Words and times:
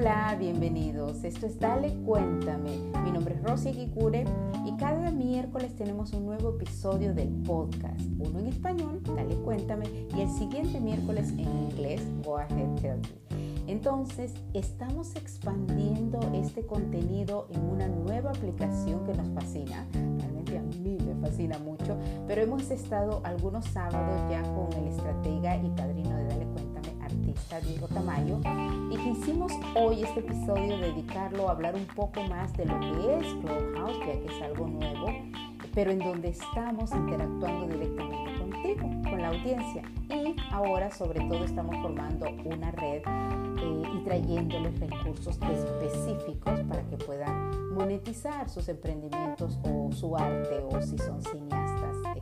Hola, 0.00 0.36
bienvenidos. 0.38 1.24
Esto 1.24 1.46
es 1.46 1.58
Dale 1.58 1.92
Cuéntame. 2.06 2.70
Mi 3.02 3.10
nombre 3.10 3.34
es 3.34 3.42
Rosy 3.42 3.72
Kikure 3.72 4.24
y 4.64 4.76
cada 4.76 5.10
miércoles 5.10 5.74
tenemos 5.74 6.12
un 6.12 6.24
nuevo 6.24 6.50
episodio 6.50 7.12
del 7.14 7.30
podcast. 7.42 8.00
Uno 8.20 8.38
en 8.38 8.46
español, 8.46 9.02
Dale 9.02 9.34
Cuéntame, 9.38 9.86
y 10.16 10.20
el 10.20 10.30
siguiente 10.30 10.78
miércoles 10.78 11.30
en 11.30 11.48
inglés, 11.48 12.00
Go 12.22 12.38
Ahead 12.38 12.76
Tell 12.76 12.98
Me. 12.98 13.66
Entonces, 13.66 14.34
estamos 14.54 15.16
expandiendo 15.16 16.20
este 16.32 16.64
contenido 16.64 17.48
en 17.50 17.64
una 17.64 17.88
nueva 17.88 18.30
aplicación 18.30 19.04
que 19.04 19.14
nos 19.14 19.28
fascina. 19.30 19.84
Realmente 19.92 20.58
a 20.58 20.62
mí 20.62 20.96
me 21.04 21.16
fascina 21.16 21.58
mucho, 21.58 21.98
pero 22.28 22.40
hemos 22.40 22.70
estado 22.70 23.20
algunos 23.24 23.64
sábados 23.64 24.30
ya 24.30 24.42
con 24.54 24.72
el 24.74 24.92
estratega 24.92 25.56
y 25.56 25.68
padrino 25.70 26.16
de 26.16 26.24
Dale 26.24 26.46
Artista 27.38 27.60
Diego 27.60 27.86
Tamayo 27.86 28.40
y 28.90 28.96
quisimos 28.96 29.52
hoy 29.76 30.02
este 30.02 30.20
episodio 30.20 30.76
dedicarlo 30.78 31.48
a 31.48 31.52
hablar 31.52 31.76
un 31.76 31.86
poco 31.86 32.20
más 32.24 32.52
de 32.56 32.66
lo 32.66 32.80
que 32.80 32.88
es 32.88 33.26
Clubhouse, 33.34 33.98
ya 34.00 34.12
que 34.12 34.26
es 34.26 34.42
algo 34.42 34.66
nuevo, 34.66 35.06
pero 35.72 35.92
en 35.92 36.00
donde 36.00 36.30
estamos 36.30 36.90
interactuando 36.90 37.68
directamente 37.68 38.38
contigo, 38.38 38.90
con 39.08 39.22
la 39.22 39.28
audiencia. 39.28 39.82
Y 40.10 40.34
ahora 40.50 40.90
sobre 40.90 41.20
todo 41.28 41.44
estamos 41.44 41.76
formando 41.76 42.26
una 42.44 42.72
red 42.72 43.02
eh, 43.06 43.82
y 43.94 44.04
trayéndoles 44.04 44.80
recursos 44.80 45.38
específicos 45.40 46.60
para 46.68 46.82
que 46.88 46.96
puedan 46.96 47.72
monetizar 47.72 48.48
sus 48.48 48.68
emprendimientos 48.68 49.60
o 49.62 49.92
su 49.92 50.16
arte 50.16 50.64
o 50.72 50.82
si 50.82 50.98
son 50.98 51.22
cineastas, 51.22 51.57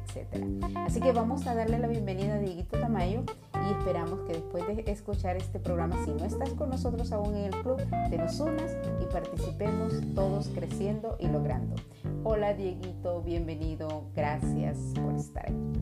etc. 0.06 0.44
Así 0.76 1.00
que 1.00 1.12
vamos 1.12 1.46
a 1.46 1.54
darle 1.54 1.78
la 1.78 1.88
bienvenida 1.88 2.34
a 2.34 2.38
Dieguito 2.38 2.78
Tamayo 2.78 3.24
y 3.54 3.78
esperamos 3.78 4.20
que 4.26 4.34
después 4.34 4.66
de 4.66 4.90
escuchar 4.90 5.36
este 5.36 5.58
programa, 5.58 5.96
si 6.04 6.12
no 6.12 6.24
estás 6.24 6.50
con 6.50 6.70
nosotros 6.70 7.12
aún 7.12 7.34
en 7.36 7.44
el 7.46 7.62
club, 7.62 7.78
te 8.10 8.18
nos 8.18 8.38
unas 8.40 8.76
y 9.00 9.06
participemos 9.12 9.94
todos 10.14 10.48
creciendo 10.48 11.16
y 11.18 11.26
logrando. 11.28 11.76
Hola 12.24 12.54
Dieguito, 12.54 13.22
bienvenido, 13.22 14.04
gracias 14.14 14.78
por 14.94 15.14
estar 15.14 15.46
aquí. 15.46 15.80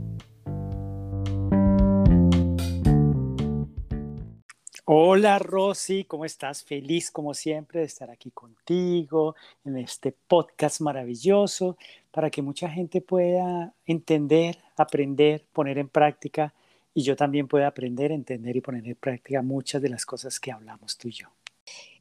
Hola 4.87 5.39
Rosy, 5.39 6.05
¿cómo 6.05 6.27
estás? 6.27 6.63
Feliz 6.63 7.11
como 7.11 7.33
siempre 7.33 7.81
de 7.81 7.87
estar 7.87 8.11
aquí 8.11 8.31
contigo 8.31 9.35
en 9.65 9.79
este 9.79 10.13
podcast 10.13 10.83
maravilloso 10.83 11.79
para 12.15 12.31
que 12.31 12.43
mucha 12.43 12.71
gente 12.71 13.01
pueda 13.01 13.75
entender, 13.87 14.59
aprender, 14.77 15.45
poner 15.53 15.79
en 15.79 15.89
práctica 15.89 16.55
y 16.95 17.03
yo 17.03 17.17
también 17.17 17.49
pueda 17.49 17.67
aprender, 17.67 18.13
entender 18.13 18.55
y 18.55 18.61
poner 18.61 18.87
en 18.87 18.95
práctica 18.95 19.43
muchas 19.43 19.83
de 19.83 19.89
las 19.89 20.07
cosas 20.07 20.39
que 20.39 20.53
hablamos 20.53 20.97
tú 20.97 21.09
y 21.09 21.11
yo. 21.11 21.27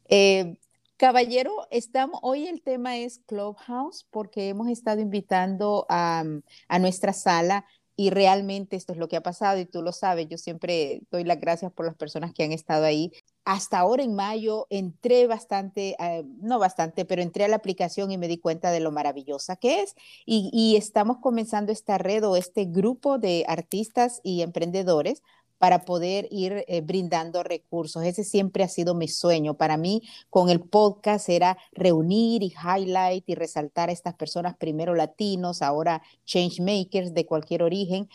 Eh, 0.08 0.58
caballero, 0.97 1.67
estamos, 1.72 2.20
hoy 2.22 2.45
el 2.45 2.61
tema 2.61 2.95
es 2.97 3.22
Clubhouse 3.25 4.05
porque 4.11 4.50
hemos 4.50 4.67
estado 4.67 5.02
invitando 5.02 5.88
a, 5.89 6.23
a 6.67 6.80
nuestra 6.80 7.11
sala 7.11 7.66
y 7.95 8.11
realmente 8.11 8.75
esto 8.75 8.94
es 8.94 9.00
lo 9.00 9.08
que 9.08 9.16
ha 9.16 9.23
pasado 9.23 9.59
y 9.59 9.66
tú 9.66 9.81
lo 9.81 9.92
sabes, 9.94 10.27
yo 10.30 10.38
siempre 10.38 11.02
doy 11.09 11.23
las 11.23 11.39
gracias 11.39 11.72
por 11.72 11.88
las 11.88 11.95
personas 11.95 12.33
que 12.33 12.44
han 12.44 12.52
estado 12.52 12.86
ahí. 12.86 13.11
Hasta 13.45 13.80
ahora 13.80 14.03
en 14.03 14.16
mayo 14.16 14.67
entré 14.69 15.27
bastante, 15.27 15.97
eh, 15.99 16.23
no 16.41 16.59
bastante, 16.59 17.03
pero 17.03 17.22
entré 17.22 17.44
a 17.44 17.49
la 17.49 17.58
aplicación 17.58 18.09
y 18.11 18.17
me 18.17 18.30
di 18.30 18.38
cuenta 18.38 18.72
de 18.72 18.80
lo 18.80 18.91
maravillosa 18.91 19.58
que 19.58 19.81
es. 19.81 19.95
Y, 20.25 20.75
estamos 20.77 21.17
comenzando 21.17 21.71
esta 21.71 21.97
red 21.97 22.25
o 22.25 22.36
este 22.38 22.66
grupo 22.66 23.17
de 23.19 23.45
artistas 23.47 24.21
y 24.23 24.41
emprendedores 24.41 25.21
para 25.58 25.86
poder 25.86 26.27
ir 26.31 26.66
eh, 26.67 26.81
brindando 26.81 27.44
recursos. 27.44 28.03
Ese 28.03 28.23
siempre 28.23 28.64
ha 28.64 28.67
sido 28.67 28.95
mi 28.95 29.08
sueño. 29.08 29.55
Para 29.55 29.77
mí, 29.77 30.03
con 30.30 30.49
el 30.49 30.61
podcast 30.61 31.30
era 31.30 31.58
reunir 31.73 32.43
y 32.43 32.53
highlight 32.53 33.27
y 33.27 33.36
resaltar 33.36 33.89
a 33.89 33.93
estas 33.93 34.14
personas, 34.15 34.55
primero 34.58 34.95
latinos, 34.95 35.61
ahora 35.61 36.02
change 36.26 36.61
makers 36.61 37.14
de 37.14 37.26
cualquier 37.26 37.64
origen, 37.64 38.09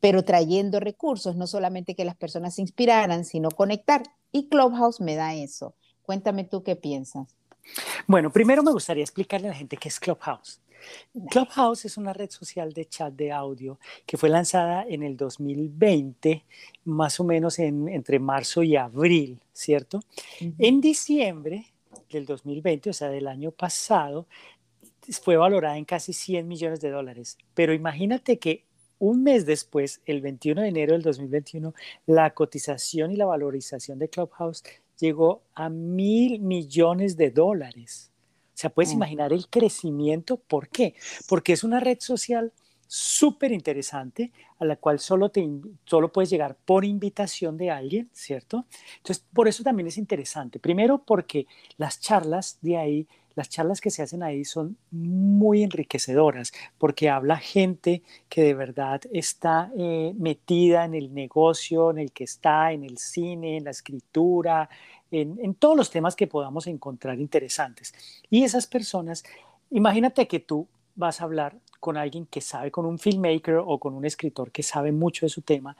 pero 0.00 0.24
trayendo 0.24 0.80
recursos, 0.80 1.36
no 1.36 1.46
solamente 1.46 1.94
que 1.94 2.04
las 2.04 2.16
personas 2.16 2.54
se 2.54 2.62
inspiraran, 2.62 3.24
sino 3.24 3.50
conectar. 3.50 4.02
Y 4.32 4.48
Clubhouse 4.48 5.00
me 5.00 5.14
da 5.14 5.34
eso. 5.34 5.74
Cuéntame 6.02 6.44
tú 6.44 6.62
qué 6.62 6.76
piensas. 6.76 7.36
Bueno, 8.06 8.32
primero 8.32 8.62
me 8.62 8.72
gustaría 8.72 9.04
explicarle 9.04 9.48
a 9.48 9.50
la 9.50 9.56
gente 9.56 9.76
qué 9.76 9.88
es 9.88 10.00
Clubhouse. 10.00 10.60
Clubhouse 11.30 11.84
es 11.84 11.98
una 11.98 12.14
red 12.14 12.30
social 12.30 12.72
de 12.72 12.86
chat 12.86 13.12
de 13.12 13.32
audio 13.32 13.78
que 14.06 14.16
fue 14.16 14.30
lanzada 14.30 14.84
en 14.88 15.02
el 15.02 15.16
2020, 15.16 16.44
más 16.84 17.20
o 17.20 17.24
menos 17.24 17.58
entre 17.58 18.18
marzo 18.18 18.62
y 18.62 18.76
abril, 18.76 19.40
¿cierto? 19.52 20.00
En 20.58 20.80
diciembre 20.80 21.66
del 22.10 22.24
2020, 22.24 22.90
o 22.90 22.92
sea, 22.94 23.10
del 23.10 23.28
año 23.28 23.50
pasado, 23.50 24.26
fue 25.22 25.36
valorada 25.36 25.76
en 25.76 25.84
casi 25.84 26.12
100 26.12 26.48
millones 26.48 26.80
de 26.80 26.90
dólares. 26.90 27.36
Pero 27.54 27.74
imagínate 27.74 28.38
que 28.38 28.64
un 29.00 29.24
mes 29.24 29.46
después, 29.46 30.00
el 30.06 30.20
21 30.20 30.62
de 30.62 30.68
enero 30.68 30.92
del 30.92 31.02
2021, 31.02 31.74
la 32.06 32.30
cotización 32.34 33.10
y 33.10 33.16
la 33.16 33.26
valorización 33.26 33.98
de 33.98 34.08
Clubhouse 34.08 34.62
llegó 34.98 35.42
a 35.54 35.68
mil 35.68 36.38
millones 36.40 37.16
de 37.16 37.30
dólares. 37.30 38.12
O 38.54 38.58
sea, 38.60 38.70
puedes 38.70 38.92
mm. 38.92 38.96
imaginar 38.96 39.32
el 39.32 39.48
crecimiento. 39.48 40.36
¿Por 40.36 40.68
qué? 40.68 40.94
Porque 41.28 41.54
es 41.54 41.64
una 41.64 41.80
red 41.80 41.98
social 41.98 42.52
súper 42.86 43.52
interesante 43.52 44.32
a 44.58 44.64
la 44.64 44.76
cual 44.76 44.98
solo, 44.98 45.30
te, 45.30 45.48
solo 45.84 46.12
puedes 46.12 46.28
llegar 46.28 46.58
por 46.64 46.84
invitación 46.84 47.56
de 47.56 47.70
alguien, 47.70 48.10
¿cierto? 48.12 48.66
Entonces, 48.98 49.24
por 49.32 49.48
eso 49.48 49.62
también 49.62 49.86
es 49.86 49.96
interesante. 49.96 50.58
Primero, 50.58 51.02
porque 51.04 51.46
las 51.78 52.00
charlas 52.00 52.58
de 52.60 52.76
ahí, 52.76 53.08
las 53.40 53.48
charlas 53.48 53.80
que 53.80 53.88
se 53.88 54.02
hacen 54.02 54.22
ahí 54.22 54.44
son 54.44 54.76
muy 54.90 55.62
enriquecedoras, 55.62 56.52
porque 56.76 57.08
habla 57.08 57.38
gente 57.38 58.02
que 58.28 58.42
de 58.42 58.52
verdad 58.52 59.00
está 59.14 59.72
eh, 59.78 60.12
metida 60.18 60.84
en 60.84 60.94
el 60.94 61.14
negocio, 61.14 61.90
en 61.90 62.00
el 62.00 62.12
que 62.12 62.24
está, 62.24 62.70
en 62.72 62.84
el 62.84 62.98
cine, 62.98 63.56
en 63.56 63.64
la 63.64 63.70
escritura, 63.70 64.68
en, 65.10 65.54
todos 65.54 65.74
los 65.74 65.90
temas 65.90 66.16
que 66.16 66.26
podamos 66.26 66.66
encontrar 66.66 67.18
interesantes. 67.18 67.94
Y 68.28 68.44
esas 68.44 68.66
personas, 68.66 69.24
imagínate 69.70 70.28
que 70.28 70.40
tú 70.40 70.68
vas 70.94 71.22
a 71.22 71.24
hablar 71.24 71.56
con 71.80 71.96
alguien 71.96 72.26
que 72.26 72.42
sabe, 72.42 72.70
con 72.70 72.84
un 72.84 72.98
filmmaker 72.98 73.54
o 73.64 73.78
con 73.78 73.94
un 73.94 74.04
escritor 74.04 74.50
que 74.50 74.62
sabe 74.62 74.92
mucho 74.92 75.24
de 75.24 75.30
su 75.30 75.40
tema, 75.40 75.74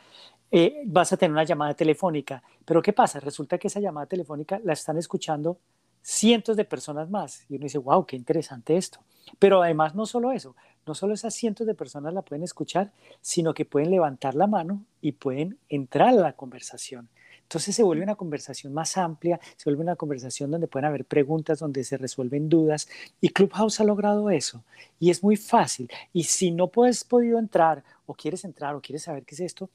eh, 0.51 0.81
vas 0.87 1.13
a 1.13 1.19
tener 1.19 1.33
una 1.33 1.45
llamada 1.45 1.75
telefónica. 1.75 2.43
Pero 2.65 2.81
¿qué 2.81 2.95
pasa? 2.95 3.21
Resulta 3.21 3.59
que 3.59 3.69
esa 3.69 3.81
llamada 3.81 4.07
telefónica 4.07 4.59
la 4.65 4.73
están 4.73 4.97
escuchando 4.97 5.59
cientos 6.03 6.57
de 6.57 6.65
personas 6.65 7.11
más. 7.11 7.45
Y 7.49 7.57
uno 7.57 7.65
dice, 7.65 7.79
wow, 7.79 8.05
qué 8.07 8.17
interesante 8.17 8.77
esto. 8.77 9.01
Pero 9.39 9.63
además 9.63 9.95
no 9.95 10.07
solo 10.07 10.33
eso, 10.33 10.57
no 10.87 10.95
solo 10.95 11.15
esas 11.15 11.35
cientos 11.35 11.67
de 11.67 11.75
personas 11.75 12.15
la 12.15 12.23
pueden 12.23 12.43
escuchar, 12.43 12.93
sino 13.21 13.55
que 13.55 13.65
pueden 13.65 13.91
levantar 13.91 14.35
la 14.35 14.47
mano 14.47 14.85
y 15.01 15.13
pueden 15.13 15.59
entrar 15.69 16.09
a 16.09 16.13
la 16.13 16.33
conversación. 16.33 17.09
Entonces 17.43 17.75
se 17.75 17.83
vuelve 17.83 18.05
una 18.05 18.15
conversación 18.15 18.73
más 18.73 18.97
amplia, 18.97 19.41
se 19.57 19.65
vuelve 19.65 19.83
una 19.83 19.97
conversación 19.97 20.53
donde 20.53 20.69
pueden 20.69 20.87
haber 20.87 21.05
preguntas, 21.05 21.59
donde 21.59 21.83
se 21.83 21.97
resuelven 21.97 22.49
dudas. 22.49 22.89
Y 23.21 23.31
Clubhouse 23.31 23.81
ha 23.81 23.85
logrado 23.85 24.31
eso. 24.31 24.63
Y 25.01 25.11
es 25.11 25.23
muy 25.25 25.37
fácil. 25.37 25.91
Y 26.13 26.25
si 26.25 26.53
no 26.53 26.69
puedes 26.69 27.03
podido 27.03 27.41
entrar 27.41 27.83
o 28.07 28.15
quieres 28.15 28.45
entrar 28.45 28.77
o 28.77 28.81
quieres 28.81 29.03
saber 29.03 29.25
qué 29.25 29.35
es 29.35 29.41
esto, 29.41 29.69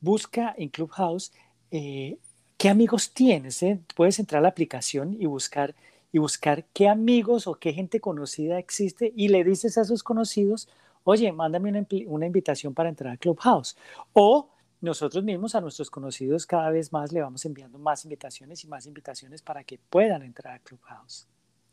busca 0.00 0.54
en 0.56 0.68
Clubhouse 0.68 1.32
eh, 1.72 2.16
qué 2.56 2.68
amigos 2.68 3.12
tienes. 3.12 3.62
Eh? 3.62 3.80
Puedes 3.94 4.18
entrar 4.18 4.40
a 4.40 4.42
la 4.42 4.48
aplicación 4.48 5.16
y 5.18 5.26
buscar 5.26 5.74
y 6.12 6.18
buscar 6.18 6.64
qué 6.72 6.88
amigos 6.88 7.46
o 7.46 7.56
qué 7.56 7.72
gente 7.72 8.00
conocida 8.00 8.58
existe 8.58 9.12
y 9.14 9.28
le 9.28 9.44
dices 9.44 9.76
a 9.76 9.84
sus 9.84 10.02
conocidos, 10.02 10.68
oye, 11.04 11.30
mándame 11.32 11.68
una, 11.68 11.86
una 12.06 12.26
invitación 12.26 12.72
para 12.74 12.88
entrar 12.88 13.12
a 13.12 13.16
Clubhouse. 13.18 13.76
O 14.14 14.48
nosotros 14.80 15.24
mismos 15.24 15.54
a 15.54 15.60
nuestros 15.60 15.90
conocidos 15.90 16.46
cada 16.46 16.70
vez 16.70 16.92
más 16.92 17.12
le 17.12 17.20
vamos 17.20 17.44
enviando 17.44 17.78
más 17.78 18.04
invitaciones 18.04 18.64
y 18.64 18.68
más 18.68 18.86
invitaciones 18.86 19.42
para 19.42 19.64
que 19.64 19.78
puedan 19.90 20.22
entrar 20.22 20.54
a 20.54 20.58
Clubhouse. 20.60 21.26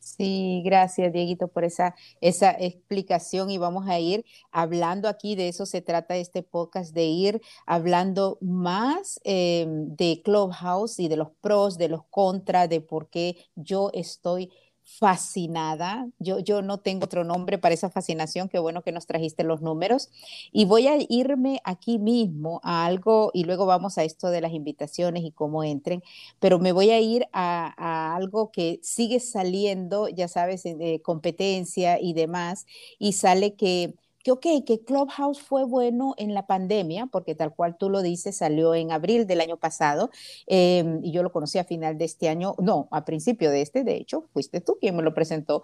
Sí, 0.04 0.62
gracias 0.66 1.14
Dieguito 1.14 1.48
por 1.48 1.64
esa, 1.64 1.96
esa 2.20 2.52
explicación. 2.52 3.50
Y 3.50 3.58
vamos 3.58 3.88
a 3.88 4.00
ir 4.00 4.26
hablando 4.52 5.08
aquí, 5.08 5.36
de 5.36 5.48
eso 5.48 5.66
se 5.66 5.82
trata 5.82 6.18
este 6.18 6.44
podcast, 6.44 6.94
de 6.94 7.06
ir 7.06 7.42
hablando 7.66 8.38
más 8.42 9.22
eh, 9.24 9.66
de 9.68 10.22
Clubhouse 10.22 11.00
y 11.00 11.08
de 11.08 11.16
los 11.16 11.30
pros, 11.40 11.78
de 11.78 11.88
los 11.88 12.04
contras, 12.10 12.68
de 12.68 12.82
por 12.82 13.10
qué 13.10 13.38
yo 13.56 13.92
estoy 13.94 14.52
fascinada. 14.84 16.08
Yo, 16.20 16.40
yo 16.40 16.62
no 16.62 16.80
tengo 16.80 17.06
otro 17.06 17.24
nombre 17.24 17.58
para 17.58 17.74
esa 17.74 17.90
fascinación. 17.90 18.50
Qué 18.50 18.60
bueno 18.60 18.84
que 18.84 18.92
nos 18.92 19.08
trajiste 19.08 19.44
los 19.44 19.62
números. 19.62 20.10
Y 20.52 20.66
voy 20.66 20.88
a 20.88 20.98
irme 21.10 21.62
aquí 21.64 22.00
mismo 22.00 22.60
a 22.64 22.86
algo 22.86 23.32
y 23.34 23.44
luego 23.44 23.66
vamos 23.66 23.98
a 23.98 24.04
esto 24.04 24.30
de 24.30 24.42
las 24.42 24.54
invitaciones 24.54 25.24
y 25.24 25.32
cómo 25.32 25.64
entren, 25.64 26.04
pero 26.40 26.60
me 26.60 26.72
voy 26.72 26.90
a 26.92 27.00
ir 27.00 27.28
a, 27.34 28.16
algo 28.16 28.52
que 28.52 28.80
sigue 28.84 29.20
saliendo, 29.20 30.08
ya 30.10 30.28
sabes, 30.28 30.64
de 30.64 31.02
competencia 31.04 32.00
y 32.00 32.14
demás, 32.14 32.66
y 33.00 33.14
sale 33.14 33.56
que 33.56 33.96
que, 34.24 34.32
ok, 34.32 34.46
que 34.66 34.84
Clubhouse 34.84 35.42
fue 35.42 35.64
bueno 35.66 36.16
en 36.18 36.34
la 36.34 36.48
pandemia, 36.48 37.08
porque 37.08 37.36
tal 37.36 37.54
cual 37.54 37.78
tú 37.78 37.90
lo 37.90 38.02
dices, 38.02 38.38
salió 38.38 38.74
en 38.76 38.92
abril 38.92 39.28
del 39.28 39.42
año 39.42 39.58
pasado, 39.58 40.10
em, 40.48 41.00
y 41.04 41.12
yo 41.12 41.24
lo 41.24 41.32
conocí 41.32 41.58
a 41.60 41.64
final 41.66 41.98
de 41.98 42.06
este 42.06 42.30
año, 42.30 42.56
no, 42.60 42.88
a 42.92 43.06
principio 43.06 43.52
de 43.52 43.62
este, 43.62 43.84
de 43.84 43.96
hecho, 43.98 44.26
fuiste 44.34 44.62
tú 44.62 44.78
quien 44.80 44.96
me 44.96 45.04
lo 45.04 45.14
presentó. 45.14 45.64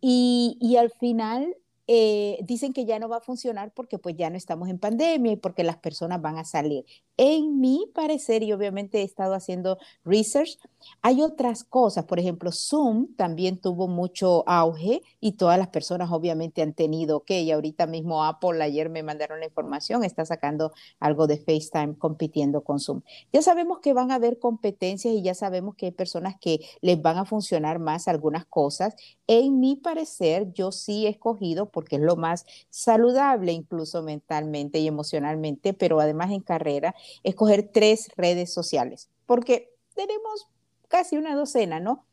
y, 0.00 0.58
y 0.60 0.76
al 0.76 0.90
final 0.90 1.56
eh, 1.88 2.38
dicen 2.42 2.72
que 2.72 2.84
ya 2.84 2.98
no 2.98 3.08
va 3.08 3.18
a 3.18 3.20
funcionar 3.20 3.72
porque 3.72 3.98
pues 3.98 4.16
ya 4.16 4.28
no 4.28 4.36
estamos 4.36 4.68
en 4.68 4.78
pandemia 4.78 5.32
y 5.32 5.36
porque 5.36 5.62
las 5.62 5.76
personas 5.76 6.20
van 6.20 6.36
a 6.38 6.44
salir. 6.44 6.84
En 7.18 7.60
mi 7.60 7.90
parecer, 7.94 8.42
y 8.42 8.52
obviamente 8.52 9.00
he 9.00 9.02
estado 9.02 9.34
haciendo 9.34 9.78
research, 10.04 10.58
hay 11.02 11.22
otras 11.22 11.64
cosas. 11.64 12.04
Por 12.04 12.18
ejemplo, 12.18 12.52
Zoom 12.52 13.14
también 13.16 13.58
tuvo 13.58 13.88
mucho 13.88 14.44
auge 14.46 15.02
y 15.20 15.32
todas 15.32 15.58
las 15.58 15.68
personas 15.68 16.10
obviamente 16.12 16.62
han 16.62 16.74
tenido 16.74 17.20
que, 17.24 17.40
y 17.40 17.50
ahorita 17.50 17.86
mismo 17.86 18.24
Apple, 18.24 18.62
ayer 18.62 18.90
me 18.90 19.02
mandaron 19.02 19.40
la 19.40 19.46
información, 19.46 20.04
está 20.04 20.24
sacando 20.26 20.72
algo 21.00 21.26
de 21.26 21.38
FaceTime 21.38 21.96
compitiendo 21.96 22.62
con 22.62 22.80
Zoom. 22.80 23.02
Ya 23.32 23.42
sabemos 23.42 23.78
que 23.80 23.92
van 23.94 24.10
a 24.10 24.16
haber 24.16 24.38
competencias 24.38 25.14
y 25.14 25.22
ya 25.22 25.34
sabemos 25.34 25.74
que 25.74 25.86
hay 25.86 25.92
personas 25.92 26.36
que 26.38 26.60
les 26.82 27.00
van 27.00 27.16
a 27.16 27.24
funcionar 27.24 27.78
más 27.78 28.08
algunas 28.08 28.44
cosas. 28.44 28.94
En 29.26 29.58
mi 29.60 29.76
parecer, 29.76 30.52
yo 30.52 30.70
sí 30.70 31.06
he 31.06 31.10
escogido 31.10 31.70
porque 31.70 31.96
es 31.96 32.02
lo 32.02 32.16
más 32.16 32.44
saludable 32.68 33.52
incluso 33.52 34.02
mentalmente 34.02 34.78
y 34.78 34.86
emocionalmente, 34.86 35.72
pero 35.72 36.00
además 36.00 36.30
en 36.30 36.40
carrera, 36.40 36.94
escoger 37.22 37.70
tres 37.72 38.08
redes 38.16 38.52
sociales, 38.52 39.10
porque 39.26 39.72
tenemos 39.94 40.48
casi 40.88 41.16
una 41.16 41.34
docena, 41.34 41.80
¿no? 41.80 42.05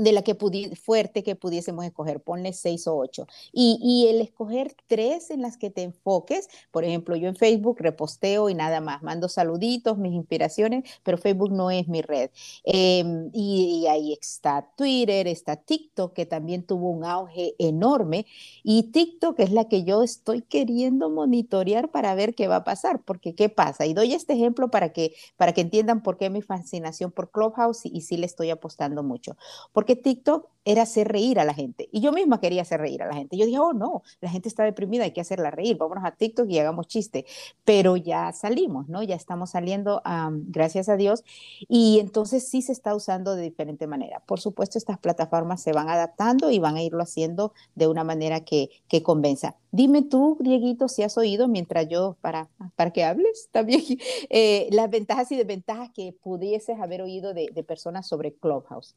De 0.00 0.12
la 0.12 0.22
que 0.22 0.36
fuerte 0.82 1.22
que 1.22 1.36
pudiésemos 1.36 1.84
escoger, 1.84 2.20
ponle 2.20 2.52
seis 2.52 2.86
o 2.86 2.96
ocho. 2.96 3.26
Y, 3.52 3.78
y, 3.82 4.08
el 4.08 4.20
escoger 4.20 4.74
tres 4.86 5.30
en 5.30 5.42
las 5.42 5.56
que 5.56 5.70
te 5.70 5.82
enfoques, 5.82 6.48
por 6.70 6.84
ejemplo, 6.84 7.16
yo 7.16 7.28
en 7.28 7.36
Facebook 7.36 7.76
reposteo 7.80 8.48
y 8.48 8.54
nada 8.54 8.80
más, 8.80 9.02
mando 9.02 9.28
saluditos, 9.28 9.98
mis 9.98 10.12
inspiraciones, 10.12 10.84
pero 11.02 11.18
Facebook 11.18 11.52
no 11.52 11.70
es 11.70 11.88
mi 11.88 12.02
red. 12.02 12.30
Em, 12.64 13.30
y, 13.32 13.86
ahí 13.88 14.12
está 14.12 14.70
Twitter, 14.76 15.28
está 15.28 15.56
TikTok, 15.56 16.12
que 16.14 16.26
también 16.26 16.64
tuvo 16.64 16.90
un 16.90 17.04
auge 17.04 17.54
enorme, 17.58 18.26
y 18.62 18.84
TikTok 18.84 19.38
es 19.40 19.52
la 19.52 19.68
que 19.68 19.84
yo 19.84 20.02
estoy 20.02 20.42
queriendo 20.42 21.10
monitorear 21.10 21.90
para 21.90 22.14
ver 22.14 22.34
qué 22.34 22.48
va 22.48 22.56
a 22.56 22.64
pasar, 22.64 23.02
porque 23.04 23.34
qué 23.34 23.48
pasa. 23.48 23.86
Y 23.86 23.94
doy 23.94 24.14
este 24.14 24.32
ejemplo 24.32 24.70
para 24.70 24.92
que, 24.92 25.14
para 25.36 25.52
que 25.52 25.60
entiendan 25.60 26.02
por 26.02 26.16
qué 26.16 26.30
mi 26.30 26.42
fascinación 26.42 27.12
por 27.12 27.30
Clubhouse 27.30 27.84
y, 27.86 27.90
y 27.96 28.00
sí 28.02 28.16
le 28.16 28.26
estoy 28.26 28.50
apostando 28.50 29.02
mucho. 29.02 29.36
Porque 29.72 29.89
TikTok 29.96 30.50
era 30.64 30.82
hacer 30.82 31.08
reír 31.08 31.40
a 31.40 31.44
la 31.44 31.54
gente. 31.54 31.88
Y 31.90 32.00
yo 32.00 32.12
misma 32.12 32.40
quería 32.40 32.62
hacer 32.62 32.80
reír 32.80 33.02
a 33.02 33.06
la 33.06 33.14
gente. 33.14 33.36
Yo 33.36 33.46
dije, 33.46 33.58
oh, 33.58 33.72
no, 33.72 34.02
la 34.20 34.28
gente 34.28 34.48
está 34.48 34.64
deprimida, 34.64 35.04
hay 35.04 35.12
que 35.12 35.20
hacerla 35.20 35.50
reír, 35.50 35.76
vámonos 35.78 36.04
a 36.04 36.12
TikTok 36.12 36.48
y 36.50 36.58
hagamos 36.58 36.86
chiste. 36.86 37.24
Pero 37.64 37.96
ya 37.96 38.32
salimos, 38.32 38.88
¿no? 38.88 39.02
Ya 39.02 39.14
estamos 39.14 39.50
saliendo, 39.50 40.02
gracias 40.48 40.88
a 40.88 40.96
Dios. 40.96 41.24
Y 41.68 41.98
entonces 42.00 42.46
sí 42.48 42.62
se 42.62 42.72
está 42.72 42.94
usando 42.94 43.36
de 43.36 43.42
diferente 43.42 43.86
manera. 43.86 44.20
Por 44.26 44.40
supuesto, 44.40 44.78
estas 44.78 44.98
plataformas 44.98 45.62
se 45.62 45.72
van 45.72 45.88
adaptando 45.88 46.50
y 46.50 46.58
van 46.58 46.76
a 46.76 46.82
irlo 46.82 47.02
haciendo 47.02 47.52
de 47.74 47.86
una 47.86 48.04
manera 48.04 48.44
que, 48.44 48.70
que 48.88 49.02
convenza. 49.02 49.56
Dime 49.72 50.02
tú, 50.02 50.36
Dieguito, 50.40 50.88
si 50.88 51.02
has 51.02 51.16
oído, 51.16 51.48
mientras 51.48 51.88
yo, 51.88 52.16
para, 52.20 52.48
para 52.76 52.92
que 52.92 53.04
hables 53.04 53.48
también, 53.50 53.82
eh, 54.30 54.68
las 54.72 54.90
ventajas 54.90 55.30
y 55.32 55.36
desventajas 55.36 55.90
que 55.94 56.14
pudieses 56.22 56.78
haber 56.80 57.02
oído 57.02 57.32
de, 57.34 57.48
de 57.52 57.62
personas 57.62 58.06
sobre 58.06 58.34
Clubhouse. 58.34 58.94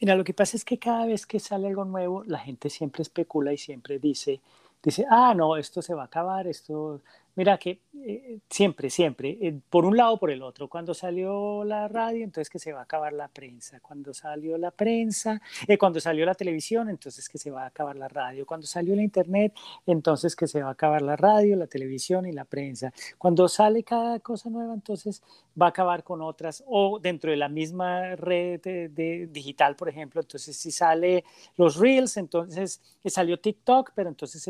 Mira, 0.00 0.14
lo 0.14 0.24
que 0.24 0.34
pasa 0.34 0.56
es 0.56 0.64
que 0.64 0.78
cada 0.78 1.06
vez 1.06 1.26
que 1.26 1.40
sale 1.40 1.68
algo 1.68 1.84
nuevo, 1.84 2.24
la 2.24 2.38
gente 2.38 2.70
siempre 2.70 3.02
especula 3.02 3.52
y 3.52 3.58
siempre 3.58 3.98
dice, 3.98 4.40
dice, 4.82 5.04
ah, 5.10 5.34
no, 5.34 5.56
esto 5.56 5.82
se 5.82 5.94
va 5.94 6.02
a 6.02 6.06
acabar, 6.06 6.46
esto 6.46 7.00
Mira 7.38 7.56
que 7.56 7.82
eh, 7.94 8.40
siempre, 8.50 8.90
siempre, 8.90 9.38
eh, 9.40 9.60
por 9.70 9.84
un 9.84 9.96
lado 9.96 10.14
o 10.14 10.18
por 10.18 10.32
el 10.32 10.42
otro. 10.42 10.66
Cuando 10.66 10.92
salió 10.92 11.62
la 11.62 11.86
radio, 11.86 12.24
entonces 12.24 12.50
que 12.50 12.58
se 12.58 12.72
va 12.72 12.80
a 12.80 12.82
acabar 12.82 13.12
la 13.12 13.28
prensa. 13.28 13.78
Cuando 13.78 14.12
salió 14.12 14.58
la 14.58 14.72
prensa, 14.72 15.40
eh, 15.68 15.78
cuando 15.78 16.00
salió 16.00 16.26
la 16.26 16.34
televisión, 16.34 16.90
entonces 16.90 17.28
que 17.28 17.38
se 17.38 17.52
va 17.52 17.62
a 17.62 17.66
acabar 17.66 17.94
la 17.94 18.08
radio. 18.08 18.44
Cuando 18.44 18.66
salió 18.66 18.96
la 18.96 19.04
internet, 19.04 19.54
entonces 19.86 20.34
que 20.34 20.48
se 20.48 20.60
va 20.60 20.70
a 20.70 20.72
acabar 20.72 21.00
la 21.00 21.14
radio, 21.14 21.54
la 21.54 21.68
televisión 21.68 22.26
y 22.26 22.32
la 22.32 22.44
prensa. 22.44 22.92
Cuando 23.18 23.46
sale 23.46 23.84
cada 23.84 24.18
cosa 24.18 24.50
nueva, 24.50 24.74
entonces 24.74 25.22
va 25.60 25.66
a 25.66 25.68
acabar 25.68 26.02
con 26.02 26.20
otras. 26.22 26.64
O 26.66 26.98
dentro 26.98 27.30
de 27.30 27.36
la 27.36 27.48
misma 27.48 28.16
red 28.16 28.60
de, 28.60 29.28
digital, 29.30 29.76
por 29.76 29.88
ejemplo, 29.88 30.20
entonces 30.20 30.56
si 30.56 30.72
sale 30.72 31.22
los 31.56 31.76
reels, 31.76 32.16
entonces 32.16 32.80
salió 33.04 33.38
TikTok, 33.38 33.92
pero 33.94 34.08
entonces 34.08 34.42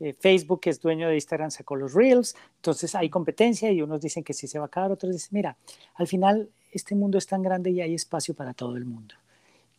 eh, 0.00 0.12
Facebook, 0.12 0.60
que 0.60 0.70
es 0.70 0.80
dueño 0.80 1.08
de 1.08 1.14
Instagram, 1.14 1.50
sacó 1.50 1.76
los 1.76 1.94
Reels, 1.94 2.36
entonces 2.56 2.94
hay 2.94 3.08
competencia 3.08 3.70
y 3.70 3.82
unos 3.82 4.00
dicen 4.00 4.24
que 4.24 4.34
sí 4.34 4.46
se 4.46 4.58
va 4.58 4.64
a 4.64 4.66
acabar, 4.66 4.92
otros 4.92 5.12
dicen, 5.12 5.30
mira, 5.32 5.56
al 5.94 6.06
final 6.06 6.48
este 6.72 6.94
mundo 6.94 7.18
es 7.18 7.26
tan 7.26 7.42
grande 7.42 7.70
y 7.70 7.80
hay 7.80 7.94
espacio 7.94 8.34
para 8.34 8.54
todo 8.54 8.76
el 8.76 8.84
mundo. 8.84 9.14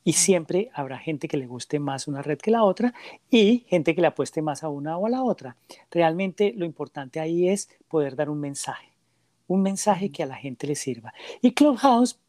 Y 0.04 0.14
siempre 0.14 0.70
habrá 0.74 1.00
gente 1.00 1.28
que 1.28 1.36
le 1.36 1.48
guste 1.48 1.80
más 1.80 2.08
una 2.08 2.22
red 2.22 2.38
que 2.38 2.52
la 2.52 2.64
otra 2.64 2.94
y 3.30 3.66
gente 3.68 3.96
que 3.96 4.02
le 4.02 4.08
apueste 4.08 4.42
más 4.42 4.64
a 4.64 4.70
una 4.70 4.98
o 4.98 5.08
a 5.08 5.10
la 5.10 5.24
otra. 5.24 5.58
Realmente 5.90 6.54
lo 6.56 6.66
importante 6.66 7.20
ahí 7.20 7.50
es 7.50 7.70
poder 7.88 8.16
dar 8.16 8.30
un 8.30 8.40
mensaje, 8.40 8.90
un 9.48 9.64
mensaje 9.64 10.12
que 10.12 10.22
a 10.22 10.28
la 10.28 10.36
gente 10.36 10.68
le 10.68 10.76
sirva. 10.76 11.12
Y 11.42 11.54
Clubhouse 11.54 12.20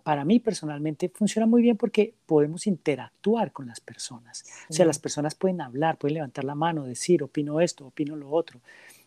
para 0.00 0.24
mí 0.24 0.40
personalmente 0.40 1.08
funciona 1.08 1.46
muy 1.46 1.62
bien 1.62 1.76
porque 1.76 2.14
podemos 2.26 2.66
interactuar 2.66 3.52
con 3.52 3.66
las 3.66 3.80
personas. 3.80 4.44
O 4.68 4.72
sea, 4.72 4.86
las 4.86 4.98
personas 4.98 5.34
pueden 5.34 5.60
hablar, 5.60 5.98
pueden 5.98 6.14
levantar 6.14 6.44
la 6.44 6.54
mano, 6.54 6.84
decir, 6.84 7.22
opino 7.22 7.60
esto, 7.60 7.86
opino 7.86 8.16
lo 8.16 8.30
otro. 8.30 8.60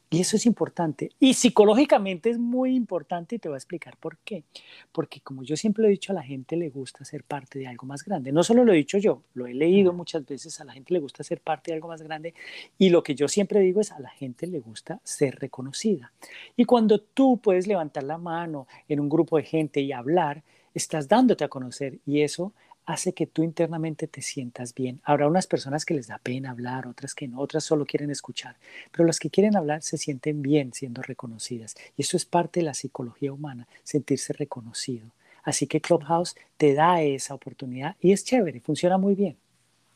Y 0.09 0.21
eso 0.21 0.37
es 0.37 0.45
importante. 0.45 1.11
Y 1.19 1.33
psicológicamente 1.33 2.29
es 2.29 2.37
muy 2.37 2.75
importante 2.75 3.35
y 3.35 3.39
te 3.39 3.49
voy 3.49 3.55
a 3.55 3.57
explicar 3.57 3.97
por 3.97 4.17
qué. 4.19 4.43
Porque 4.91 5.19
como 5.19 5.43
yo 5.43 5.57
siempre 5.57 5.81
lo 5.81 5.87
he 5.87 5.91
dicho, 5.91 6.11
a 6.11 6.15
la 6.15 6.23
gente 6.23 6.55
le 6.55 6.69
gusta 6.69 7.03
ser 7.03 7.23
parte 7.23 7.57
de 7.59 7.67
algo 7.67 7.87
más 7.87 8.03
grande. 8.03 8.31
No 8.31 8.43
solo 8.43 8.63
lo 8.63 8.71
he 8.71 8.77
dicho 8.77 8.97
yo, 8.97 9.23
lo 9.33 9.47
he 9.47 9.53
leído 9.53 9.93
muchas 9.93 10.25
veces, 10.25 10.61
a 10.61 10.63
la 10.63 10.73
gente 10.73 10.93
le 10.93 10.99
gusta 10.99 11.23
ser 11.23 11.41
parte 11.41 11.71
de 11.71 11.75
algo 11.75 11.87
más 11.87 12.01
grande. 12.01 12.33
Y 12.77 12.89
lo 12.89 13.01
que 13.01 13.15
yo 13.15 13.27
siempre 13.27 13.59
digo 13.61 13.81
es, 13.81 13.91
a 13.91 13.99
la 13.99 14.09
gente 14.09 14.45
le 14.47 14.59
gusta 14.59 15.01
ser 15.03 15.39
reconocida. 15.39 16.13
Y 16.55 16.65
cuando 16.65 17.01
tú 17.01 17.39
puedes 17.41 17.65
levantar 17.65 18.03
la 18.03 18.17
mano 18.17 18.67
en 18.87 18.99
un 18.99 19.09
grupo 19.09 19.37
de 19.37 19.43
gente 19.43 19.81
y 19.81 19.91
hablar, 19.91 20.43
estás 20.75 21.07
dándote 21.07 21.43
a 21.43 21.49
conocer 21.49 21.99
y 22.05 22.21
eso 22.21 22.53
hace 22.85 23.13
que 23.13 23.25
tú 23.25 23.41
internamente 23.43 24.07
te 24.07 24.21
sientas 24.21 24.75
bien. 24.75 25.01
Habrá 25.03 25.27
unas 25.27 25.47
personas 25.47 25.85
que 25.85 25.95
les 25.95 26.07
da 26.07 26.19
pena 26.19 26.51
hablar, 26.51 26.85
otras 26.87 27.15
que 27.15 27.27
no, 27.27 27.39
otras 27.39 27.63
solo 27.63 27.85
quieren 27.85 28.11
escuchar, 28.11 28.57
pero 28.91 29.05
las 29.05 29.19
que 29.19 29.31
quieren 29.31 29.55
hablar 29.55 29.81
se 29.81 29.97
sienten 29.97 30.43
bien 30.43 30.73
siendo 30.73 31.01
reconocidas 31.01 31.75
y 31.97 32.03
eso 32.03 32.17
es 32.17 32.25
parte 32.25 32.59
de 32.59 32.67
la 32.67 32.75
psicología 32.75 33.33
humana, 33.33 33.67
sentirse 33.83 34.33
reconocido. 34.33 35.07
Así 35.43 35.67
que 35.67 35.81
Clubhouse 35.81 36.35
te 36.57 36.73
da 36.73 37.01
esa 37.01 37.33
oportunidad 37.33 37.95
y 37.99 38.11
es 38.11 38.23
chévere, 38.23 38.59
funciona 38.59 38.97
muy 38.97 39.15
bien. 39.15 39.37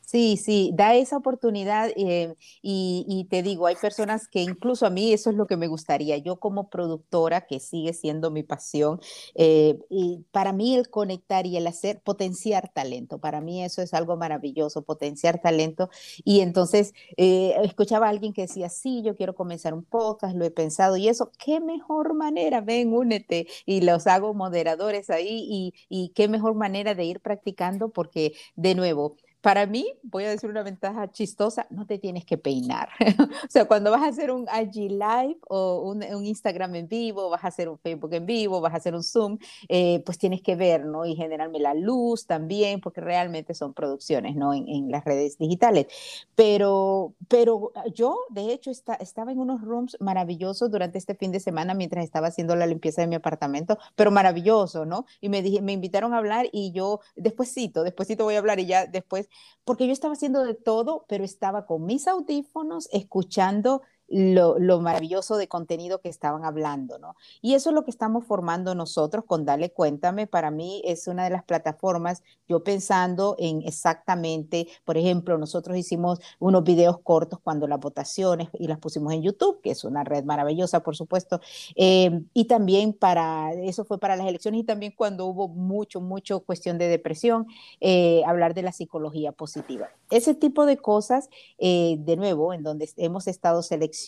Sí, 0.10 0.38
sí, 0.38 0.72
da 0.74 0.96
esa 0.96 1.18
oportunidad 1.18 1.92
eh, 1.96 2.34
y, 2.63 3.28
te 3.30 3.44
digo, 3.44 3.68
hay 3.68 3.75
personas 3.75 4.28
que 4.28 4.42
incluso 4.42 4.88
a 4.88 4.89
mí 4.89 5.13
eso 5.13 5.30
es 5.30 5.36
lo 5.36 5.46
que 5.46 5.56
me 5.56 5.68
gustaría. 5.68 6.18
Yo 6.18 6.39
como 6.39 6.68
productora, 6.72 7.46
que 7.46 7.60
sigue 7.60 7.94
siendo 7.94 8.32
mi 8.32 8.42
pasión, 8.42 9.00
eh, 9.36 9.78
y 9.88 10.25
para 10.32 10.51
mí 10.51 10.75
el 10.75 10.89
conectar 10.89 11.46
y 11.46 11.58
el 11.58 11.68
hacer, 11.68 12.01
potenciar 12.01 12.70
talento, 12.74 13.20
para 13.20 13.39
mí 13.39 13.63
eso 13.63 13.84
es 13.84 13.94
algo 13.94 14.18
maravilloso, 14.18 14.82
potenciar 14.82 15.42
talento. 15.42 15.92
Y 16.24 16.39
entonces 16.39 16.94
eh, 17.18 17.56
escuchaba 17.63 18.08
a 18.08 18.10
alguien 18.10 18.34
que 18.34 18.42
decía, 18.44 18.70
sí, 18.70 19.04
yo 19.04 19.16
quiero 19.16 19.36
comenzar 19.36 19.75
un 19.75 19.84
podcast, 19.84 20.36
lo 20.36 20.44
he 20.44 20.50
pensado 20.51 20.98
y 20.98 21.08
eso, 21.08 21.32
qué 21.38 21.60
mejor 21.60 22.16
manera, 22.16 22.62
ven, 22.62 22.94
únete 22.94 23.46
y 23.68 23.82
los 23.82 24.08
hago 24.08 24.34
moderadores 24.34 25.12
ahí 25.12 25.46
y, 25.48 25.74
y 25.88 26.10
qué 26.16 26.28
mejor 26.28 26.56
manera 26.56 26.96
de 26.96 27.06
ir 27.06 27.20
practicando 27.20 27.89
porque 27.89 28.34
de 28.56 28.74
nuevo, 28.74 29.16
para 29.41 29.65
mí, 29.65 29.88
voy 30.03 30.25
a 30.25 30.29
decir 30.29 30.50
una 30.50 30.63
ventaja 30.63 31.10
chistosa, 31.12 31.65
no 31.69 31.86
te 31.86 31.98
tienes 31.98 32.25
que 32.25 32.38
peinar. 32.38 32.89
o 33.19 33.50
sea, 33.50 33.65
cuando 33.65 33.89
vas 33.89 34.01
a 34.01 34.08
hacer 34.08 34.31
un 34.31 34.48
IG 34.48 34.91
Live 34.91 35.38
o 35.48 35.81
un, 35.89 36.03
Instagram 36.25 36.75
en 36.75 36.88
vivo, 36.89 37.29
vas 37.29 37.46
a 37.46 37.48
hacer 37.48 37.69
un 37.69 37.77
Facebook 37.77 38.13
en 38.13 38.25
vivo, 38.25 38.60
vas 38.60 38.74
a 38.74 38.77
hacer 38.77 38.93
un 38.93 39.03
Zoom, 39.03 39.38
eh, 39.69 40.03
pues 40.05 40.17
tienes 40.17 40.41
que 40.41 40.55
ver, 40.55 40.86
¿no? 40.86 41.05
Y 41.05 41.15
generarme 41.15 41.60
la 41.60 41.74
luz 41.74 42.25
también, 42.25 42.81
porque 42.81 43.00
realmente 43.00 43.53
son 43.53 43.74
producciones, 43.74 44.36
¿no? 44.36 44.53
En, 44.53 44.89
las 44.89 45.05
redes 45.05 45.38
digitales. 45.38 45.88
Pero, 46.36 47.13
pero 47.27 47.72
yo, 47.93 48.17
de 48.29 48.53
hecho, 48.53 48.72
estaba 48.72 49.31
en 49.31 49.39
unos 49.39 49.62
rooms 49.62 49.98
maravillosos 50.00 50.72
durante 50.72 50.98
este 50.98 51.15
fin 51.15 51.31
de 51.31 51.39
semana 51.39 51.74
mientras 51.74 52.03
estaba 52.03 52.27
haciendo 52.27 52.55
la 52.55 52.65
limpieza 52.65 53.01
de 53.01 53.08
mi 53.08 53.15
apartamento, 53.15 53.77
pero 53.96 54.10
maravilloso, 54.10 54.86
¿no? 54.86 55.05
Y 55.22 55.29
me, 55.29 55.41
dije, 55.41 55.62
me 55.62 55.74
invitaron 55.74 56.13
a 56.13 56.17
hablar 56.17 56.48
y 56.51 56.72
yo, 56.72 57.01
despuésito, 57.15 57.84
despuésito 57.84 58.24
voy 58.24 58.36
a 58.36 58.39
hablar 58.39 58.60
y 58.60 58.65
ya 58.65 58.88
después 58.88 59.28
porque 59.63 59.88
yo 59.88 59.93
estaba 59.93 60.13
haciendo 60.13 60.43
de 60.43 60.55
todo, 60.55 61.05
pero 61.07 61.24
estaba 61.24 61.65
con 61.65 61.86
mis 61.86 62.07
audífonos 62.07 62.89
escuchando 62.91 63.81
lo, 64.10 64.80
maravilloso 64.80 65.38
de 65.38 65.48
contenido 65.48 66.01
que 66.01 66.10
estaban 66.10 66.44
hablando, 66.44 66.98
¿no? 66.98 67.16
Y 67.42 67.54
eso 67.54 67.70
es 67.70 67.75
lo 67.75 67.84
que 67.84 67.92
estamos 67.92 68.25
formando 68.25 68.74
nosotros 68.75 69.24
con 69.25 69.46
Dale 69.46 69.72
Cuéntame. 69.72 70.28
Para 70.28 70.51
mí 70.51 70.82
es 70.86 71.08
una 71.08 71.24
de 71.24 71.30
las 71.30 71.44
plataformas, 71.44 72.24
yo 72.48 72.63
pensando 72.63 73.36
en 73.38 73.62
exactamente, 73.66 74.68
por 74.84 74.98
ejemplo, 74.98 75.38
nosotros 75.38 75.78
hicimos 75.78 76.20
unos 76.39 76.63
videos 76.63 77.00
cortos 77.00 77.39
cuando 77.44 77.68
las 77.68 77.80
votaciones 77.80 78.50
y 78.54 78.68
las 78.68 78.80
pusimos 78.80 79.13
en 79.13 79.22
YouTube, 79.22 79.62
que 79.62 79.72
es 79.72 79.84
una 79.84 80.04
red 80.04 80.24
maravillosa, 80.24 80.82
por 80.82 80.96
supuesto, 80.96 81.39
eh, 81.75 82.22
y 82.34 82.46
también 82.46 82.94
para, 82.94 83.54
eso 83.54 83.86
fue 83.86 84.00
para 84.00 84.16
las 84.16 84.28
elecciones 84.28 84.62
y 84.62 84.63
también 84.63 84.94
cuando 84.96 85.25
hubo 85.25 85.48
mucho, 85.48 86.01
mucho 86.01 86.39
cuestión 86.42 86.78
de 86.78 86.88
depresión, 86.88 87.48
eh, 87.80 88.24
hablar 88.25 88.54
de 88.54 88.63
la 88.63 88.72
psicología 88.72 89.32
positiva. 89.32 89.89
Ese 90.10 90.34
tipo 90.34 90.66
de 90.66 90.78
cosas, 90.78 91.30
eh, 91.60 91.98
de 92.00 92.18
nuevo, 92.18 92.54
en 92.54 92.63
donde 92.63 92.89
hemos 92.98 93.28
estado 93.28 93.62
seleccionando 93.62 93.99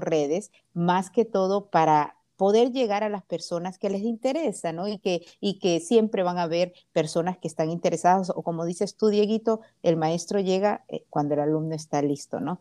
redes, 0.00 0.50
más 0.74 1.10
que 1.10 1.24
todo 1.24 1.70
para 1.70 2.16
poder 2.42 2.72
llegar 2.72 3.04
a 3.04 3.08
las 3.08 3.22
personas 3.22 3.78
que 3.78 3.88
les 3.88 4.02
interesa, 4.02 4.72
¿no? 4.72 4.88
Y 4.88 4.98
que, 4.98 5.24
y 5.40 5.60
que 5.60 5.78
siempre 5.78 6.24
van 6.24 6.38
a 6.38 6.42
haber 6.42 6.72
personas 6.92 7.38
que 7.38 7.46
están 7.46 7.70
interesadas, 7.70 8.30
o 8.30 8.42
como 8.42 8.64
dices 8.64 8.96
tú, 8.96 9.10
Dieguito, 9.10 9.60
el 9.84 9.96
maestro 9.96 10.40
llega 10.40 10.84
eh, 10.88 11.04
cuando 11.08 11.34
el 11.34 11.40
alumno 11.40 11.76
está 11.76 12.02
listo, 12.02 12.40
¿no? 12.40 12.60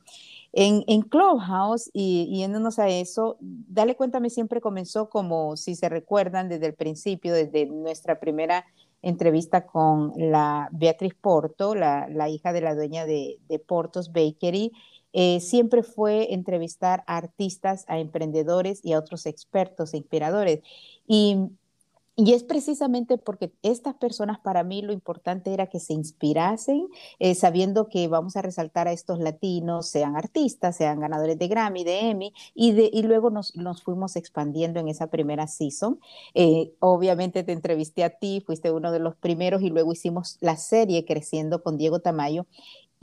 En, 0.54 0.84
en 0.86 1.02
Clubhouse, 1.02 1.90
y, 1.94 2.32
yéndonos 2.38 2.78
a 2.78 2.90
eso, 2.90 3.38
Dale 3.40 3.96
Cuéntame 3.96 4.30
siempre 4.30 4.62
comenzó 4.62 5.10
como, 5.10 5.58
si 5.58 5.74
se 5.74 5.90
recuerdan, 5.90 6.48
desde 6.48 6.68
el 6.68 6.76
principio, 6.76 7.34
desde 7.34 7.66
nuestra 7.66 8.20
primera 8.20 8.66
entrevista 9.02 9.66
con 9.66 10.14
la 10.16 10.70
Beatriz 10.74 11.16
Porto, 11.20 11.74
la, 11.74 12.30
hija 12.30 12.54
de 12.54 12.62
la 12.62 12.76
dueña 12.76 13.08
de, 13.08 13.40
de 13.50 13.58
Portos 13.58 14.12
Bakery. 14.12 14.74
Eh, 15.14 15.40
siempre 15.40 15.84
fue 15.84 16.34
entrevistar 16.34 17.04
a 17.08 17.18
artistas, 17.18 17.86
a 17.88 18.00
emprendedores 18.00 18.80
y 18.84 18.94
a 18.94 19.00
otros 19.00 19.26
expertos 19.26 19.94
e 19.94 19.98
inspiradores. 19.98 20.62
Y 22.18 22.34
es 22.34 22.44
precisamente 22.44 23.18
porque 23.18 23.52
estas 23.64 23.96
personas 23.96 24.38
para 24.38 24.64
mí 24.64 24.82
lo 24.82 24.92
importante 24.92 25.54
era 25.54 25.68
que 25.68 25.80
se 25.80 25.94
inspirasen, 25.94 26.88
eh, 27.20 27.36
sabiendo 27.36 27.88
que 27.88 28.08
vamos 28.10 28.36
a 28.36 28.42
resaltar 28.42 28.88
a 28.88 28.92
estos 28.92 29.20
latinos, 29.20 29.88
sean 29.88 30.18
artistas, 30.18 30.76
sean 30.76 31.00
ganadores 31.00 31.40
de 31.40 31.48
Grammy, 31.48 31.84
de 31.86 32.10
Emmy, 32.12 32.34
y, 32.54 33.02
luego 33.04 33.30
nos, 33.30 33.56
nos 33.56 33.82
fuimos 33.82 34.18
expandiendo 34.18 34.80
en 34.80 34.90
esa 34.90 35.08
primera 35.08 35.48
season. 35.48 36.00
Eh, 36.34 36.74
obviamente 36.80 37.44
te 37.44 37.54
entrevisté 37.54 38.04
a 38.04 38.10
ti, 38.10 38.44
fuiste 38.46 38.72
uno 38.72 38.92
de 38.92 39.00
los 39.00 39.16
primeros 39.16 39.62
y 39.62 39.70
luego 39.70 39.94
hicimos 39.94 40.38
la 40.42 40.58
serie 40.58 41.06
Creciendo 41.06 41.64
con 41.64 41.78
Diego 41.78 42.02
Tamayo 42.02 42.46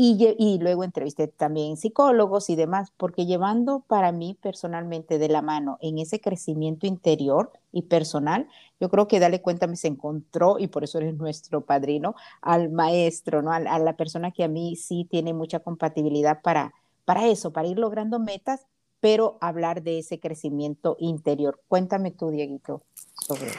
y, 0.00 0.58
luego 0.60 0.84
entrevisté 0.84 1.26
también 1.26 1.76
psicólogos 1.76 2.50
y 2.50 2.54
demás, 2.54 2.92
porque 2.96 3.26
llevando 3.26 3.80
para 3.80 4.12
mí 4.12 4.38
personalmente 4.40 5.18
de 5.18 5.28
la 5.28 5.42
mano 5.42 5.76
en 5.80 5.98
ese 5.98 6.20
crecimiento 6.20 6.86
interior 6.86 7.50
y 7.72 7.82
personal, 7.82 8.46
yo 8.78 8.90
creo 8.90 9.08
que 9.08 9.18
Dale 9.18 9.42
Cuéntame 9.42 9.74
se 9.74 9.88
encontró, 9.88 10.60
y 10.60 10.68
por 10.68 10.84
eso 10.84 10.98
eres 10.98 11.14
nuestro 11.18 11.62
padrino, 11.62 12.14
al 12.42 12.70
maestro, 12.70 13.42
¿no? 13.42 13.50
a, 13.50 13.58
la 13.58 13.96
persona 13.96 14.30
que 14.30 14.44
a 14.44 14.48
mí 14.48 14.76
sí 14.76 15.04
tiene 15.10 15.34
mucha 15.34 15.58
compatibilidad 15.58 16.42
para, 16.42 16.72
para 17.04 17.26
eso, 17.26 17.52
para 17.52 17.66
ir 17.66 17.80
logrando 17.80 18.20
metas, 18.20 18.66
pero 19.00 19.36
hablar 19.40 19.82
de 19.82 19.98
ese 19.98 20.20
crecimiento 20.20 20.96
interior. 21.00 21.60
Cuéntame 21.66 22.12
tú, 22.12 22.30
Dieguito, 22.30 22.82
sobre 23.26 23.48
eso. 23.48 23.58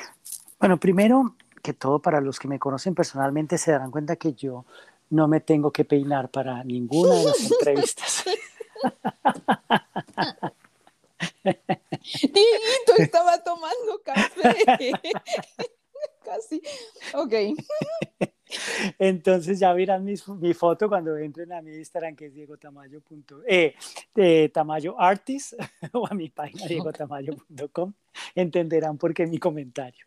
Bueno, 0.58 0.80
primero 0.80 1.36
que 1.62 1.74
todo, 1.74 2.00
para 2.00 2.22
los 2.22 2.40
que 2.40 2.48
me 2.48 2.60
conocen 2.60 2.96
personalmente, 2.96 3.58
se 3.58 3.72
darán 3.72 3.92
cuenta 3.92 4.16
que 4.16 4.34
yo 4.34 4.64
no 5.10 5.28
me 5.28 5.40
tengo 5.42 5.72
que 5.72 5.86
peinar 5.86 6.30
para 6.30 6.64
ninguna 6.64 7.16
de 7.16 7.26
las 7.26 7.52
entrevistas. 7.52 8.24
Dieguito 12.22 12.94
estaba 12.98 13.44
tomando 13.44 14.02
café. 14.04 14.54
Casi. 16.24 16.62
Ok. 17.14 17.34
Entonces 18.98 19.60
ya 19.60 19.74
verán 19.74 20.06
mi, 20.06 20.54
foto 20.54 20.90
cuando 20.90 21.16
entren 21.18 21.52
a 21.52 21.62
mi 21.62 21.76
Instagram 21.76 22.16
que 22.16 22.28
es 22.28 22.34
Diego 22.34 22.58
Tamayo. 22.58 23.02
Eh, 23.48 24.50
Tamayo 24.54 25.00
Artist 25.00 25.54
o 25.94 26.08
a 26.08 26.14
mi 26.14 26.30
página 26.30 26.66
diegotamayo.com 26.66 27.94
entenderán 28.36 28.98
por 28.98 29.14
qué 29.14 29.28
mi 29.28 29.38
comentario. 29.38 30.06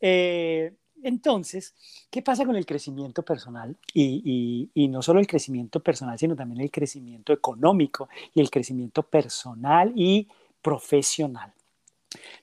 Eh, 0.00 0.72
entonces, 1.02 1.74
¿qué 2.10 2.22
pasa 2.22 2.44
con 2.44 2.56
el 2.56 2.66
crecimiento 2.66 3.22
personal? 3.22 3.76
Y, 3.94 4.70
no 4.90 5.02
solo 5.02 5.20
el 5.20 5.26
crecimiento 5.26 5.80
personal, 5.80 6.18
sino 6.18 6.34
también 6.34 6.60
el 6.60 6.70
crecimiento 6.70 7.32
económico 7.32 8.08
y 8.34 8.40
el 8.40 8.50
crecimiento 8.50 9.02
personal 9.02 9.92
y 9.94 10.26
profesional. 10.62 11.52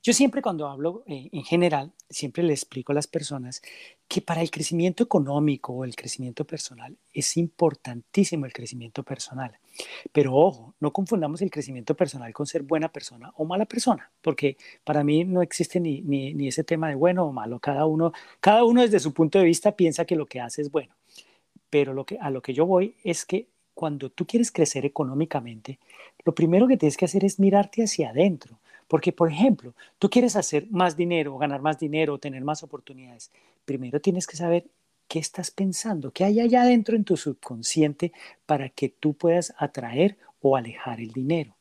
Yo 0.04 0.14
siempre 0.14 0.44
cuando 0.44 0.68
hablo 0.68 1.04
eh, 1.08 1.30
en 1.32 1.44
general, 1.44 1.92
siempre 2.10 2.44
le 2.44 2.54
explico 2.54 2.92
a 2.92 2.96
las 2.96 3.08
personas 3.08 3.64
que 4.08 4.22
para 4.22 4.42
el 4.42 4.52
crecimiento 4.52 5.04
económico 5.04 5.74
o 5.74 5.84
el 5.84 5.96
crecimiento 5.96 6.46
personal 6.46 6.96
es 7.12 7.38
importantísimo 7.38 8.46
el 8.46 8.54
crecimiento 8.54 9.02
personal. 9.02 9.58
Pero 10.12 10.36
ojo, 10.36 10.76
no 10.80 10.94
confundamos 10.94 11.42
el 11.42 11.50
crecimiento 11.50 11.96
personal 11.96 12.32
con 12.34 12.46
ser 12.46 12.62
buena 12.62 12.90
persona 12.90 13.34
o 13.38 13.46
mala 13.46 13.66
persona, 13.66 14.12
porque 14.22 14.58
para 14.84 15.04
mí 15.04 15.24
no 15.24 15.42
existe 15.42 15.80
ni, 15.80 16.02
ni, 16.02 16.48
ese 16.48 16.64
tema 16.64 16.90
de 16.90 16.96
bueno 16.96 17.26
o 17.26 17.32
malo. 17.32 17.60
Cada 17.60 17.88
uno, 17.88 18.14
cada 18.40 18.64
uno 18.64 18.82
desde 18.82 19.00
su 19.00 19.14
punto 19.14 19.40
de 19.40 19.46
vista 19.46 19.76
piensa 19.76 20.06
que 20.06 20.16
lo 20.16 20.28
que 20.28 20.40
hace 20.40 20.62
es 20.62 20.70
bueno. 20.72 20.94
Pero 21.72 21.94
lo 21.94 22.06
que, 22.06 22.20
a 22.20 22.30
lo 22.30 22.42
que 22.44 22.54
yo 22.54 22.68
voy 22.68 22.96
es 23.04 23.26
que 23.26 23.48
cuando 23.74 24.12
tú 24.12 24.28
quieres 24.28 24.52
crecer 24.52 24.86
económicamente, 24.86 25.80
lo 26.24 26.36
primero 26.36 26.68
que 26.68 26.78
tienes 26.78 26.96
que 26.96 27.06
hacer 27.06 27.26
es 27.26 27.40
mirarte 27.40 27.84
hacia 27.84 28.12
adentro 28.12 28.60
porque, 28.88 29.12
por 29.12 29.32
ejemplo, 29.32 29.74
tú 30.00 30.10
quieres 30.10 30.36
hacer 30.36 30.68
más 30.70 30.96
dinero, 30.96 31.38
ganar 31.38 31.62
más 31.62 31.80
dinero, 31.80 32.18
tener 32.20 32.44
más 32.44 32.64
oportunidades. 32.64 33.32
Primero 33.66 34.00
tienes 34.00 34.28
que 34.28 34.38
saber 34.38 34.68
qué 35.08 35.20
estás 35.20 35.52
pensando, 35.52 36.12
qué 36.12 36.24
hay 36.24 36.40
allá 36.40 36.64
adentro 36.64 36.96
en 36.96 37.04
tu 37.04 37.18
subconsciente 37.18 38.12
para 38.46 38.70
que 38.70 38.90
tú 38.90 39.14
puedas 39.14 39.54
atraer 39.58 40.18
o 40.42 40.56
alejar 40.56 41.00
el 41.00 41.12
dinero. 41.12 41.56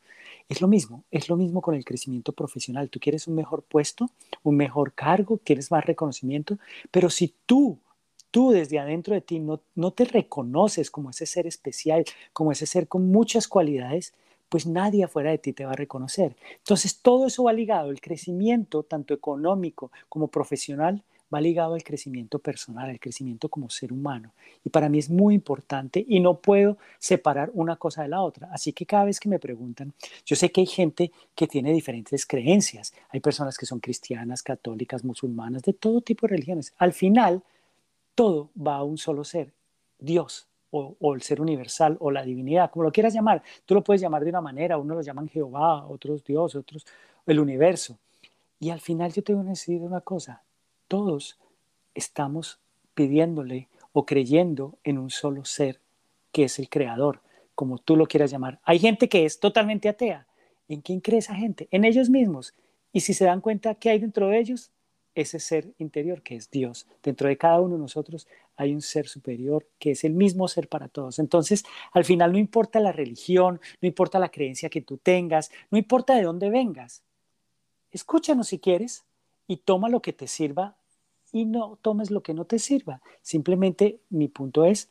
Es 0.48 0.60
lo 0.60 0.68
mismo, 0.68 1.04
es 1.10 1.28
lo 1.28 1.36
mismo 1.36 1.62
con 1.62 1.74
el 1.74 1.84
crecimiento 1.84 2.32
profesional. 2.32 2.90
Tú 2.90 3.00
quieres 3.00 3.26
un 3.26 3.34
mejor 3.34 3.62
puesto, 3.62 4.10
un 4.42 4.56
mejor 4.56 4.92
cargo, 4.92 5.40
quieres 5.42 5.70
más 5.70 5.84
reconocimiento, 5.84 6.58
pero 6.90 7.08
si 7.08 7.34
tú, 7.46 7.78
tú 8.30 8.50
desde 8.50 8.78
adentro 8.78 9.14
de 9.14 9.22
ti 9.22 9.40
no, 9.40 9.62
no 9.74 9.92
te 9.92 10.04
reconoces 10.04 10.90
como 10.90 11.10
ese 11.10 11.24
ser 11.24 11.46
especial, 11.46 12.04
como 12.34 12.52
ese 12.52 12.66
ser 12.66 12.88
con 12.88 13.10
muchas 13.10 13.48
cualidades, 13.48 14.12
pues 14.54 14.68
nadie 14.68 15.02
afuera 15.02 15.32
de 15.32 15.38
ti 15.38 15.52
te 15.52 15.64
va 15.64 15.72
a 15.72 15.74
reconocer. 15.74 16.36
Entonces, 16.58 17.00
todo 17.00 17.26
eso 17.26 17.42
va 17.42 17.52
ligado, 17.52 17.90
el 17.90 18.00
crecimiento, 18.00 18.84
tanto 18.84 19.12
económico 19.12 19.90
como 20.08 20.28
profesional, 20.28 21.02
va 21.34 21.40
ligado 21.40 21.74
al 21.74 21.82
crecimiento 21.82 22.38
personal, 22.38 22.88
al 22.88 23.00
crecimiento 23.00 23.48
como 23.48 23.68
ser 23.68 23.92
humano. 23.92 24.30
Y 24.64 24.70
para 24.70 24.88
mí 24.88 25.00
es 25.00 25.10
muy 25.10 25.34
importante 25.34 26.04
y 26.06 26.20
no 26.20 26.38
puedo 26.38 26.78
separar 27.00 27.50
una 27.52 27.74
cosa 27.74 28.02
de 28.02 28.08
la 28.10 28.22
otra. 28.22 28.48
Así 28.52 28.72
que 28.72 28.86
cada 28.86 29.06
vez 29.06 29.18
que 29.18 29.28
me 29.28 29.40
preguntan, 29.40 29.92
yo 30.24 30.36
sé 30.36 30.52
que 30.52 30.60
hay 30.60 30.68
gente 30.68 31.10
que 31.34 31.48
tiene 31.48 31.72
diferentes 31.72 32.24
creencias. 32.24 32.94
Hay 33.08 33.18
personas 33.18 33.58
que 33.58 33.66
son 33.66 33.80
cristianas, 33.80 34.44
católicas, 34.44 35.02
musulmanas, 35.02 35.64
de 35.64 35.72
todo 35.72 36.00
tipo 36.00 36.28
de 36.28 36.34
religiones. 36.34 36.74
Al 36.78 36.92
final, 36.92 37.42
todo 38.14 38.50
va 38.56 38.76
a 38.76 38.84
un 38.84 38.98
solo 38.98 39.24
ser, 39.24 39.52
Dios 39.98 40.46
o, 40.76 41.14
el 41.14 41.22
ser 41.22 41.40
universal 41.40 41.96
o 42.00 42.10
la 42.10 42.24
divinidad, 42.24 42.70
como 42.70 42.84
lo 42.84 42.92
quieras 42.92 43.14
llamar. 43.14 43.42
Tú 43.64 43.74
lo 43.74 43.84
puedes 43.84 44.00
llamar 44.00 44.24
de 44.24 44.30
una 44.30 44.40
manera, 44.40 44.76
unos 44.76 44.96
lo 44.96 45.02
llaman 45.02 45.28
Jehová, 45.28 45.86
otros 45.86 46.24
Dios, 46.24 46.54
otros 46.54 46.84
el 47.26 47.38
universo. 47.38 47.98
Y 48.58 48.70
al 48.70 48.80
final 48.80 49.12
yo 49.12 49.22
tengo 49.22 49.42
que 49.42 49.50
decir 49.50 49.80
una 49.80 50.00
cosa, 50.00 50.42
todos 50.88 51.38
estamos 51.94 52.58
pidiéndole 52.94 53.68
o 53.92 54.04
creyendo 54.04 54.78
en 54.82 54.98
un 54.98 55.10
solo 55.10 55.44
ser 55.44 55.80
que 56.32 56.44
es 56.44 56.58
el 56.58 56.68
creador, 56.68 57.20
como 57.54 57.78
tú 57.78 57.96
lo 57.96 58.06
quieras 58.06 58.30
llamar. 58.30 58.58
Hay 58.64 58.80
gente 58.80 59.08
que 59.08 59.24
es 59.24 59.38
totalmente 59.38 59.88
atea. 59.88 60.26
¿En 60.68 60.80
quién 60.80 61.00
cree 61.00 61.18
esa 61.18 61.34
gente? 61.34 61.68
En 61.70 61.84
ellos 61.84 62.10
mismos. 62.10 62.54
Y 62.92 63.00
si 63.00 63.14
se 63.14 63.26
dan 63.26 63.40
cuenta 63.40 63.74
que 63.74 63.90
hay 63.90 63.98
dentro 63.98 64.28
de 64.28 64.38
ellos, 64.38 64.72
ese 65.14 65.38
ser 65.38 65.72
interior 65.78 66.22
que 66.22 66.34
es 66.36 66.50
Dios. 66.50 66.86
Dentro 67.02 67.28
de 67.28 67.36
cada 67.36 67.60
uno 67.60 67.74
de 67.74 67.80
nosotros 67.80 68.26
hay 68.56 68.74
un 68.74 68.82
ser 68.82 69.08
superior 69.08 69.66
que 69.78 69.92
es 69.92 70.04
el 70.04 70.12
mismo 70.14 70.48
ser 70.48 70.68
para 70.68 70.88
todos. 70.88 71.18
Entonces, 71.18 71.64
al 71.92 72.04
final 72.04 72.32
no 72.32 72.38
importa 72.38 72.80
la 72.80 72.92
religión, 72.92 73.60
no 73.80 73.86
importa 73.88 74.18
la 74.18 74.30
creencia 74.30 74.70
que 74.70 74.80
tú 74.80 74.96
tengas, 74.96 75.50
no 75.70 75.78
importa 75.78 76.14
de 76.14 76.22
dónde 76.22 76.50
vengas. 76.50 77.02
Escúchanos 77.90 78.48
si 78.48 78.58
quieres 78.58 79.04
y 79.46 79.58
toma 79.58 79.88
lo 79.88 80.00
que 80.00 80.12
te 80.12 80.26
sirva 80.26 80.76
y 81.32 81.44
no 81.44 81.78
tomes 81.82 82.10
lo 82.10 82.22
que 82.22 82.34
no 82.34 82.44
te 82.44 82.58
sirva. 82.58 83.00
Simplemente 83.22 83.98
mi 84.08 84.28
punto 84.28 84.64
es, 84.64 84.88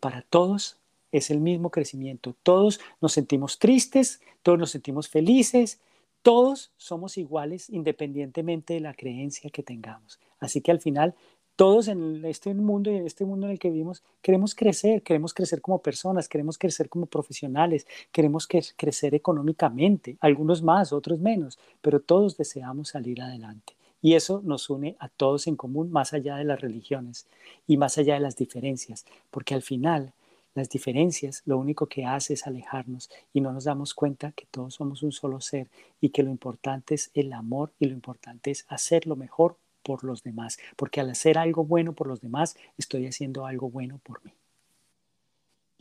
para 0.00 0.22
todos 0.22 0.78
es 1.12 1.30
el 1.30 1.40
mismo 1.40 1.70
crecimiento. 1.70 2.34
Todos 2.42 2.80
nos 3.00 3.12
sentimos 3.12 3.58
tristes, 3.58 4.20
todos 4.42 4.58
nos 4.58 4.70
sentimos 4.70 5.08
felices, 5.08 5.80
todos 6.22 6.72
somos 6.76 7.18
iguales 7.18 7.68
independientemente 7.68 8.74
de 8.74 8.80
la 8.80 8.94
creencia 8.94 9.50
que 9.50 9.62
tengamos. 9.62 10.18
Así 10.38 10.60
que 10.60 10.70
al 10.70 10.80
final 10.80 11.14
todos 11.62 11.86
en 11.86 12.24
este 12.24 12.52
mundo 12.54 12.90
y 12.90 12.96
en 12.96 13.06
este 13.06 13.24
mundo 13.24 13.46
en 13.46 13.52
el 13.52 13.60
que 13.60 13.70
vivimos 13.70 14.02
queremos 14.20 14.52
crecer, 14.52 15.00
queremos 15.02 15.32
crecer 15.32 15.60
como 15.60 15.78
personas, 15.78 16.28
queremos 16.28 16.58
crecer 16.58 16.88
como 16.88 17.06
profesionales, 17.06 17.86
queremos 18.10 18.48
crecer 18.48 19.14
económicamente, 19.14 20.16
algunos 20.18 20.60
más, 20.60 20.92
otros 20.92 21.20
menos, 21.20 21.60
pero 21.80 22.00
todos 22.00 22.36
deseamos 22.36 22.88
salir 22.88 23.22
adelante. 23.22 23.74
Y 24.00 24.14
eso 24.14 24.42
nos 24.44 24.70
une 24.70 24.96
a 24.98 25.08
todos 25.08 25.46
en 25.46 25.54
común, 25.54 25.92
más 25.92 26.12
allá 26.12 26.34
de 26.34 26.42
las 26.42 26.60
religiones 26.60 27.28
y 27.68 27.76
más 27.76 27.96
allá 27.96 28.14
de 28.14 28.20
las 28.20 28.34
diferencias, 28.34 29.06
porque 29.30 29.54
al 29.54 29.62
final 29.62 30.14
las 30.56 30.68
diferencias 30.68 31.42
lo 31.46 31.58
único 31.58 31.86
que 31.86 32.06
hace 32.06 32.34
es 32.34 32.44
alejarnos 32.44 33.08
y 33.32 33.40
no 33.40 33.52
nos 33.52 33.62
damos 33.62 33.94
cuenta 33.94 34.32
que 34.32 34.46
todos 34.50 34.74
somos 34.74 35.04
un 35.04 35.12
solo 35.12 35.40
ser 35.40 35.68
y 36.00 36.08
que 36.08 36.24
lo 36.24 36.30
importante 36.30 36.96
es 36.96 37.12
el 37.14 37.32
amor 37.32 37.70
y 37.78 37.86
lo 37.86 37.92
importante 37.92 38.50
es 38.50 38.66
hacer 38.68 39.06
lo 39.06 39.14
mejor 39.14 39.58
por 39.82 40.04
los 40.04 40.22
demás, 40.22 40.58
porque 40.76 41.00
al 41.00 41.10
hacer 41.10 41.38
algo 41.38 41.64
bueno 41.64 41.92
por 41.92 42.06
los 42.06 42.20
demás, 42.20 42.56
estoy 42.78 43.06
haciendo 43.06 43.46
algo 43.46 43.70
bueno 43.70 43.98
por 43.98 44.24
mí. 44.24 44.32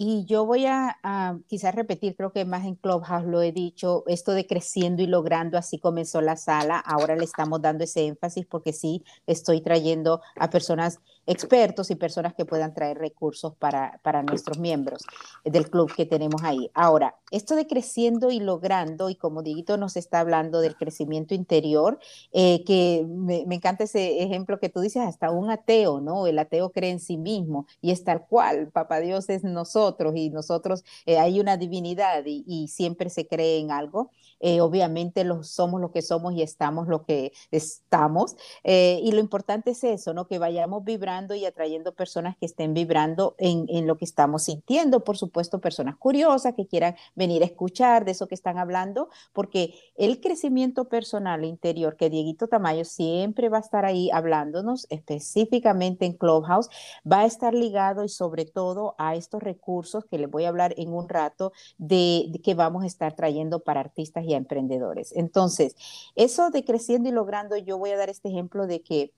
Y 0.03 0.25
yo 0.25 0.47
voy 0.47 0.65
a, 0.65 0.97
quizás 1.45 1.75
repetir, 1.75 2.15
creo 2.15 2.31
que 2.31 2.43
más 2.43 2.65
en 2.65 2.73
Clubhouse 2.73 3.27
lo 3.27 3.43
he 3.43 3.51
dicho, 3.51 4.03
esto 4.07 4.31
de 4.31 4.47
creciendo 4.47 5.03
y 5.03 5.05
logrando, 5.05 5.59
así 5.59 5.77
comenzó 5.77 6.21
la 6.21 6.37
sala, 6.37 6.79
ahora 6.79 7.15
le 7.15 7.23
estamos 7.23 7.61
dando 7.61 7.83
ese 7.83 8.07
énfasis 8.07 8.47
porque 8.47 8.73
sí, 8.73 9.03
estoy 9.27 9.61
trayendo 9.61 10.19
a 10.37 10.49
personas 10.49 10.99
expertos 11.25 11.91
y 11.91 11.95
personas 11.95 12.33
que 12.33 12.45
puedan 12.45 12.73
traer 12.73 12.97
recursos 12.97 13.55
para, 13.55 13.99
para 14.03 14.23
nuestros 14.23 14.57
miembros 14.59 15.03
del 15.45 15.69
club 15.69 15.93
que 15.93 16.05
tenemos 16.05 16.43
ahí. 16.43 16.69
Ahora, 16.73 17.15
esto 17.31 17.55
de 17.55 17.67
creciendo 17.67 18.31
y 18.31 18.39
logrando, 18.39 19.09
y 19.09 19.15
como 19.15 19.43
Diguito 19.43 19.77
nos 19.77 19.95
está 19.95 20.19
hablando 20.19 20.61
del 20.61 20.75
crecimiento 20.75 21.33
interior, 21.33 21.99
eh, 22.33 22.63
que 22.65 23.05
me, 23.07 23.43
encanta 23.55 23.83
ese 23.83 24.23
ejemplo 24.23 24.59
que 24.59 24.69
tú 24.69 24.81
dices, 24.81 25.03
hasta 25.03 25.31
un 25.31 25.49
ateo, 25.49 26.01
¿no? 26.01 26.27
El 26.27 26.39
ateo 26.39 26.71
cree 26.71 26.91
en 26.91 26.99
sí 26.99 27.17
mismo 27.17 27.67
y 27.81 27.91
es 27.91 28.03
tal 28.03 28.25
cual, 28.27 28.69
papá 28.71 28.99
Dios 28.99 29.29
es 29.29 29.43
nosotros 29.43 30.13
y 30.15 30.29
nosotros 30.29 30.83
eh, 31.05 31.17
hay 31.17 31.39
una 31.39 31.57
divinidad 31.57 32.23
y, 32.25 32.67
siempre 32.67 33.09
se 33.09 33.27
cree 33.27 33.59
en 33.59 33.71
algo. 33.71 34.11
Eh, 34.41 34.61
obviamente 34.61 35.23
los, 35.23 35.49
somos 35.49 35.79
lo 35.79 35.91
que 35.91 36.01
somos 36.01 36.33
y 36.33 36.41
estamos 36.41 36.87
lo 36.87 37.05
que 37.05 37.33
estamos. 37.51 38.35
y 38.63 39.11
lo 39.11 39.19
importante 39.19 39.71
es 39.71 39.83
eso, 39.83 40.13
¿no? 40.13 40.27
Que 40.27 40.39
vayamos 40.39 40.83
vibrando 40.83 41.35
y 41.35 41.45
atrayendo 41.45 41.93
personas 41.93 42.35
que 42.37 42.45
estén 42.45 42.73
vibrando 42.73 43.35
en, 43.37 43.65
en, 43.69 43.87
lo 43.87 43.97
que 43.97 44.05
estamos 44.05 44.43
sintiendo. 44.43 45.03
Por 45.03 45.17
supuesto, 45.17 45.59
personas 45.59 45.95
curiosas 45.97 46.53
que 46.55 46.67
quieran 46.67 46.95
venir 47.15 47.43
a 47.43 47.45
escuchar 47.45 48.05
de 48.05 48.11
eso 48.11 48.27
que 48.27 48.35
están 48.35 48.57
hablando, 48.57 49.09
porque 49.33 49.75
el 49.95 50.19
crecimiento 50.19 50.85
personal 50.89 51.45
interior 51.45 51.95
que 51.95 52.09
Dieguito 52.09 52.47
Tamayo 52.47 52.85
siempre 52.85 53.49
va 53.49 53.57
a 53.57 53.61
estar 53.61 53.85
ahí 53.85 54.09
hablándonos, 54.11 54.87
específicamente 54.89 56.05
en 56.05 56.13
Clubhouse, 56.13 56.69
va 57.09 57.21
a 57.21 57.25
estar 57.25 57.53
ligado 57.53 58.03
y 58.03 58.09
sobre 58.09 58.45
todo 58.45 58.95
a 58.97 59.15
estos 59.15 59.43
recursos 59.43 60.05
que 60.05 60.17
les 60.17 60.29
voy 60.29 60.45
a 60.45 60.49
hablar 60.49 60.73
en 60.77 60.93
un 60.93 61.07
rato 61.09 61.53
de, 61.77 62.25
de 62.29 62.41
que 62.41 62.53
vamos 62.53 62.83
a 62.83 62.87
estar 62.87 63.15
trayendo 63.15 63.59
para 63.63 63.79
artistas 63.79 64.25
y 64.25 64.30
emprendedores. 64.37 65.11
Entonces, 65.15 65.75
eso 66.15 66.49
de 66.49 66.63
creciendo 66.63 67.09
y 67.09 67.11
logrando, 67.11 67.57
yo 67.57 67.77
voy 67.77 67.91
a 67.91 67.97
dar 67.97 68.09
este 68.09 68.29
ejemplo 68.29 68.67
de 68.67 68.81
que 68.81 69.13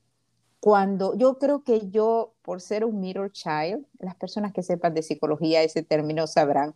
cuando 0.60 1.14
yo 1.18 1.40
creo 1.40 1.64
que 1.64 1.90
yo, 1.90 2.36
por 2.42 2.62
ser 2.62 2.86
un 2.86 3.02
middle 3.02 3.30
child, 3.32 3.86
las 4.00 4.16
personas 4.16 4.54
que 4.54 4.64
sepan 4.64 4.94
de 4.94 5.04
psicología 5.04 5.62
ese 5.62 5.84
término 5.84 6.26
sabrán 6.26 6.74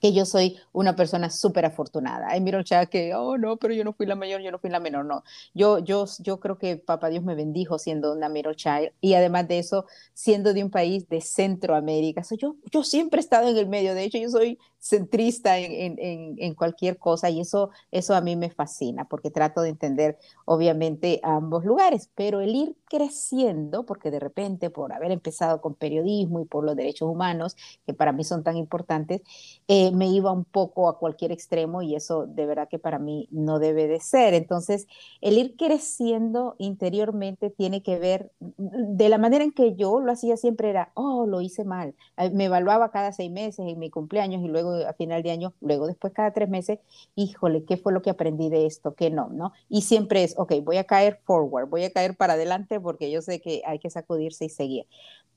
que 0.00 0.12
yo 0.12 0.24
soy 0.24 0.58
una 0.72 0.96
persona 0.96 1.30
súper 1.30 1.64
afortunada. 1.64 2.28
Hay 2.30 2.40
middle 2.40 2.64
child 2.64 2.88
que, 2.88 3.14
oh 3.14 3.36
no, 3.38 3.56
pero 3.56 3.74
yo 3.74 3.84
no 3.84 3.92
fui 3.92 4.06
la 4.06 4.14
mayor, 4.14 4.40
yo 4.40 4.50
no 4.50 4.58
fui 4.58 4.70
la 4.70 4.80
menor, 4.80 5.04
no. 5.04 5.22
Yo, 5.54 5.78
yo, 5.78 6.06
yo 6.20 6.40
creo 6.40 6.58
que 6.58 6.76
papá 6.76 7.08
Dios 7.08 7.24
me 7.24 7.34
bendijo 7.34 7.78
siendo 7.78 8.12
una 8.12 8.28
middle 8.28 8.54
child 8.54 8.92
y 9.00 9.14
además 9.14 9.48
de 9.48 9.58
eso, 9.58 9.86
siendo 10.14 10.52
de 10.54 10.64
un 10.64 10.70
país 10.70 11.08
de 11.08 11.20
Centroamérica. 11.20 12.24
So, 12.24 12.36
yo, 12.36 12.56
yo 12.70 12.82
siempre 12.84 13.18
he 13.18 13.22
estado 13.22 13.48
en 13.48 13.56
el 13.56 13.68
medio, 13.68 13.94
de 13.94 14.04
hecho 14.04 14.18
yo 14.18 14.28
soy 14.28 14.58
centrista 14.78 15.58
en, 15.58 16.54
cualquier 16.54 16.98
cosa 16.98 17.30
y 17.30 17.40
eso, 17.40 17.70
eso 17.90 18.14
a 18.14 18.20
mí 18.20 18.36
me 18.36 18.50
fascina 18.50 19.06
porque 19.06 19.30
trato 19.30 19.60
de 19.60 19.70
entender 19.70 20.18
obviamente 20.44 21.20
ambos 21.22 21.64
lugares, 21.64 22.10
pero 22.14 22.40
el 22.40 22.54
ir 22.54 22.76
creciendo, 22.88 23.84
porque 23.84 24.10
de 24.10 24.20
repente 24.20 24.70
por 24.70 24.92
haber 24.92 25.12
empezado 25.12 25.60
con 25.60 25.74
periodismo 25.74 26.40
y 26.40 26.44
por 26.44 26.64
los 26.64 26.76
derechos 26.76 27.08
humanos, 27.08 27.56
que 27.86 27.92
para 27.92 28.12
mí 28.12 28.24
son 28.24 28.42
tan 28.42 28.56
importantes, 28.56 29.22
eh, 29.66 29.92
me 29.92 30.08
iba 30.08 30.32
un 30.32 30.44
poco 30.44 30.88
a 30.88 30.98
cualquier 30.98 31.32
extremo 31.32 31.82
y 31.82 31.94
eso 31.94 32.26
de 32.26 32.46
verdad 32.46 32.68
que 32.68 32.78
para 32.78 32.98
mí 32.98 33.28
no 33.30 33.58
debe 33.58 33.88
de 33.88 34.00
ser. 34.00 34.34
Entonces, 34.34 34.86
el 35.20 35.38
ir 35.38 35.56
creciendo 35.56 36.54
interiormente 36.58 37.50
tiene 37.50 37.82
que 37.82 37.98
ver, 37.98 38.32
de 38.38 39.08
la 39.08 39.18
manera 39.18 39.44
en 39.44 39.52
que 39.52 39.74
yo 39.74 40.00
lo 40.00 40.12
hacía 40.12 40.36
siempre 40.36 40.70
era, 40.70 40.92
oh, 40.94 41.26
lo 41.26 41.40
hice 41.40 41.64
mal, 41.64 41.94
me 42.32 42.44
evaluaba 42.46 42.90
cada 42.90 43.12
seis 43.12 43.30
meses 43.30 43.66
en 43.66 43.78
mi 43.78 43.90
cumpleaños 43.90 44.42
y 44.42 44.48
luego 44.48 44.67
a 44.74 44.92
final 44.94 45.22
de 45.22 45.30
año, 45.30 45.54
luego 45.60 45.86
después 45.86 46.12
cada 46.12 46.32
tres 46.32 46.48
meses, 46.48 46.78
híjole, 47.14 47.64
¿qué 47.64 47.76
fue 47.76 47.92
lo 47.92 48.02
que 48.02 48.10
aprendí 48.10 48.48
de 48.48 48.66
esto? 48.66 48.94
¿Qué 48.94 49.10
no? 49.10 49.28
¿no? 49.28 49.52
Y 49.68 49.82
siempre 49.82 50.24
es, 50.24 50.34
ok, 50.38 50.54
voy 50.62 50.76
a 50.76 50.84
caer 50.84 51.20
forward, 51.24 51.68
voy 51.68 51.84
a 51.84 51.92
caer 51.92 52.16
para 52.16 52.34
adelante 52.34 52.80
porque 52.80 53.10
yo 53.10 53.22
sé 53.22 53.40
que 53.40 53.62
hay 53.66 53.78
que 53.78 53.90
sacudirse 53.90 54.44
y 54.44 54.48
seguir. 54.48 54.86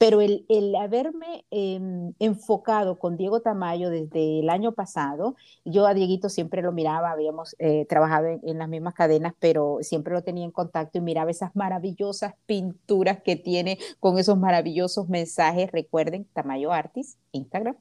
Pero 0.02 0.20
el, 0.20 0.48
el 0.50 0.76
haberme 0.76 1.46
em, 1.52 2.14
enfocado 2.18 2.98
con 2.98 3.18
Diego 3.18 3.42
Tamayo 3.42 3.92
desde 3.92 4.40
el 4.40 4.50
año 4.50 4.72
pasado, 4.72 5.36
yo 5.64 5.86
a 5.86 5.94
Dieguito 5.94 6.28
siempre 6.28 6.64
lo 6.64 6.72
miraba, 6.72 7.12
habíamos 7.12 7.56
eh, 7.60 7.86
trabajado 7.88 8.26
en, 8.26 8.42
en, 8.44 8.58
las 8.58 8.68
mismas 8.68 8.96
cadenas, 8.96 9.36
pero 9.40 9.78
siempre 9.82 10.16
lo 10.16 10.24
tenía 10.24 10.44
en 10.44 10.50
contacto 10.50 10.98
y 10.98 11.02
miraba 11.02 11.30
esas 11.30 11.56
maravillosas 11.56 12.34
pinturas 12.48 13.22
que 13.22 13.36
tiene 13.36 13.78
con 14.00 14.18
esos 14.18 14.40
maravillosos 14.40 15.08
mensajes. 15.08 15.72
Recuerden, 15.72 16.26
Tamayo 16.34 16.72
Artis, 16.72 17.20
Instagram. 17.32 17.76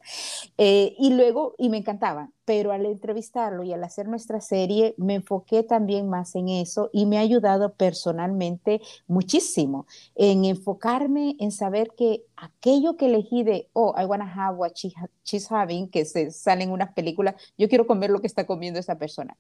Eh, 0.58 0.94
y 0.98 1.14
luego, 1.14 1.39
y 1.58 1.68
me 1.68 1.78
encantaba, 1.78 2.30
pero 2.44 2.72
al 2.72 2.86
entrevistarlo 2.86 3.62
y 3.62 3.72
al 3.72 3.84
hacer 3.84 4.08
nuestra 4.08 4.40
serie, 4.40 4.94
me 4.96 5.14
enfoqué 5.14 5.62
también 5.62 6.08
más 6.08 6.34
en 6.34 6.48
eso 6.48 6.90
y 6.92 7.06
me 7.06 7.18
ha 7.18 7.20
ayudado 7.20 7.74
personalmente 7.74 8.80
muchísimo 9.06 9.86
en 10.14 10.44
enfocarme 10.44 11.36
en 11.38 11.52
saber 11.52 11.92
que 11.96 12.24
aquello 12.36 12.96
que 12.96 13.06
elegí 13.06 13.42
de, 13.42 13.68
oh, 13.72 13.94
I 14.00 14.04
wanna 14.04 14.32
have 14.32 14.56
what 14.56 14.72
she's 14.74 15.50
having, 15.50 15.88
que 15.88 16.04
se 16.04 16.30
salen 16.30 16.70
unas 16.70 16.92
películas, 16.92 17.34
yo 17.58 17.68
quiero 17.68 17.86
comer 17.86 18.10
lo 18.10 18.20
que 18.20 18.26
está 18.26 18.46
comiendo 18.46 18.80
esa 18.80 18.98
persona. 18.98 19.36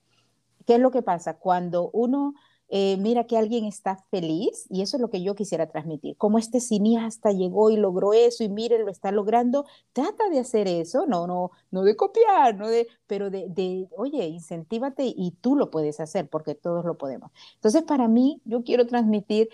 ¿Qué 0.66 0.74
es 0.74 0.80
lo 0.80 0.90
que 0.90 1.02
pasa? 1.02 1.34
Cuando 1.34 1.90
uno 1.92 2.34
eh, 2.72 2.96
mira 2.98 3.24
que 3.24 3.36
alguien 3.36 3.64
está 3.64 3.96
feliz 4.10 4.66
y 4.70 4.82
eso 4.82 4.96
es 4.96 5.00
lo 5.00 5.10
que 5.10 5.22
yo 5.22 5.34
quisiera 5.34 5.68
transmitir. 5.68 6.16
Como 6.16 6.38
este 6.38 6.60
cineasta 6.60 7.32
llegó 7.32 7.70
y 7.70 7.76
logró 7.76 8.12
eso 8.12 8.44
y 8.44 8.48
mire, 8.48 8.78
lo 8.78 8.90
está 8.90 9.10
logrando, 9.10 9.66
trata 9.92 10.28
de 10.30 10.38
hacer 10.38 10.68
eso, 10.68 11.04
no, 11.06 11.26
no, 11.26 11.50
no 11.72 11.82
de 11.82 11.96
copiar, 11.96 12.56
no 12.56 12.68
de, 12.68 12.86
pero 13.08 13.28
de, 13.28 13.48
de, 13.48 13.88
oye, 13.96 14.26
incentívate 14.28 15.04
y 15.04 15.32
tú 15.40 15.56
lo 15.56 15.70
puedes 15.70 15.98
hacer 15.98 16.28
porque 16.28 16.54
todos 16.54 16.84
lo 16.84 16.96
podemos. 16.96 17.32
Entonces, 17.56 17.82
para 17.82 18.06
mí, 18.06 18.40
yo 18.44 18.62
quiero 18.62 18.86
transmitir, 18.86 19.48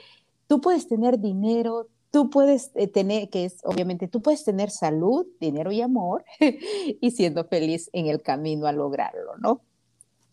tú 0.46 0.60
puedes 0.60 0.86
tener 0.86 1.18
dinero, 1.18 1.88
tú 2.10 2.30
puedes 2.30 2.70
eh, 2.74 2.86
tener, 2.86 3.30
que 3.30 3.46
es 3.46 3.60
obviamente, 3.64 4.08
tú 4.08 4.22
puedes 4.22 4.44
tener 4.44 4.70
salud, 4.70 5.26
dinero 5.40 5.72
y 5.72 5.80
amor 5.80 6.24
y 7.00 7.10
siendo 7.12 7.44
feliz 7.44 7.90
en 7.92 8.06
el 8.06 8.22
camino 8.22 8.66
a 8.66 8.72
lograrlo, 8.72 9.36
¿no? 9.38 9.62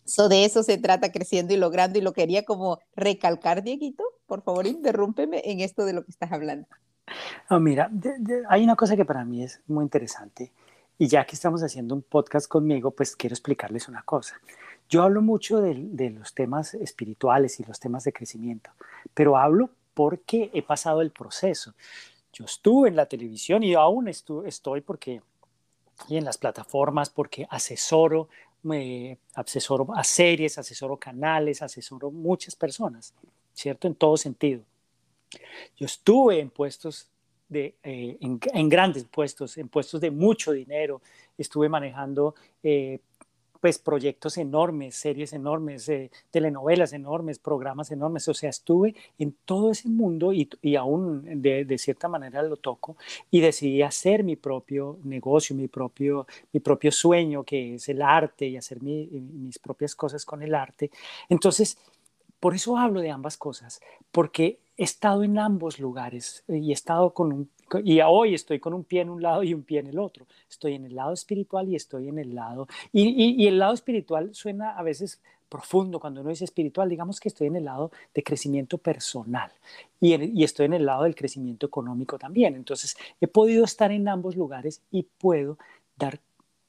So, 0.04 0.28
de 0.28 0.44
eso 0.44 0.62
se 0.62 0.78
trata 0.78 1.12
creciendo 1.12 1.54
y 1.54 1.56
logrando 1.56 1.98
y 1.98 2.02
lo 2.02 2.12
quería 2.12 2.44
como 2.44 2.78
recalcar, 2.94 3.62
Dieguito. 3.62 4.04
Por 4.26 4.42
favor, 4.42 4.66
interrúmpeme 4.66 5.42
en 5.44 5.60
esto 5.60 5.84
de 5.84 5.94
lo 5.94 6.04
que 6.04 6.10
estás 6.10 6.32
hablando. 6.32 6.66
Oh, 7.50 7.60
mira, 7.60 7.90
hay 8.48 8.64
una 8.64 8.76
cosa 8.76 8.96
que 8.96 9.04
para 9.04 9.24
mí 9.24 9.42
es 9.42 9.60
muy 9.66 9.84
interesante 9.84 10.52
y 10.98 11.06
ya 11.06 11.26
que 11.26 11.34
estamos 11.34 11.62
haciendo 11.62 11.94
un 11.94 12.02
podcast 12.02 12.48
conmigo, 12.48 12.90
pues 12.90 13.16
quiero 13.16 13.34
explicarles 13.34 13.88
una 13.88 14.02
cosa. 14.02 14.40
Yo 14.88 15.02
hablo 15.02 15.22
mucho 15.22 15.60
de, 15.60 15.74
de 15.76 16.10
los 16.10 16.34
temas 16.34 16.74
espirituales 16.74 17.60
y 17.60 17.64
los 17.64 17.80
temas 17.80 18.04
de 18.04 18.12
crecimiento, 18.12 18.70
pero 19.12 19.36
hablo 19.36 19.70
porque 19.94 20.50
he 20.52 20.62
pasado 20.62 21.00
el 21.00 21.10
proceso. 21.10 21.74
Yo 22.32 22.44
estuve 22.44 22.88
en 22.88 22.96
la 22.96 23.06
televisión 23.06 23.62
y 23.62 23.74
aún 23.74 24.08
estoy 24.08 24.80
porque 24.80 25.22
y 26.08 26.16
en 26.16 26.24
las 26.24 26.38
plataformas 26.38 27.10
porque 27.10 27.46
asesoro 27.50 28.28
me 28.64 29.18
asesoro 29.34 29.86
a 29.94 30.02
series, 30.02 30.58
asesoro 30.58 30.96
canales, 30.96 31.62
asesoro 31.62 32.10
muchas 32.10 32.56
personas, 32.56 33.14
¿cierto? 33.52 33.86
En 33.86 33.94
todo 33.94 34.16
sentido. 34.16 34.62
Yo 35.76 35.86
estuve 35.86 36.40
en 36.40 36.50
puestos 36.50 37.08
de, 37.48 37.74
eh, 37.82 38.18
en, 38.20 38.68
grandes 38.68 39.04
puestos, 39.04 39.56
en 39.58 39.68
puestos 39.68 40.00
de 40.00 40.10
mucho 40.10 40.52
dinero, 40.52 41.02
estuve 41.36 41.68
manejando 41.68 42.34
eh, 42.62 43.00
pues 43.64 43.78
proyectos 43.78 44.36
enormes, 44.36 44.94
series 44.94 45.32
enormes, 45.32 45.88
eh, 45.88 46.10
telenovelas 46.30 46.92
enormes, 46.92 47.38
programas 47.38 47.90
enormes, 47.90 48.28
o 48.28 48.34
sea, 48.34 48.50
estuve 48.50 48.94
en 49.18 49.34
todo 49.46 49.70
ese 49.70 49.88
mundo 49.88 50.34
y, 50.34 50.50
y 50.60 50.76
aún 50.76 51.40
de, 51.40 51.78
cierta 51.78 52.06
manera 52.06 52.42
lo 52.42 52.58
toco 52.58 52.98
y 53.30 53.40
decidí 53.40 53.80
hacer 53.80 54.22
mi 54.22 54.36
propio 54.36 54.98
negocio, 55.04 55.56
mi 55.56 55.66
propio, 55.66 56.26
mi 56.52 56.60
propio 56.60 56.92
sueño, 56.92 57.42
que 57.42 57.76
es 57.76 57.88
el 57.88 58.02
arte 58.02 58.44
y 58.48 58.58
hacer 58.58 58.82
mi, 58.82 59.06
mis 59.06 59.58
propias 59.58 59.94
cosas 59.94 60.26
con 60.26 60.42
el 60.42 60.54
arte. 60.54 60.90
Entonces, 61.30 61.78
por 62.40 62.54
eso 62.54 62.76
hablo 62.76 63.00
de 63.00 63.12
ambas 63.12 63.38
cosas, 63.38 63.80
porque 64.12 64.58
he 64.76 64.84
estado 64.84 65.24
en 65.24 65.38
ambos 65.38 65.78
lugares 65.78 66.44
y 66.48 66.68
he 66.68 66.74
estado 66.74 67.14
con 67.14 67.32
un, 67.32 67.50
y 67.84 68.00
hoy 68.00 68.34
estoy 68.34 68.60
con 68.60 68.74
un 68.74 68.84
pie 68.84 69.02
en 69.02 69.10
un 69.10 69.22
lado 69.22 69.42
y 69.42 69.54
un 69.54 69.62
pie 69.62 69.80
en 69.80 69.86
el 69.86 69.98
otro. 69.98 70.26
Estoy 70.48 70.74
en 70.74 70.84
el 70.84 70.94
lado 70.94 71.12
espiritual 71.12 71.68
y 71.68 71.76
estoy 71.76 72.08
en 72.08 72.18
el 72.18 72.34
lado, 72.34 72.66
y, 72.92 73.42
y, 73.42 73.46
el 73.46 73.58
lado 73.58 73.74
espiritual 73.74 74.34
suena 74.34 74.76
a 74.78 74.82
veces 74.82 75.20
profundo 75.48 76.00
cuando 76.00 76.20
uno 76.20 76.30
dice 76.30 76.44
espiritual, 76.44 76.88
digamos 76.88 77.20
que 77.20 77.28
estoy 77.28 77.46
en 77.46 77.56
el 77.56 77.64
lado 77.64 77.92
de 78.12 78.22
crecimiento 78.22 78.76
personal 78.78 79.52
y, 80.00 80.40
y 80.40 80.42
estoy 80.42 80.66
en 80.66 80.72
el 80.74 80.84
lado 80.84 81.04
del 81.04 81.14
crecimiento 81.14 81.66
económico 81.66 82.18
también. 82.18 82.56
Entonces, 82.56 82.96
he 83.20 83.28
podido 83.28 83.64
estar 83.64 83.92
en 83.92 84.08
ambos 84.08 84.36
lugares 84.36 84.82
y 84.90 85.04
puedo 85.04 85.58
dar 85.96 86.18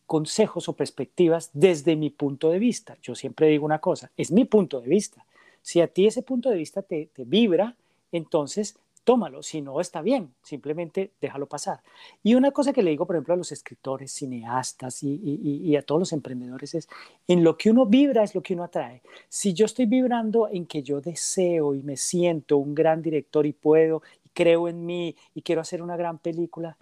consejos 0.05 0.69
o 0.69 0.73
perspectivas 0.73 1.49
desde 1.53 1.95
mi 1.95 2.09
punto 2.09 2.51
de 2.51 2.59
vista. 2.59 2.97
Yo 3.01 3.15
siempre 3.15 3.47
digo 3.47 3.65
una 3.65 3.79
cosa, 3.79 4.11
es 4.17 4.31
mi 4.31 4.45
punto 4.45 4.79
de 4.81 4.87
vista. 4.87 5.25
Si 5.61 5.81
a 5.81 5.87
ti 5.87 6.05
ese 6.05 6.21
punto 6.21 6.49
de 6.49 6.57
vista 6.57 6.83
te, 6.83 7.07
te 7.07 7.25
vibra, 7.25 7.75
entonces 8.11 8.77
tómalo, 9.05 9.43
si 9.43 9.61
no 9.61 9.79
está 9.79 10.01
bien, 10.01 10.33
simplemente 10.41 11.11
déjalo 11.21 11.45
pasar. 11.45 11.81
Y 12.23 12.33
una 12.35 12.51
cosa 12.51 12.73
que 12.73 12.81
le 12.81 12.89
digo, 12.89 13.05
por 13.05 13.15
ejemplo, 13.15 13.35
a 13.35 13.37
los 13.37 13.51
escritores, 13.51 14.11
cineastas 14.11 15.03
y, 15.03 15.75
a 15.77 15.83
todos 15.83 15.99
los 15.99 16.11
emprendedores 16.11 16.73
es, 16.73 16.89
en 17.27 17.43
lo 17.43 17.55
que 17.55 17.69
uno 17.69 17.85
vibra 17.85 18.23
es 18.23 18.35
lo 18.35 18.41
que 18.41 18.55
uno 18.55 18.63
atrae. 18.63 19.01
Si 19.29 19.53
yo 19.53 19.65
estoy 19.65 19.85
vibrando 19.85 20.49
en 20.51 20.65
que 20.65 20.81
yo 20.83 20.99
deseo 20.99 21.75
y 21.75 21.83
me 21.83 21.95
siento 21.97 22.57
un 22.57 22.73
gran 22.73 23.01
director 23.01 23.45
y 23.45 23.53
puedo, 23.53 24.01
y 24.25 24.29
creo 24.29 24.67
en 24.67 24.85
mí 24.85 25.15
y 25.35 25.43
quiero 25.43 25.61
hacer 25.61 25.83
una 25.83 25.95
gran 25.95 26.17
película, 26.17 26.75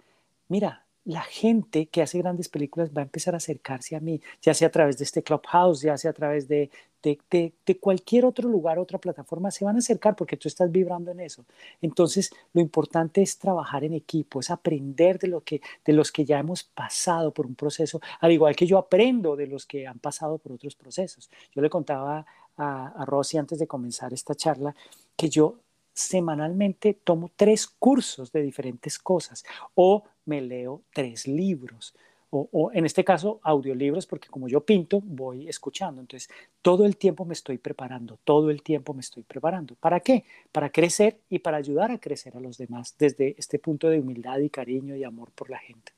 mira, 0.48 0.83
la 1.04 1.22
gente 1.22 1.86
que 1.86 2.02
hace 2.02 2.18
grandes 2.18 2.48
películas 2.48 2.90
va 2.96 3.02
a 3.02 3.04
empezar 3.04 3.34
a 3.34 3.36
acercarse 3.36 3.94
a 3.96 4.00
mí, 4.00 4.20
ya 4.40 4.54
sea 4.54 4.68
a 4.68 4.70
través 4.70 4.96
de 4.98 5.04
este 5.04 5.22
Clubhouse, 5.22 5.82
ya 5.82 5.98
sea 5.98 6.10
a 6.10 6.14
través 6.14 6.48
de, 6.48 6.70
de, 7.02 7.78
cualquier 7.78 8.24
otro 8.24 8.48
lugar, 8.48 8.78
otra 8.78 8.98
plataforma, 8.98 9.50
se 9.50 9.64
van 9.64 9.76
a 9.76 9.80
acercar 9.80 10.16
porque 10.16 10.36
tú 10.36 10.48
estás 10.48 10.70
vibrando 10.72 11.10
en 11.10 11.20
eso. 11.20 11.44
Entonces, 11.82 12.30
lo 12.54 12.60
importante 12.60 13.20
es 13.20 13.38
trabajar 13.38 13.84
en 13.84 13.92
equipo, 13.92 14.40
es 14.40 14.50
aprender 14.50 15.18
de, 15.18 15.28
lo 15.28 15.42
que, 15.42 15.60
de 15.84 15.92
los 15.92 16.10
que 16.10 16.24
ya 16.24 16.38
hemos 16.38 16.64
pasado 16.64 17.32
por 17.32 17.46
un 17.46 17.54
proceso, 17.54 18.00
al 18.20 18.32
igual 18.32 18.56
que 18.56 18.66
yo 18.66 18.78
aprendo 18.78 19.36
de 19.36 19.46
los 19.46 19.66
que 19.66 19.86
han 19.86 19.98
pasado 19.98 20.38
por 20.38 20.52
otros 20.52 20.74
procesos. 20.74 21.30
Yo 21.54 21.60
le 21.60 21.68
contaba 21.68 22.24
a, 22.56 23.02
a 23.02 23.04
Rosy 23.04 23.36
antes 23.36 23.58
de 23.58 23.66
comenzar 23.66 24.12
esta 24.14 24.34
charla 24.34 24.74
que 25.16 25.28
yo 25.28 25.58
semanalmente 25.94 26.92
tomo 26.92 27.30
tres 27.34 27.66
cursos 27.66 28.32
de 28.32 28.42
diferentes 28.42 28.98
cosas 28.98 29.44
o 29.74 30.04
me 30.26 30.42
leo 30.42 30.82
tres 30.92 31.26
libros. 31.26 31.94
O, 32.36 32.72
en 32.74 32.84
este 32.84 33.04
caso 33.04 33.38
audiolibros, 33.44 34.06
porque 34.06 34.28
como 34.28 34.48
yo 34.48 34.60
pinto, 34.60 35.00
voy 35.00 35.48
escuchando. 35.48 36.00
Entonces, 36.00 36.28
todo 36.62 36.84
el 36.84 36.96
tiempo 36.96 37.24
me 37.24 37.32
estoy 37.32 37.58
preparando, 37.58 38.18
todo 38.24 38.50
el 38.50 38.60
tiempo 38.60 38.92
me 38.92 39.02
estoy 39.02 39.22
preparando. 39.22 39.76
¿Para 39.76 40.00
qué? 40.00 40.24
Para 40.50 40.70
crecer 40.70 41.20
y 41.30 41.38
para 41.38 41.58
ayudar 41.58 41.92
a 41.92 41.98
crecer 41.98 42.36
a 42.36 42.40
los 42.40 42.58
demás 42.58 42.96
desde 42.98 43.36
este 43.38 43.60
punto 43.60 43.88
de 43.88 44.00
humildad 44.00 44.40
y 44.40 44.50
cariño 44.50 44.96
y 44.96 45.04
amor 45.04 45.30
por 45.30 45.48
la 45.48 45.58
gente. 45.58 45.92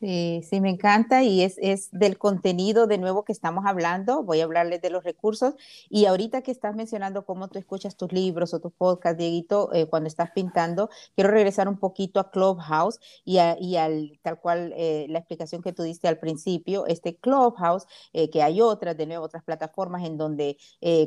Sí, 0.00 0.40
sí, 0.48 0.62
me 0.62 0.70
encanta 0.70 1.22
y 1.24 1.42
es, 1.42 1.58
es, 1.60 1.90
del 1.92 2.16
contenido 2.16 2.86
de 2.86 2.96
nuevo 2.96 3.22
que 3.22 3.32
estamos 3.32 3.66
hablando. 3.66 4.22
Voy 4.22 4.40
a 4.40 4.44
hablarles 4.44 4.80
de 4.80 4.88
los 4.88 5.04
recursos 5.04 5.56
y 5.90 6.06
ahorita 6.06 6.40
que 6.40 6.50
estás 6.50 6.74
mencionando 6.74 7.26
cómo 7.26 7.48
tú 7.48 7.58
escuchas 7.58 7.98
tus 7.98 8.10
libros 8.10 8.54
o 8.54 8.60
tus 8.60 8.72
podcasts, 8.72 9.18
Dieguito, 9.18 9.70
eh, 9.74 9.88
cuando 9.90 10.06
estás 10.08 10.30
pintando, 10.30 10.88
quiero 11.14 11.30
regresar 11.30 11.68
un 11.68 11.76
poquito 11.78 12.18
a 12.18 12.30
Clubhouse 12.30 12.98
y, 13.26 13.36
y 13.60 13.76
al 13.76 14.18
tal 14.22 14.40
cual 14.40 14.72
eh, 14.74 15.04
la 15.10 15.18
explicación 15.18 15.60
que 15.60 15.74
tú 15.74 15.82
diste 15.82 16.08
al 16.08 16.18
principio, 16.18 16.86
este 16.86 17.16
Clubhouse, 17.16 17.84
eh, 18.14 18.30
que 18.30 18.42
hay 18.42 18.62
otras, 18.62 18.96
de 18.96 19.04
nuevo, 19.04 19.26
otras 19.26 19.44
plataformas 19.44 20.04
en 20.06 20.16
donde 20.16 20.56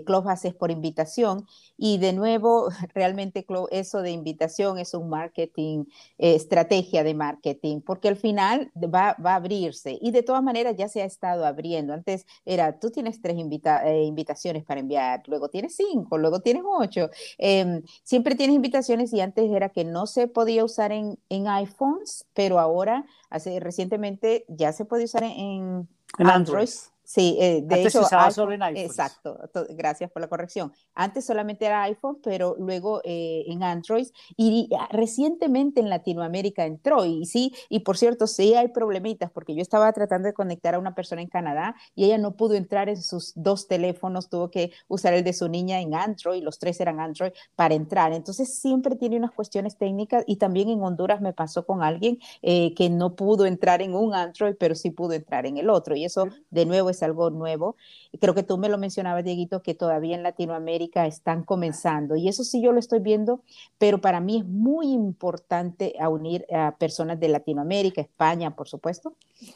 Clubhouse 0.05 0.45
es 0.45 0.53
por 0.53 0.69
invitación 0.69 1.47
y 1.77 1.97
de 1.97 2.13
nuevo, 2.13 2.69
realmente 2.93 3.43
eso 3.71 4.03
de 4.03 4.11
invitación 4.11 4.77
es 4.77 4.93
un 4.93 5.09
marketing, 5.09 5.85
estrategia 6.19 7.03
de 7.03 7.15
marketing, 7.15 7.81
porque 7.81 8.07
al 8.07 8.17
final 8.17 8.71
va, 8.87 9.15
a 9.23 9.35
abrirse 9.35 9.97
y 10.01 10.11
de 10.11 10.23
todas 10.23 10.43
maneras 10.43 10.75
ya 10.77 10.87
se 10.87 11.01
ha 11.01 11.05
estado 11.05 11.45
abriendo. 11.45 11.93
Antes 11.93 12.25
era, 12.45 12.79
tú 12.79 12.91
tienes 12.91 13.21
tres 13.21 13.35
eh, 13.37 14.03
invitaciones 14.03 14.63
para 14.63 14.79
enviar, 14.79 15.23
luego 15.27 15.49
tienes 15.49 15.75
cinco, 15.75 16.17
luego 16.17 16.39
tienes 16.39 16.63
ocho. 16.65 17.09
Em, 17.37 17.83
siempre 18.03 18.35
tienes 18.35 18.55
invitaciones 18.55 19.13
y 19.13 19.21
antes 19.21 19.49
era 19.51 19.69
que 19.69 19.83
no 19.83 20.07
se 20.07 20.27
podía 20.27 20.63
usar 20.63 20.91
en, 20.91 21.19
en 21.29 21.47
iPhones, 21.47 22.25
pero 22.33 22.59
ahora, 22.59 23.05
hace, 23.29 23.59
recientemente 23.59 24.45
ya 24.47 24.71
se 24.73 24.85
puede 24.85 25.05
usar 25.05 25.23
en, 25.23 25.87
Android. 26.17 26.69
Sí, 27.05 27.37
eh, 27.39 27.61
de 27.63 27.75
Antes 27.75 27.79
hecho, 27.79 27.99
se 27.99 28.05
usaba 28.05 28.31
solo 28.31 28.53
en 28.53 28.63
iPhone. 28.63 28.85
Exacto, 28.85 29.37
gracias 29.71 30.09
por 30.09 30.21
la 30.21 30.29
corrección. 30.29 30.71
Antes 30.95 31.25
solamente 31.25 31.65
era 31.65 31.83
iPhone, 31.83 32.19
pero 32.23 32.55
luego 32.57 33.01
eh, 33.03 33.43
en 33.47 33.61
Android 33.61 34.07
y 34.37 34.69
recientemente 34.89 35.81
en 35.81 35.89
Latinoamérica 35.89 36.65
entró. 36.65 37.03
Y 37.05 37.25
sí, 37.25 37.53
y 37.67 37.79
por 37.79 37.97
cierto, 37.97 38.25
sí 38.25 38.53
hay 38.53 38.69
problemitas 38.69 39.31
porque 39.31 39.53
yo 39.53 39.61
estaba 39.61 39.91
tratando 39.91 40.27
de 40.27 40.33
conectar 40.33 40.75
a 40.75 40.79
una 40.79 40.95
persona 40.95 41.21
en 41.21 41.27
Canadá 41.27 41.75
y 41.93 42.05
ella 42.05 42.17
no 42.17 42.37
pudo 42.37 42.53
entrar 42.53 42.87
en 42.87 43.01
sus 43.01 43.33
dos 43.35 43.67
teléfonos, 43.67 44.29
tuvo 44.29 44.49
que 44.49 44.71
usar 44.87 45.13
el 45.13 45.25
de 45.25 45.33
su 45.33 45.49
niña 45.49 45.81
en 45.81 45.95
Android, 45.95 46.41
los 46.41 46.57
tres 46.57 46.79
eran 46.79 47.01
Android 47.01 47.31
para 47.55 47.73
entrar. 47.73 48.13
Entonces 48.13 48.59
siempre 48.59 48.95
tiene 48.95 49.17
unas 49.17 49.31
cuestiones 49.31 49.77
técnicas 49.77 50.23
y 50.25 50.37
también 50.37 50.69
en 50.69 50.81
Honduras 50.81 51.19
me 51.19 51.33
pasó 51.33 51.65
con 51.65 51.83
alguien 51.83 52.19
eh, 52.41 52.73
que 52.75 52.89
no 52.89 53.15
pudo 53.15 53.45
entrar 53.45 53.81
en 53.81 53.93
un 53.93 54.13
Android, 54.13 54.55
pero 54.57 54.73
sí 54.73 54.89
pudo 54.91 55.11
entrar 55.13 55.45
en 55.45 55.57
el 55.57 55.69
otro. 55.69 55.95
Y 55.97 56.05
eso 56.05 56.27
de 56.49 56.65
nuevo 56.65 56.92
es 56.93 57.03
algo 57.03 57.29
nuevo. 57.29 57.75
Y 58.11 58.17
creo 58.17 58.33
que 58.33 58.43
tú 58.43 58.57
me 58.57 58.69
lo 58.69 58.77
mencionabas, 58.77 59.23
Dieguito, 59.23 59.61
que 59.61 59.73
todavía 59.73 60.15
en 60.15 60.23
Latinoamérica 60.23 61.05
están 61.05 61.43
comenzando. 61.43 62.15
Y 62.15 62.27
eso 62.27 62.43
sí 62.43 62.61
yo 62.61 62.71
lo 62.71 62.79
estoy 62.79 62.99
viendo, 62.99 63.41
pero 63.77 63.99
para 63.99 64.19
mí 64.19 64.37
es 64.37 64.45
muy 64.45 64.91
importante 64.91 65.95
a 65.99 66.09
unir 66.09 66.45
a 66.53 66.75
personas 66.77 67.19
de 67.19 67.29
Latinoamérica, 67.29 68.01
España, 68.01 68.55
por 68.55 68.67
supuesto. 68.67 69.15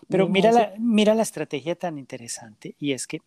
Pero 0.09 0.27
mira 0.27 0.51
la, 0.51 0.73
mira 0.77 1.15
la 1.15 1.23
estrategia 1.23 1.75
tan 1.75 1.97
interesante 1.97 2.75
y 2.79 2.91
es 2.91 3.07
que 3.07 3.21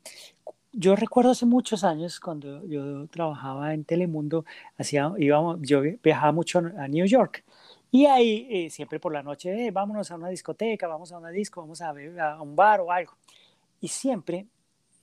yo 0.73 0.95
recuerdo 0.95 1.33
hace 1.33 1.47
muchos 1.47 1.85
años 1.85 2.21
cuando 2.21 2.65
yo 2.67 3.07
trabajaba 3.09 3.75
en 3.75 3.85
Telemundo, 3.85 4.45
hacía, 4.79 5.13
íbamos, 5.19 5.59
yo 5.63 5.83
viajaba 6.03 6.33
mucho 6.33 6.61
a 6.79 6.89
New 6.89 7.07
York. 7.07 7.45
Y 7.93 8.07
ahí 8.07 8.47
eh, 8.49 8.71
siempre 8.71 9.01
por 9.01 9.13
la 9.13 9.23
noche, 9.23 9.67
eh, 9.67 9.71
vámonos 9.73 10.11
a 10.13 10.15
una 10.15 10.29
discoteca, 10.29 10.87
vamos 10.87 11.11
a 11.11 11.19
una 11.19 11.31
disco, 11.31 11.61
vamos 11.61 11.83
a, 11.83 11.91
a 11.91 12.41
un 12.41 12.55
bar 12.55 12.81
o 12.81 12.93
algo 12.93 13.15
y 13.81 13.89
siempre, 13.89 14.47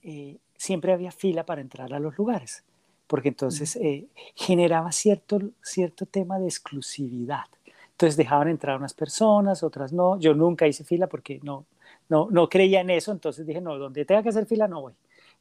eh, 0.02 0.38
siempre 0.56 0.92
había 0.92 1.12
fila 1.12 1.44
para 1.44 1.60
entrar 1.60 1.92
a 1.92 1.98
los 1.98 2.16
lugares, 2.16 2.64
porque 3.06 3.28
entonces 3.28 3.76
eh, 3.76 4.06
generaba 4.34 4.92
cierto, 4.92 5.40
cierto 5.62 6.06
tema 6.06 6.38
de 6.38 6.46
exclusividad. 6.46 7.44
Entonces 7.92 8.16
dejaban 8.16 8.48
entrar 8.48 8.78
unas 8.78 8.94
personas, 8.94 9.64
otras 9.64 9.92
no. 9.92 10.20
Yo 10.20 10.32
nunca 10.32 10.68
hice 10.68 10.84
fila 10.84 11.08
porque 11.08 11.40
no, 11.42 11.64
no, 12.08 12.28
no 12.30 12.48
creía 12.48 12.80
en 12.80 12.90
eso, 12.90 13.10
entonces 13.10 13.44
dije, 13.44 13.60
no, 13.60 13.76
donde 13.76 14.04
tenga 14.04 14.22
que 14.22 14.28
hacer 14.28 14.46
fila 14.46 14.68
no 14.68 14.82
voy. 14.82 14.92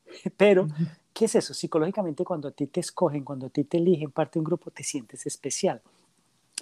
Pero, 0.38 0.67
¿qué 1.13 1.26
es 1.26 1.36
eso? 1.36 1.54
Psicológicamente, 1.54 2.23
cuando 2.23 2.47
a 2.47 2.52
ti 2.52 2.67
te 2.67 2.80
escogen, 2.80 3.23
cuando 3.23 3.45
a 3.47 3.50
ti 3.50 3.63
te 3.63 3.78
eligen 3.78 4.12
parte 4.12 4.34
de 4.34 4.39
un 4.39 4.45
grupo, 4.45 4.71
te 4.71 4.84
sientes 4.84 5.26
especial. 5.28 5.82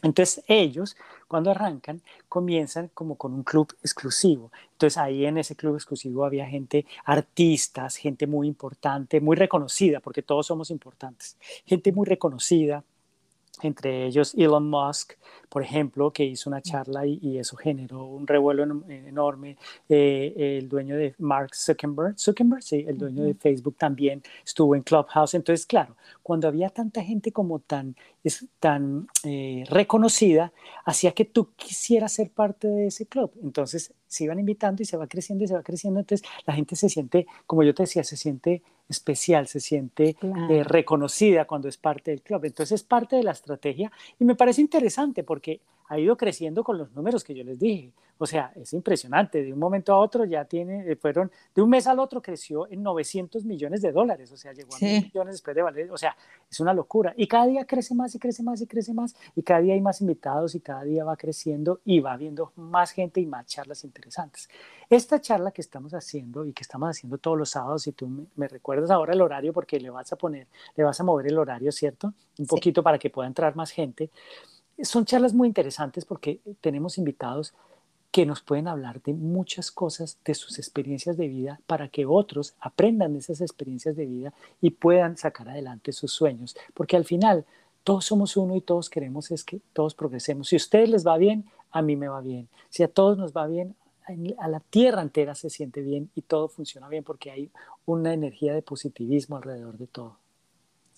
Entonces 0.03 0.43
ellos, 0.47 0.95
cuando 1.27 1.51
arrancan, 1.51 2.01
comienzan 2.27 2.89
como 2.93 3.15
con 3.15 3.33
un 3.33 3.43
club 3.43 3.73
exclusivo. 3.81 4.51
Entonces 4.73 4.97
ahí 4.97 5.25
en 5.25 5.37
ese 5.37 5.55
club 5.55 5.75
exclusivo 5.75 6.25
había 6.25 6.45
gente, 6.45 6.85
artistas, 7.05 7.95
gente 7.95 8.27
muy 8.27 8.47
importante, 8.47 9.21
muy 9.21 9.35
reconocida, 9.35 10.01
porque 10.01 10.21
todos 10.21 10.47
somos 10.47 10.69
importantes, 10.69 11.37
gente 11.65 11.91
muy 11.91 12.05
reconocida, 12.05 12.83
entre 13.61 14.05
ellos 14.05 14.33
Elon 14.35 14.69
Musk, 14.69 15.13
por 15.49 15.63
ejemplo, 15.63 16.11
que 16.11 16.25
hizo 16.25 16.49
una 16.49 16.61
charla 16.61 17.05
y, 17.05 17.37
eso 17.37 17.55
generó 17.55 18.05
un 18.05 18.27
revuelo 18.27 18.63
enorme. 18.89 19.57
Eh, 19.89 20.57
el 20.59 20.69
dueño 20.69 20.95
de 20.95 21.15
Mark 21.19 21.55
Zuckerberg, 21.55 22.19
Zuckerberg, 22.19 22.63
sí, 22.63 22.85
el 22.87 22.97
dueño 22.97 23.23
de 23.23 23.33
Facebook 23.33 23.75
también 23.77 24.21
estuvo 24.43 24.75
en 24.75 24.81
Clubhouse. 24.81 25.33
Entonces, 25.33 25.65
claro, 25.65 25.95
cuando 26.23 26.47
había 26.47 26.69
tanta 26.69 27.03
gente 27.03 27.31
como 27.31 27.59
tan, 27.59 27.95
es, 28.23 28.45
tan 28.59 29.07
eh, 29.23 29.63
reconocida, 29.69 30.51
hacía 30.85 31.11
que 31.11 31.25
tú 31.25 31.49
quisieras 31.55 32.13
ser 32.13 32.31
parte 32.31 32.67
de 32.67 32.87
ese 32.87 33.05
club. 33.05 33.31
Entonces, 33.41 33.93
se 34.07 34.23
iban 34.23 34.39
invitando 34.39 34.81
y 34.81 34.85
se 34.85 34.97
va 34.97 35.07
creciendo 35.07 35.43
y 35.43 35.47
se 35.47 35.55
va 35.55 35.63
creciendo. 35.63 35.99
Entonces, 35.99 36.27
la 36.45 36.53
gente 36.53 36.75
se 36.75 36.89
siente, 36.89 37.27
como 37.45 37.63
yo 37.63 37.73
te 37.73 37.83
decía, 37.83 38.03
se 38.03 38.17
siente 38.17 38.61
especial, 38.89 39.47
se 39.47 39.59
siente 39.59 40.15
eh, 40.49 40.63
reconocida 40.63 41.45
cuando 41.45 41.67
es 41.67 41.77
parte 41.77 42.11
del 42.11 42.21
club. 42.21 42.45
Entonces 42.45 42.81
es 42.81 42.83
parte 42.83 43.15
de 43.15 43.23
la 43.23 43.31
estrategia 43.31 43.91
y 44.19 44.25
me 44.25 44.35
parece 44.35 44.61
interesante 44.61 45.23
porque 45.23 45.59
ha 45.87 45.99
ido 45.99 46.17
creciendo 46.17 46.63
con 46.63 46.77
los 46.77 46.91
números 46.91 47.23
que 47.23 47.35
yo 47.35 47.43
les 47.43 47.59
dije. 47.59 47.93
O 48.17 48.25
sea, 48.25 48.53
es 48.55 48.71
impresionante. 48.73 49.43
De 49.43 49.51
un 49.51 49.59
momento 49.59 49.93
a 49.93 49.99
otro 49.99 50.23
ya 50.23 50.45
tiene, 50.45 50.89
eh, 50.89 50.95
fueron, 50.95 51.29
de 51.53 51.61
un 51.61 51.69
mes 51.69 51.85
al 51.85 51.99
otro 51.99 52.21
creció 52.21 52.67
en 52.71 52.81
900 52.81 53.43
millones 53.43 53.81
de 53.81 53.91
dólares. 53.91 54.31
O 54.31 54.37
sea, 54.37 54.53
llegó 54.53 54.73
a 54.73 54.79
mil 54.79 55.03
millones 55.03 55.35
después 55.35 55.55
de 55.55 55.61
valer. 55.61 55.91
O 55.91 55.97
sea, 55.97 56.15
es 56.49 56.59
una 56.61 56.73
locura. 56.73 57.13
Y 57.17 57.27
cada 57.27 57.47
día 57.47 57.65
crece 57.65 57.93
más 57.93 58.15
y 58.15 58.19
crece 58.19 58.41
más 58.41 58.61
y 58.61 58.67
crece 58.67 58.93
más. 58.93 59.15
Y 59.35 59.41
cada 59.43 59.59
día 59.59 59.73
hay 59.73 59.81
más 59.81 59.99
invitados 59.99 60.55
y 60.55 60.61
cada 60.61 60.83
día 60.83 61.03
va 61.03 61.17
creciendo 61.17 61.81
y 61.83 61.99
va 61.99 62.13
habiendo 62.13 62.53
más 62.55 62.91
gente 62.91 63.19
y 63.19 63.25
más 63.25 63.45
charlas 63.47 63.83
interesantes. 63.83 64.49
Esta 64.89 65.19
charla 65.19 65.51
que 65.51 65.61
estamos 65.61 65.93
haciendo 65.93 66.45
y 66.45 66.53
que 66.53 66.63
estamos 66.63 66.89
haciendo 66.89 67.17
todos 67.17 67.37
los 67.37 67.49
sábados, 67.49 67.85
y 67.87 67.91
tú 67.91 68.27
me, 68.35 68.47
recuerdas 68.47 68.91
ahora 68.91 69.13
el 69.13 69.21
horario 69.21 69.51
porque 69.51 69.79
le 69.79 69.89
vas 69.89 70.11
a 70.13 70.15
poner, 70.15 70.47
le 70.75 70.83
vas 70.83 70.99
a 70.99 71.03
mover 71.03 71.27
el 71.27 71.37
horario, 71.37 71.71
¿cierto? 71.71 72.13
Un 72.37 72.45
poquito 72.45 72.83
para 72.83 72.97
que 72.97 73.09
pueda 73.09 73.27
entrar 73.27 73.55
más 73.55 73.71
gente. 73.71 74.09
Son 74.83 75.05
charlas 75.05 75.33
muy 75.33 75.47
interesantes 75.47 76.05
porque 76.05 76.39
tenemos 76.61 76.97
invitados 76.97 77.53
que 78.11 78.25
nos 78.25 78.41
pueden 78.41 78.69
hablar 78.69 79.01
de 79.01 79.13
muchas 79.13 79.71
cosas, 79.71 80.17
de 80.23 80.35
sus 80.35 80.57
experiencias 80.57 81.17
de 81.17 81.27
vida, 81.27 81.59
para 81.67 81.89
que 81.89 82.05
otros 82.05 82.55
aprendan 82.61 83.13
de 83.13 83.19
esas 83.19 83.41
experiencias 83.41 83.97
de 83.97 84.05
vida 84.05 84.33
y 84.61 84.69
puedan 84.69 85.17
sacar 85.17 85.49
adelante 85.49 85.91
sus 85.91 86.13
sueños. 86.13 86.55
Porque 86.73 86.95
al 86.95 87.03
final 87.03 87.45
todos 87.83 88.05
somos 88.05 88.37
uno 88.37 88.55
y 88.55 88.61
todos 88.61 88.89
queremos 88.89 89.31
es 89.31 89.43
que 89.43 89.59
todos 89.73 89.95
progresemos. 89.95 90.47
Si 90.47 90.55
a 90.55 90.57
ustedes 90.57 90.89
les 90.89 91.05
va 91.05 91.17
bien, 91.17 91.45
a 91.71 91.81
mí 91.81 91.97
me 91.97 92.07
va 92.07 92.21
bien. 92.21 92.47
Si 92.69 92.83
a 92.83 92.87
todos 92.87 93.17
nos 93.17 93.33
va 93.33 93.47
bien, 93.47 93.75
a 94.37 94.47
la 94.47 94.59
tierra 94.61 95.01
entera 95.01 95.35
se 95.35 95.49
siente 95.49 95.81
bien 95.81 96.09
y 96.15 96.21
todo 96.21 96.47
funciona 96.47 96.87
bien 96.87 97.03
porque 97.03 97.31
hay 97.31 97.51
una 97.85 98.13
energía 98.13 98.53
de 98.53 98.61
positivismo 98.61 99.35
alrededor 99.35 99.77
de 99.77 99.87
todo. 99.87 100.17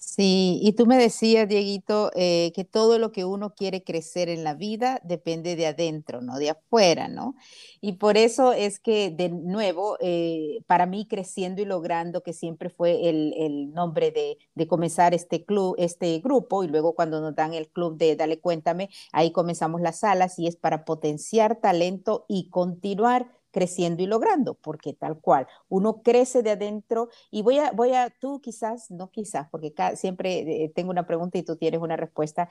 Sí, 0.10 0.60
y 0.64 0.72
tú 0.72 0.86
me 0.86 0.98
decías, 0.98 1.50
Dieguito, 1.50 2.12
eh, 2.16 2.54
que 2.56 2.64
todo 2.64 2.98
lo 2.98 3.12
que 3.12 3.26
uno 3.26 3.54
quiere 3.54 3.84
crecer 3.84 4.30
en 4.30 4.46
la 4.46 4.54
vida 4.54 5.02
depende 5.04 5.58
de 5.58 5.68
adentro, 5.68 6.22
no 6.22 6.40
de 6.40 6.52
afuera, 6.52 7.10
¿no? 7.10 7.36
Y 7.82 7.94
por 7.98 8.16
eso 8.16 8.54
es 8.54 8.80
que, 8.80 9.12
de 9.12 9.28
nuevo, 9.28 9.98
eh, 10.00 10.60
para 10.66 10.86
mí, 10.86 11.08
creciendo 11.10 11.62
y 11.62 11.66
logrando, 11.66 12.24
que 12.24 12.32
siempre 12.32 12.70
fue 12.70 13.10
el, 13.10 13.74
nombre 13.74 14.12
de, 14.12 14.38
de, 14.56 14.66
comenzar 14.68 15.14
este 15.14 15.44
club, 15.44 15.76
este 15.78 16.18
grupo, 16.20 16.64
y 16.64 16.70
luego 16.70 16.96
cuando 16.96 17.20
nos 17.20 17.36
dan 17.36 17.54
el 17.54 17.68
club 17.68 17.98
de 17.98 18.16
Dale 18.16 18.40
Cuéntame, 18.40 18.90
ahí 19.12 19.32
comenzamos 19.32 19.82
las 19.82 20.00
salas 20.00 20.40
y 20.40 20.48
es 20.48 20.56
para 20.56 20.86
potenciar 20.86 21.60
talento 21.60 22.24
y 22.30 22.50
continuar 22.50 23.37
creciendo 23.58 24.04
y 24.04 24.06
logrando, 24.06 24.54
porque 24.54 24.94
tal 24.94 25.20
cual, 25.20 25.48
uno 25.68 26.04
crece 26.04 26.44
de 26.44 26.52
adentro 26.52 27.10
y 27.32 27.42
voy 27.42 27.58
a, 27.58 27.72
voy 27.72 27.96
a, 27.96 28.12
tú 28.12 28.40
quizás, 28.40 28.92
no 28.92 29.10
quizás, 29.10 29.48
porque 29.50 29.74
siempre 29.96 30.66
eh, 30.66 30.72
tengo 30.76 30.92
una 30.92 31.08
pregunta 31.08 31.40
y 31.40 31.44
tú 31.44 31.56
tienes 31.56 31.82
una 31.82 31.98
respuesta, 31.98 32.50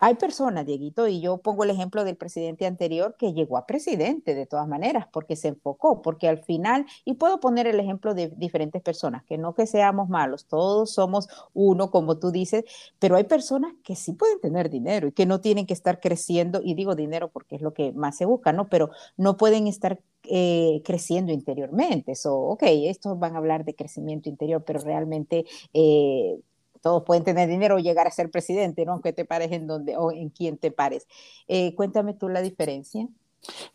hay 0.00 0.14
personas, 0.16 0.66
Dieguito, 0.66 1.06
y 1.06 1.20
yo 1.20 1.38
pongo 1.38 1.62
el 1.62 1.70
ejemplo 1.70 2.04
del 2.04 2.16
presidente 2.16 2.66
anterior 2.66 3.14
que 3.16 3.32
llegó 3.32 3.58
a 3.58 3.66
presidente 3.66 4.34
de 4.34 4.46
todas 4.46 4.66
maneras, 4.66 5.06
porque 5.12 5.36
se 5.36 5.48
enfocó, 5.48 6.02
porque 6.02 6.26
al 6.26 6.42
final, 6.42 6.86
y 7.04 7.14
puedo 7.14 7.38
poner 7.38 7.68
el 7.68 7.78
ejemplo 7.78 8.14
de 8.14 8.28
diferentes 8.36 8.82
personas, 8.82 9.22
que 9.24 9.38
no 9.38 9.54
que 9.54 9.66
seamos 9.66 10.08
malos, 10.08 10.46
todos 10.46 10.90
somos 10.94 11.28
uno, 11.52 11.90
como 11.90 12.18
tú 12.18 12.32
dices, 12.32 12.64
pero 12.98 13.14
hay 13.14 13.24
personas 13.24 13.74
que 13.84 13.94
sí 13.94 14.14
pueden 14.14 14.40
tener 14.40 14.68
dinero 14.70 15.06
y 15.06 15.12
que 15.12 15.26
no 15.26 15.40
tienen 15.40 15.66
que 15.66 15.74
estar 15.74 16.00
creciendo, 16.00 16.60
y 16.64 16.74
digo 16.74 16.96
dinero 16.96 17.28
porque 17.30 17.56
es 17.56 17.62
lo 17.62 17.72
que 17.72 17.92
más 17.92 18.16
se 18.16 18.24
busca, 18.24 18.52
¿no? 18.52 18.68
Pero 18.68 18.90
no 19.16 19.36
pueden 19.36 19.66
estar 19.68 20.00
eh, 20.24 20.82
creciendo 20.84 21.32
interiormente. 21.32 22.14
So, 22.14 22.36
ok, 22.36 22.62
estos 22.64 23.18
van 23.18 23.34
a 23.34 23.38
hablar 23.38 23.64
de 23.64 23.74
crecimiento 23.74 24.28
interior, 24.28 24.62
pero 24.64 24.80
realmente 24.80 25.44
eh, 25.72 26.38
todos 26.80 27.04
pueden 27.04 27.24
tener 27.24 27.48
dinero 27.48 27.76
o 27.76 27.78
llegar 27.78 28.06
a 28.06 28.10
ser 28.10 28.30
presidente, 28.30 28.84
¿no? 28.84 28.92
Aunque 28.92 29.12
te 29.12 29.24
pares 29.24 29.52
en 29.52 29.66
donde 29.66 29.96
o 29.96 30.12
en 30.12 30.30
quién 30.30 30.56
te 30.56 30.70
pares. 30.70 31.06
Eh, 31.48 31.74
cuéntame 31.74 32.14
tú 32.14 32.28
la 32.28 32.42
diferencia. 32.42 33.08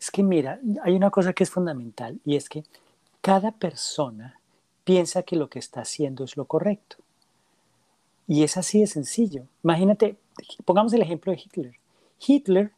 Es 0.00 0.10
que 0.10 0.22
mira, 0.22 0.60
hay 0.82 0.94
una 0.94 1.10
cosa 1.10 1.32
que 1.32 1.44
es 1.44 1.50
fundamental 1.50 2.20
y 2.24 2.36
es 2.36 2.48
que 2.48 2.64
cada 3.20 3.52
persona 3.52 4.40
piensa 4.84 5.24
que 5.24 5.36
lo 5.36 5.48
que 5.48 5.58
está 5.58 5.80
haciendo 5.80 6.24
es 6.24 6.36
lo 6.36 6.44
correcto. 6.44 6.96
Y 8.28 8.44
es 8.44 8.56
así 8.56 8.80
de 8.80 8.86
sencillo. 8.86 9.44
Imagínate, 9.62 10.16
pongamos 10.64 10.92
el 10.92 11.02
ejemplo 11.02 11.32
de 11.32 11.38
Hitler. 11.38 11.74
Hitler 12.24 12.72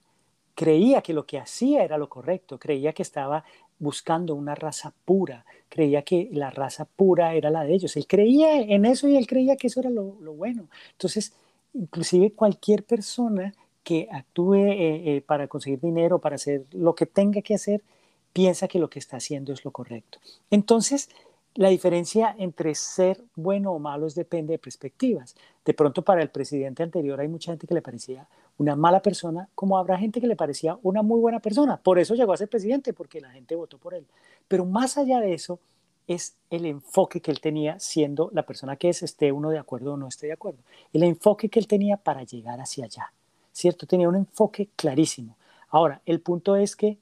creía 0.58 1.02
que 1.02 1.12
lo 1.12 1.24
que 1.24 1.38
hacía 1.38 1.84
era 1.84 1.96
lo 1.98 2.08
correcto, 2.08 2.58
creía 2.58 2.92
que 2.92 3.04
estaba 3.04 3.44
buscando 3.78 4.34
una 4.34 4.56
raza 4.56 4.92
pura, 5.04 5.44
creía 5.68 6.02
que 6.02 6.28
la 6.32 6.50
raza 6.50 6.84
pura 6.84 7.32
era 7.34 7.48
la 7.48 7.62
de 7.62 7.74
ellos. 7.74 7.96
Él 7.96 8.08
creía 8.08 8.60
en 8.60 8.84
eso 8.84 9.06
y 9.06 9.16
él 9.16 9.28
creía 9.28 9.54
que 9.54 9.68
eso 9.68 9.78
era 9.78 9.88
lo, 9.88 10.14
bueno. 10.34 10.68
Entonces, 10.90 11.32
inclusive 11.74 12.32
cualquier 12.32 12.82
persona 12.82 13.54
que 13.84 14.08
actúe 14.10 14.56
eh, 14.56 15.16
eh, 15.16 15.22
para 15.24 15.46
conseguir 15.46 15.78
dinero, 15.78 16.18
para 16.18 16.34
hacer 16.34 16.64
lo 16.72 16.92
que 16.96 17.06
tenga 17.06 17.40
que 17.40 17.54
hacer, 17.54 17.84
piensa 18.32 18.66
que 18.66 18.80
lo 18.80 18.90
que 18.90 18.98
está 18.98 19.18
haciendo 19.18 19.52
es 19.52 19.64
lo 19.64 19.70
correcto. 19.70 20.18
Entonces, 20.50 21.08
la 21.54 21.68
diferencia 21.68 22.34
entre 22.36 22.74
ser 22.74 23.22
bueno 23.36 23.70
o 23.70 23.78
malo 23.78 24.08
depende 24.08 24.54
de 24.54 24.58
perspectivas. 24.58 25.36
De 25.64 25.72
pronto 25.72 26.02
para 26.02 26.20
el 26.20 26.30
presidente 26.30 26.82
anterior 26.82 27.20
hay 27.20 27.28
mucha 27.28 27.52
gente 27.52 27.68
que 27.68 27.74
le 27.74 27.82
parecía 27.82 28.28
una 28.58 28.76
mala 28.76 29.00
persona, 29.00 29.48
como 29.54 29.78
habrá 29.78 29.96
gente 29.96 30.20
que 30.20 30.26
le 30.26 30.36
parecía 30.36 30.78
una 30.82 31.02
muy 31.02 31.20
buena 31.20 31.40
persona. 31.40 31.76
Por 31.76 31.98
eso 31.98 32.14
llegó 32.14 32.32
a 32.32 32.36
ser 32.36 32.48
presidente, 32.48 32.92
porque 32.92 33.20
la 33.20 33.30
gente 33.30 33.54
votó 33.54 33.78
por 33.78 33.94
él. 33.94 34.06
Pero 34.46 34.64
más 34.64 34.98
allá 34.98 35.20
de 35.20 35.32
eso, 35.32 35.60
es 36.08 36.36
el 36.48 36.64
enfoque 36.64 37.20
que 37.20 37.30
él 37.30 37.40
tenía 37.40 37.78
siendo 37.78 38.30
la 38.32 38.42
persona 38.42 38.76
que 38.76 38.88
es, 38.88 39.02
esté 39.02 39.30
uno 39.30 39.50
de 39.50 39.58
acuerdo 39.58 39.92
o 39.92 39.96
no 39.96 40.08
esté 40.08 40.26
de 40.26 40.32
acuerdo. 40.32 40.58
El 40.92 41.02
enfoque 41.02 41.50
que 41.50 41.60
él 41.60 41.68
tenía 41.68 41.98
para 41.98 42.24
llegar 42.24 42.60
hacia 42.60 42.86
allá, 42.86 43.12
¿cierto? 43.52 43.86
Tenía 43.86 44.08
un 44.08 44.16
enfoque 44.16 44.70
clarísimo. 44.74 45.36
Ahora, 45.68 46.00
el 46.06 46.20
punto 46.20 46.56
es 46.56 46.74
que, 46.74 46.98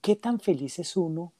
¿qué 0.00 0.16
tan 0.16 0.40
feliz 0.40 0.78
es 0.78 0.96
uno? 0.96 1.32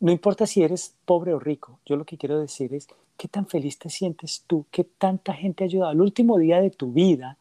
No 0.00 0.10
importa 0.10 0.46
si 0.46 0.62
eres 0.62 0.94
pobre 1.04 1.34
o 1.34 1.38
rico, 1.38 1.78
yo 1.84 1.96
lo 1.96 2.06
que 2.06 2.16
quiero 2.16 2.40
decir 2.40 2.72
es, 2.74 2.88
¿qué 3.18 3.28
tan 3.28 3.46
feliz 3.46 3.78
te 3.78 3.90
sientes 3.90 4.44
tú? 4.46 4.64
¿Qué 4.70 4.84
tanta 4.84 5.34
gente 5.34 5.62
ha 5.62 5.66
ayudado? 5.66 5.92
El 5.92 6.00
último 6.00 6.38
día 6.38 6.60
de 6.60 6.70
tu 6.70 6.90
vida, 6.90 7.36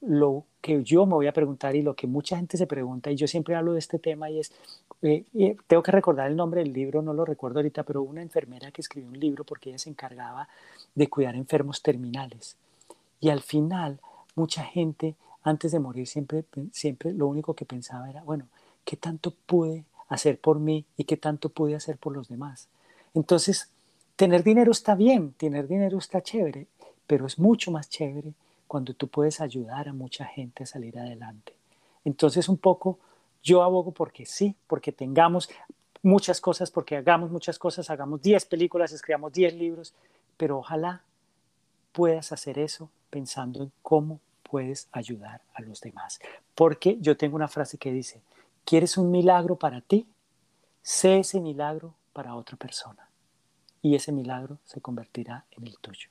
lo 0.00 0.44
que 0.60 0.82
yo 0.82 1.06
me 1.06 1.14
voy 1.14 1.26
a 1.26 1.32
preguntar 1.32 1.74
y 1.76 1.82
lo 1.82 1.94
que 1.94 2.06
mucha 2.06 2.36
gente 2.36 2.56
se 2.56 2.66
pregunta, 2.66 3.10
y 3.10 3.16
yo 3.16 3.26
siempre 3.26 3.54
hablo 3.54 3.72
de 3.72 3.78
este 3.78 3.98
tema, 3.98 4.30
y 4.30 4.40
es, 4.40 4.52
eh, 5.02 5.24
tengo 5.66 5.82
que 5.82 5.92
recordar 5.92 6.30
el 6.30 6.36
nombre 6.36 6.62
del 6.62 6.72
libro, 6.72 7.02
no 7.02 7.12
lo 7.12 7.24
recuerdo 7.24 7.58
ahorita, 7.58 7.82
pero 7.82 8.02
una 8.02 8.22
enfermera 8.22 8.70
que 8.70 8.80
escribió 8.80 9.08
un 9.08 9.18
libro 9.18 9.44
porque 9.44 9.70
ella 9.70 9.78
se 9.78 9.90
encargaba 9.90 10.48
de 10.94 11.08
cuidar 11.08 11.34
enfermos 11.34 11.82
terminales. 11.82 12.56
Y 13.20 13.28
al 13.28 13.40
final, 13.40 14.00
mucha 14.34 14.64
gente, 14.64 15.14
antes 15.42 15.72
de 15.72 15.80
morir, 15.80 16.06
siempre, 16.06 16.44
siempre 16.72 17.12
lo 17.12 17.26
único 17.26 17.54
que 17.54 17.64
pensaba 17.64 18.08
era, 18.08 18.22
bueno, 18.22 18.46
¿qué 18.84 18.96
tanto 18.96 19.34
pude 19.46 19.84
hacer 20.08 20.38
por 20.38 20.58
mí 20.58 20.84
y 20.96 21.04
qué 21.04 21.16
tanto 21.16 21.50
pude 21.50 21.74
hacer 21.74 21.98
por 21.98 22.14
los 22.14 22.28
demás? 22.28 22.68
Entonces, 23.14 23.70
tener 24.16 24.42
dinero 24.42 24.72
está 24.72 24.94
bien, 24.94 25.32
tener 25.32 25.68
dinero 25.68 25.98
está 25.98 26.22
chévere, 26.22 26.66
pero 27.06 27.26
es 27.26 27.38
mucho 27.38 27.70
más 27.70 27.88
chévere 27.88 28.34
cuando 28.70 28.94
tú 28.94 29.08
puedes 29.08 29.40
ayudar 29.40 29.88
a 29.88 29.92
mucha 29.92 30.24
gente 30.24 30.62
a 30.62 30.66
salir 30.66 30.96
adelante. 30.96 31.56
Entonces 32.04 32.48
un 32.48 32.56
poco 32.56 33.00
yo 33.42 33.64
abogo 33.64 33.90
porque 33.90 34.24
sí, 34.24 34.54
porque 34.68 34.92
tengamos 34.92 35.50
muchas 36.04 36.40
cosas, 36.40 36.70
porque 36.70 36.96
hagamos 36.96 37.32
muchas 37.32 37.58
cosas, 37.58 37.90
hagamos 37.90 38.22
10 38.22 38.44
películas, 38.46 38.92
escribamos 38.92 39.32
10 39.32 39.54
libros, 39.54 39.92
pero 40.36 40.58
ojalá 40.58 41.02
puedas 41.90 42.30
hacer 42.30 42.60
eso 42.60 42.88
pensando 43.10 43.60
en 43.60 43.72
cómo 43.82 44.20
puedes 44.48 44.86
ayudar 44.92 45.40
a 45.52 45.62
los 45.62 45.80
demás. 45.80 46.20
Porque 46.54 46.96
yo 47.00 47.16
tengo 47.16 47.34
una 47.34 47.48
frase 47.48 47.76
que 47.76 47.90
dice, 47.90 48.22
¿quieres 48.64 48.96
un 48.96 49.10
milagro 49.10 49.56
para 49.56 49.80
ti? 49.80 50.06
Sé 50.80 51.18
ese 51.18 51.40
milagro 51.40 51.94
para 52.12 52.36
otra 52.36 52.56
persona 52.56 53.08
y 53.82 53.96
ese 53.96 54.12
milagro 54.12 54.58
se 54.64 54.80
convertirá 54.80 55.44
en 55.56 55.66
el 55.66 55.76
tuyo. 55.78 56.08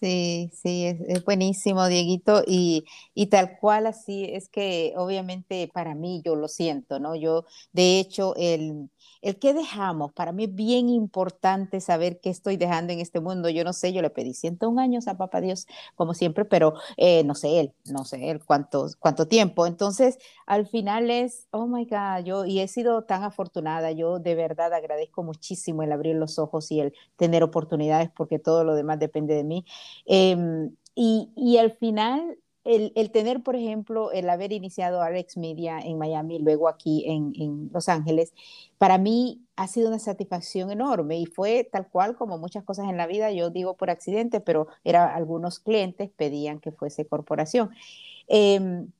Sí, 0.00 0.50
sí, 0.54 0.86
es, 0.86 1.24
buenísimo, 1.26 1.86
Dieguito, 1.86 2.42
y, 2.46 2.84
y, 3.14 3.26
tal 3.26 3.58
cual 3.58 3.86
así 3.86 4.24
es 4.32 4.48
que 4.48 4.94
obviamente 4.96 5.68
para 5.74 5.94
mí 5.94 6.22
yo 6.24 6.36
lo 6.36 6.48
siento, 6.48 6.98
¿no? 6.98 7.14
Yo, 7.16 7.44
de 7.72 8.00
hecho, 8.00 8.34
el, 8.36 8.88
el 9.22 9.38
que 9.38 9.54
dejamos, 9.54 10.12
para 10.12 10.32
mí 10.32 10.44
es 10.44 10.54
bien 10.54 10.88
importante 10.88 11.80
saber 11.80 12.20
qué 12.20 12.30
estoy 12.30 12.56
dejando 12.56 12.92
en 12.92 13.00
este 13.00 13.20
mundo. 13.20 13.48
Yo 13.48 13.64
no 13.64 13.72
sé, 13.72 13.92
yo 13.92 14.02
le 14.02 14.10
pedí 14.10 14.34
101 14.34 14.78
años 14.78 15.08
a 15.08 15.16
Papá 15.16 15.40
Dios, 15.40 15.66
como 15.94 16.14
siempre, 16.14 16.44
pero 16.44 16.74
eh, 16.96 17.24
no 17.24 17.34
sé 17.34 17.60
él, 17.60 17.74
no 17.86 18.04
sé 18.04 18.30
él 18.30 18.44
cuánto, 18.44 18.86
cuánto 18.98 19.28
tiempo. 19.28 19.66
Entonces, 19.66 20.18
al 20.46 20.66
final 20.66 21.10
es, 21.10 21.46
oh 21.50 21.66
my 21.66 21.84
God, 21.84 22.24
yo, 22.24 22.44
y 22.44 22.60
he 22.60 22.68
sido 22.68 23.04
tan 23.04 23.22
afortunada, 23.22 23.92
yo 23.92 24.18
de 24.18 24.34
verdad 24.34 24.72
agradezco 24.72 25.22
muchísimo 25.22 25.82
el 25.82 25.92
abrir 25.92 26.16
los 26.16 26.38
ojos 26.38 26.70
y 26.70 26.80
el 26.80 26.94
tener 27.16 27.42
oportunidades, 27.42 28.10
porque 28.10 28.38
todo 28.38 28.64
lo 28.64 28.74
demás 28.74 28.98
depende 28.98 29.34
de 29.34 29.44
mí. 29.44 29.64
Em, 30.06 30.74
y, 30.94 31.30
y 31.36 31.58
al 31.58 31.72
final 31.72 32.38
el, 32.70 33.10
tener, 33.10 33.42
por 33.42 33.56
ejemplo, 33.56 34.12
el 34.12 34.28
haber 34.30 34.52
iniciado 34.52 35.02
Alex 35.02 35.36
Media 35.36 35.80
en 35.80 35.98
Miami, 35.98 36.38
luego 36.38 36.68
aquí 36.68 37.04
en, 37.06 37.70
Los 37.72 37.88
Ángeles, 37.88 38.32
para 38.78 38.98
mí 38.98 39.42
ha 39.56 39.66
sido 39.66 39.88
una 39.88 39.98
satisfacción 39.98 40.70
enorme 40.70 41.18
y 41.18 41.26
fue 41.26 41.68
tal 41.70 41.88
cual 41.88 42.16
como 42.16 42.38
muchas 42.38 42.64
cosas 42.64 42.88
en 42.88 42.96
la 42.96 43.06
vida, 43.06 43.30
yo 43.32 43.50
digo 43.50 43.76
por 43.76 43.90
accidente, 43.90 44.40
pero 44.40 44.68
era 44.84 45.14
algunos 45.14 45.58
clientes 45.58 46.10
pedían 46.16 46.60
que 46.60 46.72
fuese 46.72 47.06
corporación. 47.06 47.70
Em, 48.28 48.90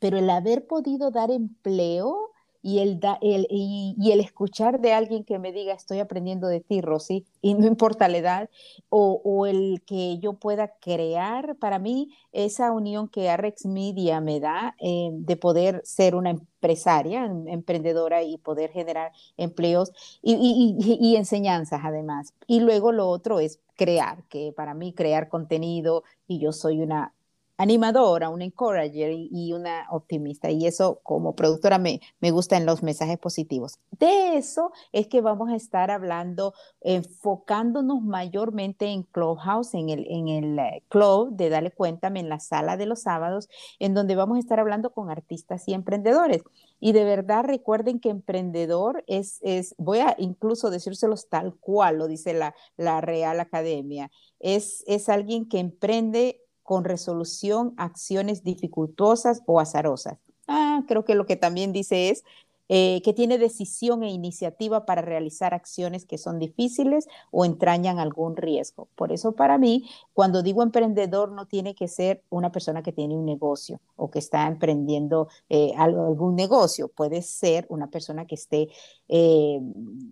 pero 0.00 0.18
el 0.18 0.28
haber 0.28 0.66
podido 0.66 1.10
dar 1.10 1.30
empleo 1.30 2.32
y 2.64 2.78
el, 2.78 2.98
el, 3.20 3.46
y, 3.50 4.10
el 4.10 4.20
escuchar 4.20 4.80
de 4.80 4.94
alguien 4.94 5.22
que 5.22 5.38
me 5.38 5.52
diga, 5.52 5.74
estoy 5.74 6.00
aprendiendo 6.00 6.48
de 6.48 6.60
ti, 6.60 6.80
Rosy, 6.80 7.26
y 7.42 7.52
no 7.52 7.66
importa 7.66 8.08
la 8.08 8.16
edad, 8.16 8.50
o, 8.88 9.20
o, 9.22 9.44
el 9.44 9.82
que 9.84 10.18
yo 10.18 10.32
pueda 10.32 10.68
crear, 10.80 11.56
para 11.56 11.78
mí, 11.78 12.16
esa 12.32 12.72
unión 12.72 13.08
que 13.08 13.28
Arex 13.28 13.66
Media 13.66 14.22
me 14.22 14.40
da 14.40 14.74
eh, 14.80 15.10
de 15.12 15.36
poder 15.36 15.82
ser 15.84 16.14
una 16.14 16.30
empresaria, 16.30 17.26
em, 17.26 17.48
emprendedora 17.48 18.22
y 18.22 18.38
poder 18.38 18.70
generar 18.70 19.12
empleos 19.36 19.92
y, 20.22 20.74
y 21.00 21.16
enseñanzas 21.16 21.82
además. 21.84 22.32
Y 22.46 22.60
luego 22.60 22.92
lo 22.92 23.10
otro 23.10 23.40
es 23.40 23.60
crear, 23.76 24.24
que 24.28 24.54
para 24.56 24.72
mí 24.72 24.94
crear 24.94 25.28
contenido, 25.28 26.02
y 26.26 26.38
yo 26.38 26.52
soy 26.52 26.80
una 26.80 27.12
animadora, 27.56 28.28
una 28.30 28.44
encourager 28.44 29.12
y, 29.12 29.52
una 29.52 29.86
optimista. 29.90 30.50
Y 30.50 30.66
eso 30.66 31.00
como 31.02 31.34
productora 31.34 31.78
me, 31.78 32.00
me 32.20 32.30
gusta 32.30 32.56
en 32.56 32.66
los 32.66 32.82
mensajes 32.82 33.18
positivos. 33.18 33.78
De 33.92 34.36
eso 34.36 34.72
es 34.92 35.06
que 35.06 35.20
vamos 35.20 35.50
a 35.50 35.56
estar 35.56 35.90
hablando, 35.90 36.54
enfocándonos 36.80 38.02
mayormente 38.02 38.86
en 38.86 39.04
Clubhouse, 39.04 39.74
en 39.74 39.88
el, 39.88 40.06
en 40.08 40.28
el 40.28 40.58
eh, 40.58 40.82
club 40.88 41.30
de 41.36 41.48
Dale 41.48 41.70
Cuéntame, 41.70 42.20
en 42.20 42.28
la 42.28 42.40
sala 42.40 42.76
de 42.76 42.86
los 42.86 43.02
sábados, 43.02 43.48
en 43.78 43.94
donde 43.94 44.16
vamos 44.16 44.36
a 44.36 44.40
estar 44.40 44.58
hablando 44.58 44.90
con 44.90 45.10
artistas 45.10 45.68
y 45.68 45.74
emprendedores. 45.74 46.42
Y 46.80 46.92
de 46.92 47.04
verdad 47.04 47.44
recuerden 47.44 48.00
que 48.00 48.10
emprendedor 48.10 49.04
es, 49.06 49.38
es 49.42 49.74
voy 49.78 50.00
a 50.00 50.16
incluso 50.18 50.70
decírselos 50.70 51.28
tal 51.28 51.54
cual, 51.54 51.98
lo 51.98 52.08
dice 52.08 52.34
la, 52.34 52.54
la 52.76 53.00
Real 53.00 53.40
Academia, 53.40 54.10
es, 54.40 54.84
es 54.86 55.08
alguien 55.08 55.48
que 55.48 55.60
emprende 55.60 56.43
con 56.64 56.82
resolución 56.84 57.74
acciones 57.76 58.42
dificultosas 58.42 59.42
o 59.46 59.60
azarosas. 59.60 60.18
Ah, 60.48 60.82
creo 60.88 61.04
que 61.04 61.14
lo 61.14 61.24
que 61.24 61.36
también 61.36 61.72
dice 61.72 62.10
es 62.10 62.24
eh, 62.68 63.02
que 63.04 63.12
tiene 63.12 63.38
decisión 63.38 64.02
e 64.02 64.10
iniciativa 64.10 64.86
para 64.86 65.02
realizar 65.02 65.52
acciones 65.52 66.06
que 66.06 66.18
son 66.18 66.38
difíciles 66.38 67.06
o 67.30 67.44
entrañan 67.44 67.98
algún 67.98 68.36
riesgo. 68.36 68.88
Por 68.94 69.12
eso 69.12 69.32
para 69.32 69.58
mí, 69.58 69.88
cuando 70.12 70.42
digo 70.42 70.62
emprendedor, 70.62 71.30
no 71.30 71.46
tiene 71.46 71.74
que 71.74 71.88
ser 71.88 72.22
una 72.30 72.52
persona 72.52 72.82
que 72.82 72.92
tiene 72.92 73.14
un 73.16 73.26
negocio 73.26 73.80
o 73.96 74.10
que 74.10 74.18
está 74.18 74.46
emprendiendo 74.46 75.28
eh, 75.48 75.72
algún 75.76 76.36
negocio. 76.36 76.88
Puede 76.88 77.22
ser 77.22 77.66
una 77.68 77.90
persona 77.90 78.26
que 78.26 78.34
esté 78.34 78.68
eh, 79.08 79.60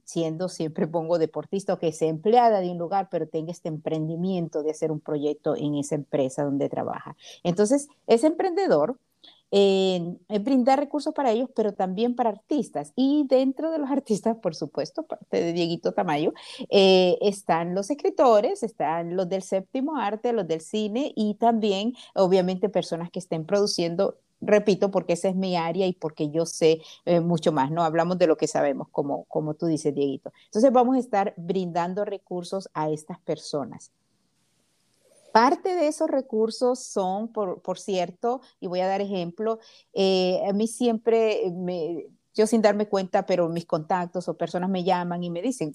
siendo, 0.05 0.49
siempre 0.49 0.87
pongo 0.87 1.19
deportista 1.19 1.73
o 1.73 1.79
que 1.79 1.93
sea 1.93 2.09
empleada 2.09 2.61
de 2.61 2.71
un 2.71 2.79
lugar, 2.79 3.09
pero 3.11 3.27
tenga 3.27 3.51
este 3.51 3.69
emprendimiento 3.69 4.63
de 4.63 4.71
hacer 4.73 4.93
un 4.93 5.01
proyecto 5.01 5.57
en 5.57 5.75
esa 5.77 5.95
empresa 5.95 6.45
donde 6.45 6.69
trabaja. 6.69 7.17
Entonces, 7.43 7.89
es 8.07 8.25
emprendedor 8.25 8.99
en, 9.53 10.19
brindar 10.41 10.81
recursos 10.81 11.15
para 11.15 11.31
ellos, 11.31 11.51
pero 11.55 11.75
también 11.75 12.17
para 12.17 12.31
artistas. 12.31 12.93
Y 12.97 13.27
dentro 13.29 13.71
de 13.71 13.79
los 13.79 13.91
artistas, 13.93 14.37
por 14.39 14.55
supuesto, 14.57 15.05
parte 15.05 15.41
de 15.41 15.53
Dieguito 15.53 15.93
Tamayo, 15.93 16.33
eh, 16.71 17.19
están 17.21 17.75
los 17.75 17.91
escritores, 17.91 18.63
están 18.63 19.15
los 19.15 19.29
del 19.29 19.43
séptimo 19.43 19.97
arte, 19.97 20.33
los 20.33 20.49
del 20.49 20.63
cine 20.63 21.13
y 21.15 21.35
también, 21.35 21.95
obviamente, 22.15 22.69
personas 22.69 23.11
que 23.11 23.21
estén 23.21 23.45
produciendo 23.45 24.17
repito, 24.45 24.91
porque 24.91 25.13
esa 25.13 25.29
es 25.29 25.37
mi 25.37 25.57
área 25.57 25.87
y 25.87 25.93
porque 25.93 26.29
yo 26.31 26.47
sé 26.47 26.81
eh, 27.05 27.21
mucho 27.21 27.53
más, 27.53 27.71
¿no? 27.71 27.85
Hablamos 27.85 28.19
de 28.19 28.27
lo 28.27 28.37
que 28.37 28.49
sabemos, 28.49 28.89
como, 28.91 29.23
como 29.27 29.55
tú 29.55 29.67
dices, 29.67 29.95
Dieguito. 29.95 30.33
Entonces 30.47 30.73
vamos 30.73 30.97
a 30.97 30.99
estar 30.99 31.33
brindando 31.37 32.05
recursos 32.05 32.69
a 32.75 32.91
estas 32.91 33.21
personas. 33.21 33.93
Parte 35.33 35.75
de 35.75 35.89
esos 35.89 36.11
recursos 36.11 36.81
son, 36.85 37.33
por, 37.33 37.63
por 37.63 37.79
cierto, 37.79 38.41
y 38.61 38.67
voy 38.67 38.81
a 38.81 38.87
dar 38.87 39.01
ejemplo, 39.01 39.59
eh, 39.95 40.41
a 40.49 40.53
mí 40.53 40.67
siempre 40.67 41.51
me, 41.53 42.07
yo 42.35 42.47
sin 42.47 42.63
darme 42.63 42.89
cuenta, 42.89 43.27
pero 43.27 43.49
mis 43.49 43.67
contactos 43.67 44.29
o 44.29 44.37
personas 44.37 44.71
me 44.71 44.85
llaman 44.85 45.23
y 45.23 45.31
me 45.31 45.43
dicen, 45.43 45.73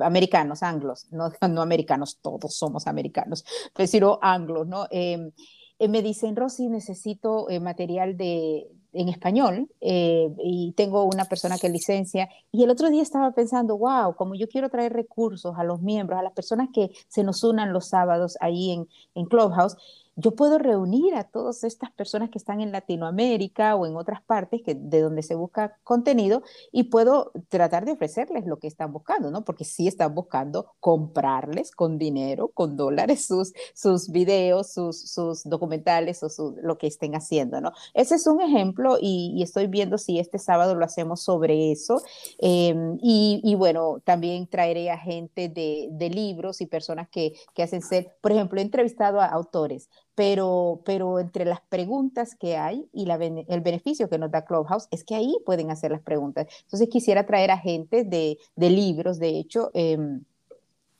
americanos, 0.00 0.62
anglos, 0.62 1.06
no, 1.10 1.30
no 1.48 1.62
americanos, 1.62 2.18
todos 2.20 2.56
somos 2.56 2.86
americanos, 2.86 3.44
pero 3.74 4.18
anglos, 4.22 4.66
¿no? 4.66 4.86
Em, 4.90 5.32
eh, 5.78 5.88
me 5.88 6.02
dicen, 6.02 6.36
Rosy, 6.36 6.68
necesito 6.68 7.50
eh, 7.50 7.60
material 7.60 8.16
de, 8.16 8.68
en 8.96 9.08
español 9.08 9.68
eh, 9.80 10.28
y 10.42 10.72
tengo 10.76 11.04
una 11.04 11.26
persona 11.26 11.58
que 11.58 11.68
licencia. 11.68 12.28
Y 12.52 12.64
el 12.64 12.70
otro 12.70 12.90
día 12.90 13.02
estaba 13.02 13.32
pensando, 13.32 13.76
wow, 13.76 14.14
como 14.16 14.34
yo 14.34 14.48
quiero 14.48 14.68
traer 14.68 14.92
recursos 14.92 15.54
a 15.56 15.64
los 15.64 15.82
miembros, 15.82 16.18
a 16.18 16.22
las 16.22 16.32
personas 16.32 16.68
que 16.72 16.90
se 17.08 17.22
nos 17.22 17.44
unan 17.44 17.72
los 17.72 17.88
sábados 17.88 18.36
ahí 18.40 18.72
en, 18.72 18.88
en 19.14 19.26
Clubhouse 19.26 19.76
yo 20.16 20.30
puedo 20.34 20.58
reunir 20.58 21.14
a 21.14 21.24
todas 21.24 21.62
estas 21.62 21.92
personas 21.92 22.30
que 22.30 22.38
están 22.38 22.62
en 22.62 22.72
Latinoamérica 22.72 23.76
o 23.76 23.86
en 23.86 23.96
otras 23.96 24.22
partes 24.22 24.62
que, 24.62 24.74
de 24.74 25.00
donde 25.00 25.22
se 25.22 25.34
busca 25.34 25.78
contenido 25.84 26.42
y 26.72 26.84
puedo 26.84 27.32
tratar 27.48 27.84
de 27.84 27.92
ofrecerles 27.92 28.46
lo 28.46 28.58
que 28.58 28.66
están 28.66 28.92
buscando, 28.92 29.30
¿no? 29.30 29.44
Porque 29.44 29.64
sí 29.64 29.86
están 29.86 30.14
buscando 30.14 30.72
comprarles 30.80 31.70
con 31.70 31.98
dinero, 31.98 32.48
con 32.48 32.76
dólares, 32.76 33.26
sus, 33.26 33.52
sus 33.74 34.10
videos, 34.10 34.72
sus, 34.72 34.98
sus 34.98 35.44
documentales 35.44 36.22
o 36.22 36.54
lo 36.62 36.78
que 36.78 36.86
estén 36.86 37.14
haciendo, 37.14 37.60
¿no? 37.60 37.72
Ese 37.92 38.14
es 38.14 38.26
un 38.26 38.40
ejemplo 38.40 38.96
y, 39.00 39.42
estoy 39.42 39.66
viendo 39.68 39.98
si 39.98 40.18
este 40.18 40.38
sábado 40.38 40.74
lo 40.74 40.84
hacemos 40.84 41.20
sobre 41.22 41.70
eso. 41.70 42.02
Em, 42.38 42.98
y, 43.02 43.40
y, 43.44 43.54
bueno, 43.54 44.00
también 44.02 44.48
traeré 44.48 44.90
a 44.90 44.98
gente 44.98 45.48
de, 45.48 45.88
de 45.92 46.10
libros 46.10 46.60
y 46.60 46.66
personas 46.66 47.08
que, 47.08 47.34
que 47.54 47.62
hacen 47.62 47.82
ser, 47.82 48.16
por 48.20 48.32
ejemplo, 48.32 48.58
he 48.58 48.62
entrevistado 48.62 49.20
a 49.20 49.26
autores 49.26 49.88
pero, 50.16 50.80
pero 50.84 51.20
entre 51.20 51.44
las 51.44 51.60
preguntas 51.60 52.34
que 52.34 52.56
hay 52.56 52.88
y 52.92 53.08
el 53.08 53.60
beneficio 53.60 54.08
que 54.08 54.18
nos 54.18 54.30
da 54.30 54.46
Clubhouse 54.46 54.88
es 54.90 55.04
que 55.04 55.14
ahí 55.14 55.36
pueden 55.44 55.70
hacer 55.70 55.92
las 55.92 56.00
preguntas. 56.00 56.46
Entonces 56.62 56.88
quisiera 56.88 57.26
traer 57.26 57.50
a 57.50 57.58
gente 57.58 58.02
de, 58.02 58.38
de 58.56 58.70
libros, 58.70 59.18
de 59.18 59.28
hecho, 59.38 59.70
em, 59.74 60.24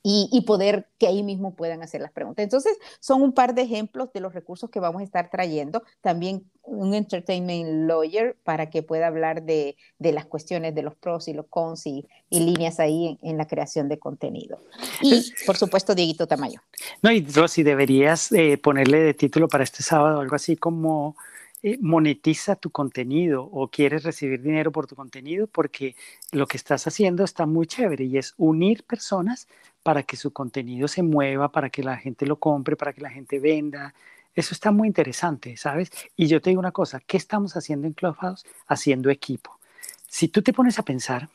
y, 0.08 0.40
poder 0.42 0.88
que 0.98 1.08
ahí 1.08 1.24
mismo 1.24 1.56
puedan 1.56 1.82
hacer 1.82 2.00
las 2.00 2.12
preguntas. 2.12 2.44
Entonces, 2.44 2.78
son 3.00 3.22
un 3.22 3.32
par 3.32 3.54
de 3.54 3.62
ejemplos 3.62 4.12
de 4.12 4.20
los 4.20 4.34
recursos 4.34 4.70
que 4.70 4.78
vamos 4.78 5.00
a 5.00 5.04
estar 5.04 5.30
trayendo. 5.30 5.82
También 6.00 6.48
un 6.66 6.94
entertainment 6.94 7.88
lawyer 7.88 8.36
para 8.44 8.68
que 8.70 8.82
pueda 8.82 9.06
hablar 9.06 9.42
de, 9.42 9.76
de 9.98 10.12
las 10.12 10.26
cuestiones 10.26 10.74
de 10.74 10.82
los 10.82 10.94
pros 10.94 11.28
y 11.28 11.32
los 11.32 11.46
cons 11.46 11.86
y, 11.86 12.06
y 12.28 12.40
líneas 12.40 12.80
ahí 12.80 13.18
en, 13.22 13.36
la 13.36 13.46
creación 13.46 13.88
de 13.88 13.98
contenido. 13.98 14.58
Y, 15.00 15.32
por 15.46 15.56
supuesto, 15.56 15.94
Dieguito 15.94 16.26
Tamayo. 16.26 16.60
No, 17.02 17.10
y 17.10 17.24
Rosy, 17.24 17.62
deberías 17.62 18.32
eh, 18.32 18.58
ponerle 18.58 18.98
de 18.98 19.14
título 19.14 19.48
para 19.48 19.64
este 19.64 19.82
sábado 19.82 20.20
algo 20.20 20.34
así 20.34 20.56
como 20.56 21.16
eh, 21.62 21.78
monetiza 21.80 22.56
tu 22.56 22.70
contenido 22.70 23.42
o 23.42 23.68
quieres 23.68 24.02
recibir 24.02 24.42
dinero 24.42 24.70
por 24.72 24.86
tu 24.86 24.94
contenido 24.94 25.46
porque 25.46 25.96
lo 26.32 26.46
que 26.46 26.56
estás 26.56 26.86
haciendo 26.86 27.24
está 27.24 27.46
muy 27.46 27.66
chévere 27.66 28.04
y 28.04 28.18
es 28.18 28.34
unir 28.36 28.84
personas 28.84 29.48
para 29.82 30.02
que 30.02 30.16
su 30.16 30.32
contenido 30.32 30.88
se 30.88 31.02
mueva, 31.02 31.52
para 31.52 31.70
que 31.70 31.82
la 31.82 31.96
gente 31.96 32.26
lo 32.26 32.36
compre, 32.36 32.76
para 32.76 32.92
que 32.92 33.00
la 33.00 33.10
gente 33.10 33.38
venda. 33.38 33.94
Eso 34.36 34.52
está 34.52 34.70
muy 34.70 34.86
interesante, 34.86 35.56
¿sabes? 35.56 35.90
Y 36.14 36.26
yo 36.26 36.42
te 36.42 36.50
digo 36.50 36.60
una 36.60 36.70
cosa, 36.70 37.00
¿qué 37.00 37.16
estamos 37.16 37.56
haciendo 37.56 37.86
en 37.86 37.94
Clubhouse? 37.94 38.44
Haciendo 38.68 39.08
equipo. 39.08 39.58
Si 40.06 40.28
tú 40.28 40.42
te 40.42 40.52
pones 40.52 40.78
a 40.78 40.84
pensar, 40.84 41.30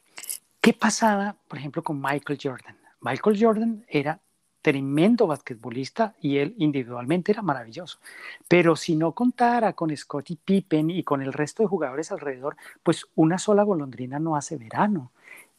¿qué 0.61 0.71
pasaba, 0.73 1.35
por 1.47 1.57
ejemplo, 1.57 1.81
con 1.81 1.99
Michael 1.99 2.39
Jordan? 2.41 2.77
Michael 3.01 3.37
Jordan 3.43 3.85
era 3.87 4.21
tremendo 4.61 5.25
basquetbolista 5.25 6.13
y 6.21 6.37
él 6.37 6.53
individualmente 6.59 7.31
era 7.31 7.41
maravilloso. 7.41 7.97
Pero 8.47 8.75
si 8.75 8.95
no 8.95 9.13
contara 9.13 9.73
con 9.73 9.95
Scottie 9.97 10.37
Pippen 10.37 10.91
y 10.91 11.03
con 11.03 11.23
el 11.23 11.33
resto 11.33 11.63
de 11.63 11.69
jugadores 11.69 12.11
alrededor, 12.11 12.55
pues 12.83 13.07
una 13.15 13.39
sola 13.39 13.63
golondrina 13.63 14.19
no 14.19 14.35
hace 14.35 14.57
verano. 14.57 15.11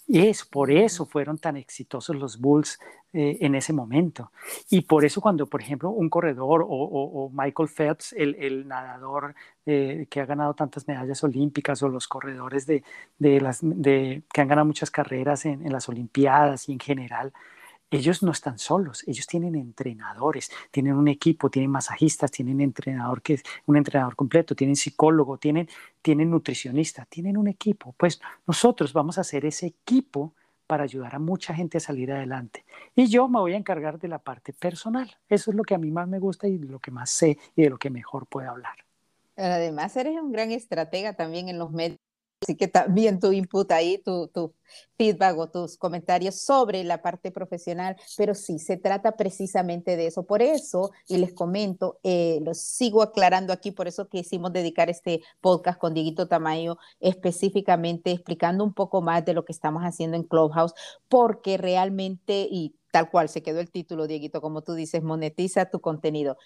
Y 0.07 0.26
es 0.26 0.44
por 0.44 0.70
eso 0.70 1.07
fueron 1.07 1.38
tan 1.38 1.57
exitosos 1.57 2.14
los 2.14 2.38
Bulls 2.38 2.78
eh, 3.14 3.37
en 3.42 3.55
ese 3.55 3.75
momento. 3.75 4.33
Y 4.70 4.81
por 4.81 5.05
eso 5.05 5.20
cuando, 5.20 5.46
por 5.46 5.61
ejemplo, 5.61 5.90
un 5.90 6.09
corredor 6.09 6.64
o, 6.66 7.31
Michael 7.35 7.68
Phelps, 7.68 8.14
el, 8.14 8.66
nadador 8.66 9.35
eh, 9.66 10.07
que 10.09 10.20
ha 10.20 10.25
ganado 10.25 10.55
tantas 10.55 10.88
medallas 10.88 11.22
olímpicas, 11.22 11.83
o 11.83 11.90
los 11.90 12.09
corredores 12.09 12.66
de, 12.66 12.83
las, 13.18 13.59
de, 13.61 14.22
que 14.33 14.40
han 14.40 14.48
ganado 14.48 14.66
muchas 14.66 14.90
carreras 14.90 15.44
en, 15.44 15.70
las 15.70 15.90
Olimpiadas 15.90 16.70
y 16.70 16.72
en 16.72 16.81
general, 16.81 17.35
ellos 17.90 18.22
no 18.22 18.33
están 18.33 18.59
solos, 18.59 19.07
ellos 19.07 19.27
tienen 19.27 19.57
entrenadores, 19.57 20.51
tienen 20.70 20.94
un 20.94 21.09
equipo, 21.09 21.51
tienen 21.51 21.70
masajistas, 21.70 22.31
tienen 22.31 22.62
entrenador 22.62 23.20
que 23.20 23.35
es 23.35 23.42
un 23.66 23.77
entrenador 23.77 24.16
completo, 24.16 24.55
tienen 24.55 24.77
psicólogo, 24.77 25.37
tienen, 25.37 25.68
tienen 26.01 26.31
nutricionista, 26.31 27.05
tienen 27.05 27.37
un 27.37 27.48
equipo. 27.48 27.94
Pues 27.98 28.22
nosotros 28.46 28.94
vamos 28.94 29.18
a 29.18 29.20
hacer 29.20 29.44
ese 29.44 29.66
equipo 29.66 30.33
para 30.72 30.85
ayudar 30.85 31.14
a 31.14 31.18
mucha 31.18 31.52
gente 31.52 31.76
a 31.76 31.80
salir 31.82 32.11
adelante. 32.11 32.64
Y 32.96 33.06
yo 33.06 33.28
me 33.28 33.38
voy 33.40 33.52
a 33.52 33.58
encargar 33.58 33.98
de 33.98 34.08
la 34.08 34.18
parte 34.18 34.54
personal. 34.54 35.14
Eso 35.28 35.50
es 35.50 35.54
lo 35.54 35.64
que 35.64 35.74
a 35.74 35.78
mí 35.78 35.90
más 35.90 36.08
me 36.08 36.18
gusta 36.18 36.48
y 36.48 36.56
lo 36.56 36.78
que 36.78 36.90
más 36.90 37.11
sé 37.11 37.37
y 37.54 37.64
de 37.64 37.68
lo 37.68 37.76
que 37.76 37.90
mejor 37.90 38.26
puedo 38.26 38.48
hablar. 38.48 38.78
Además, 39.37 39.94
eres 39.98 40.14
un 40.14 40.32
gran 40.32 40.50
estratega 40.50 41.12
también 41.12 41.50
en 41.50 41.58
los 41.58 41.72
medios 41.72 41.98
Así 42.42 42.57
que 42.57 42.66
también 42.66 43.20
tu 43.20 43.33
input 43.33 43.70
ahí, 43.70 43.98
tu, 43.98 44.26
tu 44.28 44.52
feedback 44.98 45.38
o 45.38 45.48
tus 45.48 45.76
comentarios 45.76 46.40
sobre 46.40 46.83
la 46.83 47.00
parte 47.02 47.31
profesional, 47.31 47.96
pero 48.16 48.35
sí, 48.35 48.59
se 48.59 48.76
trata 48.76 49.12
precisamente 49.12 49.96
de 49.96 50.09
eso. 50.09 50.24
Por 50.24 50.42
eso, 50.42 50.90
y 51.07 51.18
les 51.18 51.33
comento, 51.33 51.98
eh, 52.02 52.40
lo 52.42 52.55
sigo 52.55 53.02
aclarando 53.02 53.52
aquí, 53.52 53.70
por 53.70 53.87
eso 53.87 54.09
quisimos 54.09 54.52
dedicar 54.52 54.90
este 54.90 55.22
podcast 55.40 55.78
con 55.78 55.94
Dieguito 55.94 56.26
Tamayo 56.26 56.78
específicamente 57.00 58.11
explicando 58.11 58.64
un 58.64 58.74
poco 58.74 59.02
más 59.02 59.25
de 59.25 59.35
lo 59.35 59.44
que 59.44 59.52
estamos 59.52 59.83
haciendo 59.83 60.17
en 60.17 60.25
Clubhouse, 60.25 60.75
porque 61.08 61.58
realmente, 61.58 62.48
y 62.50 62.75
tal 62.90 63.08
cual 63.08 63.29
se 63.29 63.42
quedó 63.42 63.60
el 63.60 63.71
título, 63.71 64.08
Dieguito, 64.08 64.40
como 64.40 64.62
tú 64.62 64.75
dices, 64.75 65.02
monetiza 65.02 65.71
tu 65.71 65.81
contenido. 65.81 66.37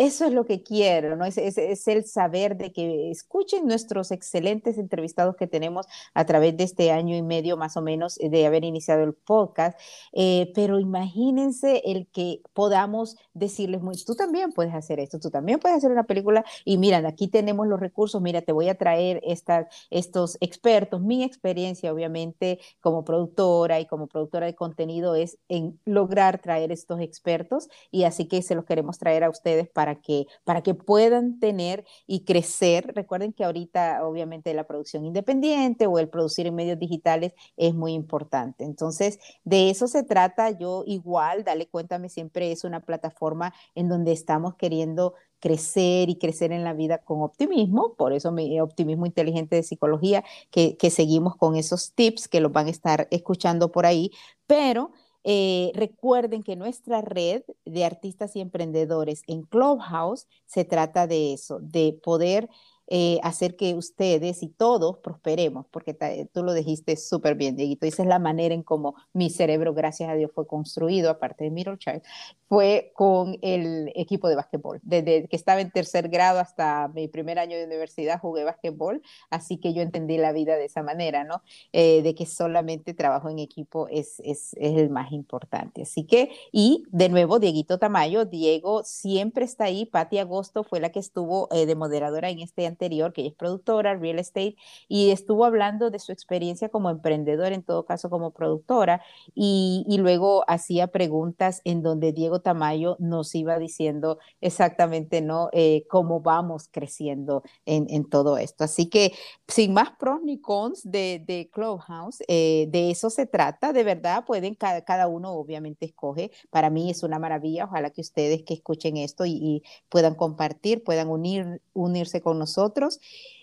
Eso 0.00 0.24
es 0.24 0.32
lo 0.32 0.46
que 0.46 0.62
quiero, 0.62 1.14
¿no? 1.14 1.26
Es, 1.26 1.36
es, 1.36 1.86
el 1.86 2.06
saber 2.06 2.56
de 2.56 2.72
que 2.72 3.10
escuchen 3.10 3.66
nuestros 3.66 4.10
excelentes 4.12 4.78
entrevistados 4.78 5.36
que 5.36 5.46
tenemos 5.46 5.84
a 6.14 6.24
través 6.24 6.56
de 6.56 6.64
este 6.64 6.90
año 6.90 7.14
y 7.14 7.20
medio 7.20 7.58
más 7.58 7.76
o 7.76 7.82
menos 7.82 8.16
de 8.16 8.46
haber 8.46 8.64
iniciado 8.64 9.02
el 9.02 9.12
podcast, 9.12 9.78
eh, 10.14 10.52
pero 10.54 10.80
imagínense 10.80 11.82
el 11.84 12.06
que 12.06 12.40
podamos 12.54 13.18
decirles, 13.34 13.82
tú 14.06 14.14
también 14.14 14.52
puedes 14.52 14.72
hacer 14.72 15.00
esto, 15.00 15.20
tú 15.20 15.28
también 15.28 15.58
puedes 15.58 15.76
hacer 15.76 15.90
una 15.90 16.04
película 16.04 16.46
y 16.64 16.78
mira, 16.78 17.06
aquí 17.06 17.28
tenemos 17.28 17.66
los 17.66 17.78
recursos, 17.78 18.22
mira, 18.22 18.40
te 18.40 18.52
voy 18.52 18.70
a 18.70 18.78
traer 18.78 19.20
esta, 19.22 19.68
estos 19.90 20.38
expertos, 20.40 21.02
mi 21.02 21.24
experiencia 21.24 21.92
obviamente 21.92 22.58
como 22.80 23.04
productora 23.04 23.80
y 23.80 23.86
como 23.86 24.06
productora 24.06 24.46
de 24.46 24.54
contenido 24.54 25.14
es 25.14 25.36
en 25.48 25.78
lograr 25.84 26.40
traer 26.40 26.72
estos 26.72 27.00
expertos 27.00 27.68
y 27.90 28.04
así 28.04 28.28
que 28.28 28.40
se 28.40 28.54
los 28.54 28.64
queremos 28.64 28.98
traer 28.98 29.24
a 29.24 29.28
ustedes 29.28 29.68
para 29.68 29.89
para 29.90 30.00
que, 30.00 30.26
para 30.44 30.62
que 30.62 30.74
puedan 30.74 31.40
tener 31.40 31.84
y 32.06 32.24
crecer. 32.24 32.92
Recuerden 32.94 33.32
que 33.32 33.44
ahorita 33.44 34.06
obviamente 34.06 34.54
la 34.54 34.64
producción 34.64 35.04
independiente 35.04 35.86
o 35.86 35.98
el 35.98 36.08
producir 36.08 36.46
en 36.46 36.54
medios 36.54 36.78
digitales 36.78 37.32
es 37.56 37.74
muy 37.74 37.92
importante. 37.94 38.64
Entonces, 38.64 39.18
de 39.44 39.70
eso 39.70 39.88
se 39.88 40.04
trata. 40.04 40.50
Yo 40.50 40.84
igual, 40.86 41.42
dale 41.42 41.66
cuéntame, 41.66 42.08
siempre 42.08 42.52
es 42.52 42.62
una 42.62 42.80
plataforma 42.80 43.52
en 43.74 43.88
donde 43.88 44.12
estamos 44.12 44.54
queriendo 44.54 45.14
crecer 45.40 46.08
y 46.10 46.18
crecer 46.18 46.52
en 46.52 46.64
la 46.64 46.74
vida 46.74 46.98
con 46.98 47.22
optimismo, 47.22 47.94
por 47.94 48.12
eso 48.12 48.30
mi 48.30 48.60
optimismo 48.60 49.06
inteligente 49.06 49.56
de 49.56 49.62
psicología, 49.62 50.22
que, 50.50 50.76
que 50.76 50.90
seguimos 50.90 51.34
con 51.34 51.56
esos 51.56 51.94
tips 51.94 52.28
que 52.28 52.40
los 52.40 52.52
van 52.52 52.66
a 52.66 52.70
estar 52.70 53.08
escuchando 53.10 53.72
por 53.72 53.86
ahí, 53.86 54.12
pero 54.46 54.92
eh, 55.24 55.70
recuerden 55.74 56.42
que 56.42 56.56
nuestra 56.56 57.02
red 57.02 57.42
de 57.64 57.84
artistas 57.84 58.36
y 58.36 58.40
emprendedores 58.40 59.22
en 59.26 59.42
Clubhouse 59.42 60.26
se 60.46 60.64
trata 60.64 61.06
de 61.06 61.34
eso, 61.34 61.58
de 61.60 61.98
poder 62.02 62.48
eh, 62.92 63.20
hacer 63.22 63.56
que 63.56 63.74
ustedes 63.74 64.42
y 64.42 64.48
todos 64.48 64.98
prosperemos, 64.98 65.64
porque 65.70 65.94
tú 66.32 66.42
lo 66.42 66.52
dijiste 66.52 66.96
súper 66.96 67.36
bien, 67.36 67.54
Dieguito. 67.54 67.86
Esa 67.86 68.02
es 68.02 68.08
la 68.08 68.18
manera 68.18 68.52
en 68.52 68.64
cómo 68.64 68.96
mi 69.12 69.30
cerebro, 69.30 69.74
gracias 69.74 70.10
a 70.10 70.14
Dios, 70.14 70.32
fue 70.34 70.46
construido, 70.46 71.08
aparte 71.08 71.44
de 71.44 71.50
Middle 71.50 71.78
Child, 71.78 72.02
fue 72.48 72.90
con 72.96 73.38
el 73.42 73.92
equipo 73.94 74.28
de 74.28 74.34
básquetbol. 74.34 74.80
Desde 74.82 75.28
que 75.28 75.36
estaba 75.36 75.60
en 75.60 75.70
tercer 75.70 76.08
grado 76.08 76.40
hasta 76.40 76.88
mi 76.88 77.06
primer 77.06 77.38
año 77.38 77.56
de 77.56 77.64
universidad 77.64 78.18
jugué 78.18 78.42
básquetbol, 78.42 79.02
así 79.30 79.58
que 79.58 79.72
yo 79.72 79.82
entendí 79.82 80.18
la 80.18 80.32
vida 80.32 80.56
de 80.56 80.64
esa 80.64 80.82
manera, 80.82 81.22
¿no? 81.22 81.42
Eh, 81.72 82.02
de 82.02 82.16
que 82.16 82.26
solamente 82.26 82.92
trabajo 82.92 83.30
en 83.30 83.38
equipo 83.38 83.86
es, 83.86 84.18
es, 84.24 84.54
es, 84.54 84.76
el 84.76 84.90
más 84.90 85.12
importante. 85.12 85.82
Así 85.82 86.04
que, 86.04 86.30
y 86.50 86.82
de 86.90 87.08
nuevo, 87.08 87.38
Dieguito 87.38 87.78
Tamayo, 87.78 88.24
Diego 88.24 88.82
siempre 88.82 89.44
está 89.44 89.64
ahí, 89.64 89.86
Patti 89.86 90.18
Agosto 90.18 90.64
fue 90.64 90.80
la 90.80 90.90
que 90.90 90.98
estuvo 90.98 91.48
eh, 91.52 91.66
de 91.66 91.76
moderadora 91.76 92.30
en 92.30 92.40
este 92.40 92.66
que 92.88 93.20
ella 93.20 93.30
es 93.30 93.34
productora, 93.34 93.94
real 93.94 94.18
estate, 94.18 94.56
y 94.88 95.10
estuvo 95.10 95.44
hablando 95.44 95.90
de 95.90 95.98
su 95.98 96.12
experiencia 96.12 96.68
como 96.68 96.90
emprendedora, 96.90 97.54
en 97.54 97.62
todo 97.62 97.84
caso 97.84 98.08
como 98.10 98.32
productora, 98.32 99.02
y, 99.34 99.84
luego 100.00 100.44
hacía 100.48 100.86
preguntas 100.86 101.60
en 101.64 101.82
donde 101.82 102.12
Diego 102.12 102.40
Tamayo 102.40 102.96
nos 103.00 103.34
iba 103.34 103.58
diciendo 103.58 104.18
exactamente 104.40 105.20
¿no? 105.20 105.50
Eh, 105.52 105.84
cómo 105.90 106.20
vamos 106.20 106.68
creciendo 106.70 107.42
en, 107.66 107.86
en, 107.90 108.08
todo 108.08 108.38
esto. 108.38 108.64
Así 108.64 108.88
que 108.88 109.12
sin 109.50 109.74
más 109.74 109.90
pros 109.98 110.22
ni 110.22 110.40
cons 110.40 110.80
de, 110.84 111.22
de 111.26 111.50
Clubhouse, 111.52 112.22
eh, 112.28 112.66
de 112.70 112.90
eso 112.90 113.10
se 113.10 113.26
trata, 113.26 113.72
de 113.72 113.84
verdad, 113.84 114.24
pueden, 114.24 114.54
cada, 114.54 114.82
cada, 114.82 115.08
uno 115.08 115.32
obviamente 115.32 115.86
escoge, 115.86 116.30
para 116.50 116.70
mí 116.70 116.90
es 116.90 117.02
una 117.02 117.18
maravilla, 117.18 117.64
ojalá 117.64 117.90
que 117.90 118.00
ustedes 118.00 118.42
que 118.44 118.54
escuchen 118.54 118.96
esto 118.96 119.26
y, 119.26 119.32
y 119.32 119.62
puedan 119.88 120.14
compartir, 120.14 120.84
puedan 120.84 121.08
unir, 121.08 121.60
unirse 121.72 122.20
con 122.20 122.38
nosotros. 122.38 123.00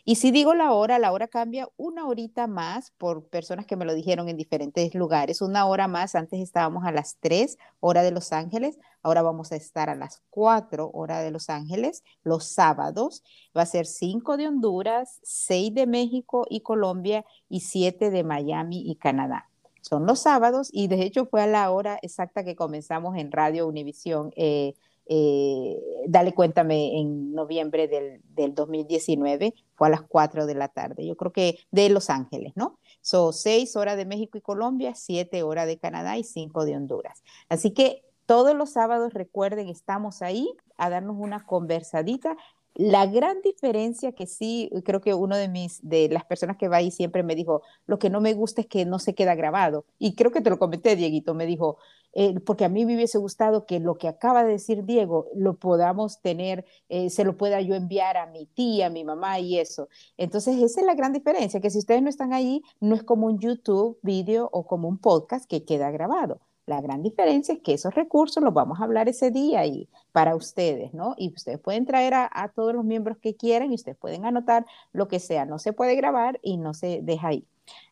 Y 0.10 0.16
si 0.16 0.32
digo 0.32 0.54
la 0.54 0.72
hora, 0.72 1.00
la 1.00 1.12
hora 1.12 1.28
cambia 1.28 1.68
una 1.76 2.08
horita 2.08 2.48
más 2.48 2.92
por 2.92 3.28
personas 3.28 3.66
que 3.66 3.76
me 3.76 3.84
lo 3.84 3.94
dijeron 3.94 4.30
en 4.30 4.38
diferentes 4.38 4.96
lugares. 4.96 5.42
Una 5.42 5.66
hora 5.66 5.90
más, 5.90 6.16
antes 6.16 6.40
estábamos 6.40 6.86
a 6.86 6.94
las 6.94 7.18
3, 7.20 7.58
hora 7.82 8.04
de 8.04 8.12
Los 8.12 8.32
Ángeles, 8.32 8.80
ahora 9.04 9.22
vamos 9.22 9.52
a 9.52 9.58
estar 9.58 9.90
a 9.90 9.96
las 9.96 10.24
4, 10.30 10.92
hora 10.94 11.20
de 11.20 11.32
Los 11.32 11.50
Ángeles, 11.50 12.06
los 12.24 12.46
sábados. 12.46 13.22
Va 13.56 13.64
a 13.64 13.66
ser 13.66 13.86
5 13.86 14.38
de 14.38 14.48
Honduras, 14.48 15.20
6 15.24 15.74
de 15.74 15.88
México 15.88 16.46
y 16.50 16.62
Colombia 16.62 17.26
y 17.50 17.60
7 17.60 18.10
de 18.10 18.24
Miami 18.24 18.90
y 18.90 18.96
Canadá 18.96 19.50
son 19.82 20.06
los 20.06 20.20
sábados 20.20 20.70
y 20.74 20.88
de 20.88 21.04
hecho 21.04 21.28
fue 21.28 21.42
a 21.42 21.48
la 21.48 21.70
hora 21.72 21.98
exacta 22.02 22.44
que 22.44 22.58
comenzamos 22.58 23.16
en 23.16 23.32
Radio 23.32 23.68
Univisión 23.68 24.34
eh, 24.36 24.74
eh, 25.10 25.78
dale 26.08 26.34
cuéntame 26.34 27.00
en 27.00 27.34
noviembre 27.34 27.88
del, 27.88 28.22
del, 28.36 28.54
2019, 28.54 29.54
fue 29.76 29.88
a 29.88 29.92
las 29.92 30.02
4 30.02 30.46
de 30.46 30.56
la 30.56 30.68
tarde, 30.68 31.06
yo 31.06 31.16
creo 31.16 31.32
que 31.32 31.60
de 31.72 31.90
Los 31.90 32.10
Ángeles, 32.10 32.54
¿no? 32.56 32.80
Son 33.02 33.34
6 33.34 33.76
horas 33.76 33.98
de 33.98 34.06
México 34.06 34.38
y 34.38 34.42
Colombia, 34.42 34.94
7 34.96 35.44
horas 35.44 35.68
de 35.68 35.78
Canadá 35.78 36.18
y 36.18 36.24
5 36.24 36.66
de 36.66 36.76
Honduras. 36.76 37.24
Así 37.50 37.72
que 37.72 38.04
todos 38.28 38.56
los 38.56 38.72
sábados, 38.72 39.14
recuerden, 39.14 39.70
estamos 39.70 40.22
ahí 40.22 40.54
a 40.78 40.90
darnos 40.90 41.16
una 41.18 41.46
conversadita. 41.46 42.36
La 42.76 43.06
gran 43.06 43.42
diferencia 43.42 44.12
que 44.12 44.28
sí, 44.28 44.70
creo 44.84 45.00
que 45.00 45.14
uno 45.14 45.38
de 45.38 45.48
mis, 45.48 45.80
de 45.82 46.10
las 46.10 46.26
personas 46.26 46.58
que 46.58 46.68
va 46.68 46.78
ahí 46.78 46.92
siempre 46.92 47.24
me 47.24 47.36
dijo, 47.36 47.64
lo 47.86 47.98
que 47.98 48.10
no 48.10 48.20
me 48.20 48.34
gusta 48.34 48.62
es 48.62 48.68
que 48.68 48.86
no 48.86 49.00
se 49.00 49.16
queda 49.16 49.34
grabado. 49.34 49.86
Y 49.98 50.14
creo 50.16 50.32
que 50.32 50.42
te 50.42 50.50
lo 50.50 50.60
comenté, 50.60 50.98
Dieguito, 50.98 51.34
me 51.34 51.46
dijo, 51.46 51.78
eh, 52.20 52.40
porque 52.40 52.66
a 52.66 52.70
mí 52.70 52.84
me 52.84 52.96
hubiese 52.96 53.20
gustado 53.20 53.68
que 53.68 53.80
lo 53.80 54.00
que 54.00 54.08
acaba 54.08 54.44
de 54.44 54.54
decir 54.54 54.86
Diego 54.86 55.28
lo 55.36 55.54
podamos 55.54 56.20
tener, 56.20 56.66
eh, 56.90 57.12
se 57.12 57.24
lo 57.24 57.38
pueda 57.38 57.62
yo 57.62 57.76
enviar 57.76 58.18
a 58.18 58.26
mi 58.26 58.48
tía, 58.48 58.88
a 58.88 58.90
mi 58.90 59.04
mamá 59.04 59.40
y 59.40 59.60
eso. 59.60 59.88
Entonces, 60.18 60.58
esa 60.58 60.80
es 60.80 60.88
la 60.88 60.96
gran 60.96 61.14
diferencia, 61.14 61.62
que 61.62 61.70
si 61.70 61.78
ustedes 61.78 62.02
no 62.02 62.10
están 62.10 62.34
ahí, 62.34 62.64
no 62.80 62.96
es 62.96 63.04
como 63.04 63.28
un 63.28 63.38
YouTube 63.38 64.00
video 64.02 64.50
o 64.52 64.66
como 64.66 64.88
un 64.88 64.98
podcast 64.98 65.48
que 65.48 65.64
queda 65.64 65.92
grabado. 65.92 66.42
La 66.66 66.82
gran 66.82 67.04
diferencia 67.04 67.54
es 67.54 67.62
que 67.62 67.74
esos 67.76 67.94
recursos 67.94 68.44
los 68.44 68.52
vamos 68.52 68.80
a 68.80 68.86
hablar 68.86 69.08
ese 69.08 69.30
día 69.30 69.68
y 69.68 69.88
para 70.12 70.36
ustedes, 70.36 70.96
¿no? 70.96 71.14
Y 71.20 71.32
ustedes 71.36 71.60
pueden 71.60 71.86
traer 71.86 72.16
a, 72.16 72.52
todos 72.56 72.74
los 72.74 72.84
miembros 72.84 73.20
que 73.20 73.36
quieran 73.36 73.72
y 73.72 73.76
ustedes 73.76 73.96
pueden 73.96 74.26
anotar 74.26 74.66
lo 74.92 75.08
que 75.08 75.20
sea. 75.20 75.46
No 75.46 75.60
se 75.60 75.72
puede 75.72 75.96
grabar 75.96 76.40
y 76.42 76.58
no 76.58 76.74
se 76.74 77.02
deja 77.04 77.28
ahí. 77.28 77.46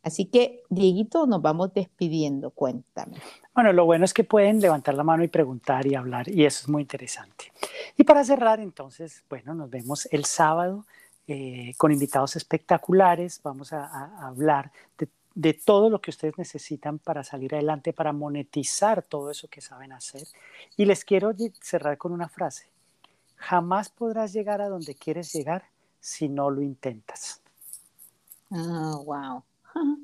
Así 0.03 0.25
que, 0.25 0.63
Dieguito, 0.69 1.25
nos 1.25 1.41
vamos 1.41 1.73
despidiendo. 1.73 2.51
Cuéntame. 2.51 3.17
Bueno, 3.53 3.73
lo 3.73 3.85
bueno 3.85 4.05
es 4.05 4.13
que 4.13 4.23
pueden 4.23 4.59
levantar 4.59 4.95
la 4.95 5.03
mano 5.03 5.23
y 5.23 5.27
preguntar 5.27 5.85
y 5.87 5.95
hablar, 5.95 6.29
y 6.29 6.45
eso 6.45 6.61
es 6.63 6.69
muy 6.69 6.81
interesante. 6.81 7.51
Y 7.97 8.03
para 8.03 8.23
cerrar, 8.23 8.59
entonces, 8.59 9.23
bueno, 9.29 9.53
nos 9.53 9.69
vemos 9.69 10.07
el 10.11 10.25
sábado 10.25 10.85
eh, 11.27 11.73
con 11.77 11.91
invitados 11.91 12.35
espectaculares. 12.35 13.41
Vamos 13.43 13.73
a, 13.73 13.85
a 13.85 14.27
hablar 14.27 14.71
de 14.97 15.07
de 15.35 15.53
todo 15.53 15.89
lo 15.89 15.99
que 15.99 16.11
ustedes 16.11 16.37
necesitan 16.37 16.97
para 16.97 17.23
salir 17.23 17.53
adelante, 17.53 17.91
para 17.91 18.13
monetizar 18.13 19.03
todo 19.03 19.29
eso 19.29 19.49
que 19.49 19.59
saben 19.61 19.91
hacer. 19.91 20.25
Y 20.77 20.85
les 20.85 21.03
quiero 21.03 21.33
cerrar 21.61 21.97
con 21.97 22.13
una 22.13 22.29
frase. 22.29 22.67
Jamás 23.35 23.89
podrás 23.89 24.31
llegar 24.31 24.61
a 24.61 24.69
donde 24.69 24.95
quieres 24.95 25.33
llegar 25.33 25.65
si 25.99 26.29
no 26.29 26.49
lo 26.49 26.61
intentas. 26.61 27.41
Oh, 28.49 29.03
wow. 29.03 29.43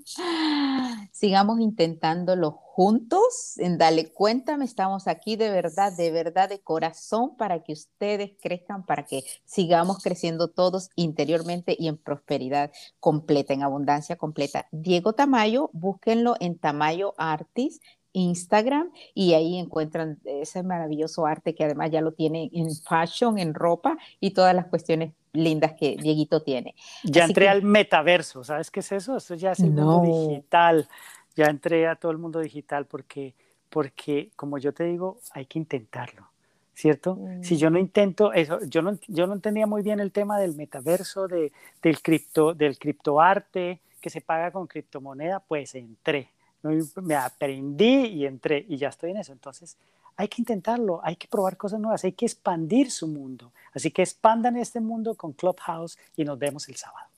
Sigamos 1.12 1.60
intentándolo 1.60 2.52
juntos. 2.52 3.58
En 3.58 3.78
Dale 3.78 4.12
Cuéntame, 4.12 4.66
estamos 4.66 5.08
aquí 5.08 5.36
de 5.36 5.50
verdad, 5.50 5.92
de 5.96 6.12
verdad, 6.12 6.50
de 6.50 6.62
corazón 6.62 7.36
para 7.38 7.64
que 7.64 7.74
ustedes 7.74 8.32
crezcan, 8.42 8.86
para 8.86 9.06
que 9.06 9.24
sigamos 9.46 10.04
creciendo 10.04 10.50
todos 10.50 10.90
interiormente 10.96 11.76
y 11.78 11.88
en 11.88 11.98
prosperidad 11.98 12.72
completa, 13.00 13.54
en 13.54 13.64
abundancia 13.64 14.16
completa. 14.16 14.68
Diego 14.72 15.14
Tamayo, 15.14 15.70
búsquenlo 15.74 16.36
en 16.40 16.58
Tamayo 16.58 17.14
Artis 17.18 17.80
Instagram 18.14 18.92
y 19.14 19.34
ahí 19.34 19.58
encuentran 19.58 20.20
ese 20.26 20.64
maravilloso 20.64 21.26
arte 21.26 21.56
que 21.56 21.64
además 21.64 21.92
ya 21.92 22.02
lo 22.02 22.14
tienen 22.14 22.50
en 22.54 22.70
fashion, 22.76 23.38
en 23.38 23.54
ropa 23.54 23.98
y 24.20 24.32
todas 24.32 24.56
las 24.56 24.68
cuestiones 24.68 25.14
lindas 25.34 25.74
que 25.74 25.96
Dieguito 25.98 26.42
tiene. 26.42 26.76
Ya 27.04 27.26
entré 27.26 27.50
al 27.50 27.64
metaverso, 27.64 28.44
¿sabes 28.44 28.72
qué 28.72 28.82
es 28.82 28.92
eso? 28.92 29.18
Esto 29.18 29.36
ya 29.36 29.52
es 29.52 29.60
el 29.60 29.72
mundo 29.72 30.28
digital. 30.28 30.88
Ya 31.36 31.46
entré 31.46 31.88
a 31.88 31.96
todo 31.96 32.12
el 32.12 32.18
mundo 32.18 32.40
digital 32.40 32.86
porque, 32.86 33.34
porque, 33.70 34.32
como 34.36 34.58
yo 34.58 34.74
te 34.74 34.84
digo, 34.84 35.20
hay 35.32 35.46
que 35.46 35.60
intentarlo, 35.60 36.28
¿cierto? 36.74 37.18
Si 37.42 37.58
yo 37.58 37.70
no 37.70 37.78
mm. 37.78 37.82
intento 37.82 38.34
eso, 38.34 38.60
yo 38.66 38.82
no, 38.82 38.98
yo 39.08 39.28
no 39.28 39.34
entendía 39.34 39.66
muy 39.66 39.82
bien 39.82 40.00
el 40.02 40.12
tema 40.12 40.38
del 40.40 40.56
metaverso, 40.56 41.28
de, 41.28 41.54
del, 41.82 42.02
cripto, 42.02 42.54
del 42.54 42.78
criptoarte, 42.78 43.80
que 44.02 44.10
se 44.10 44.20
paga 44.20 44.52
con 44.52 44.68
criptomoneda, 44.68 45.40
pues 45.40 45.76
entré. 45.76 46.30
Me 47.02 47.16
aprendí 47.16 48.08
y 48.08 48.26
entré 48.26 48.66
y 48.68 48.78
ya 48.78 48.90
estoy 48.90 49.12
en 49.12 49.18
eso. 49.18 49.32
Entonces, 49.32 49.78
hay 50.16 50.28
que 50.28 50.42
intentarlo, 50.42 51.02
hay 51.04 51.16
que 51.16 51.28
probar 51.28 51.58
cosas 51.58 51.80
nuevas, 51.80 52.04
hay 52.04 52.14
que 52.14 52.26
expandir 52.26 52.92
su 52.92 53.08
mundo. 53.08 53.52
Así 53.74 53.92
que 53.92 54.02
expandan 54.02 54.58
este 54.58 54.80
mundo 54.80 55.16
con 55.16 55.34
Clubhouse 55.34 55.98
y 56.16 56.26
nos 56.26 56.38
vemos 56.38 56.68
el 56.70 56.76
sábado. 56.76 57.12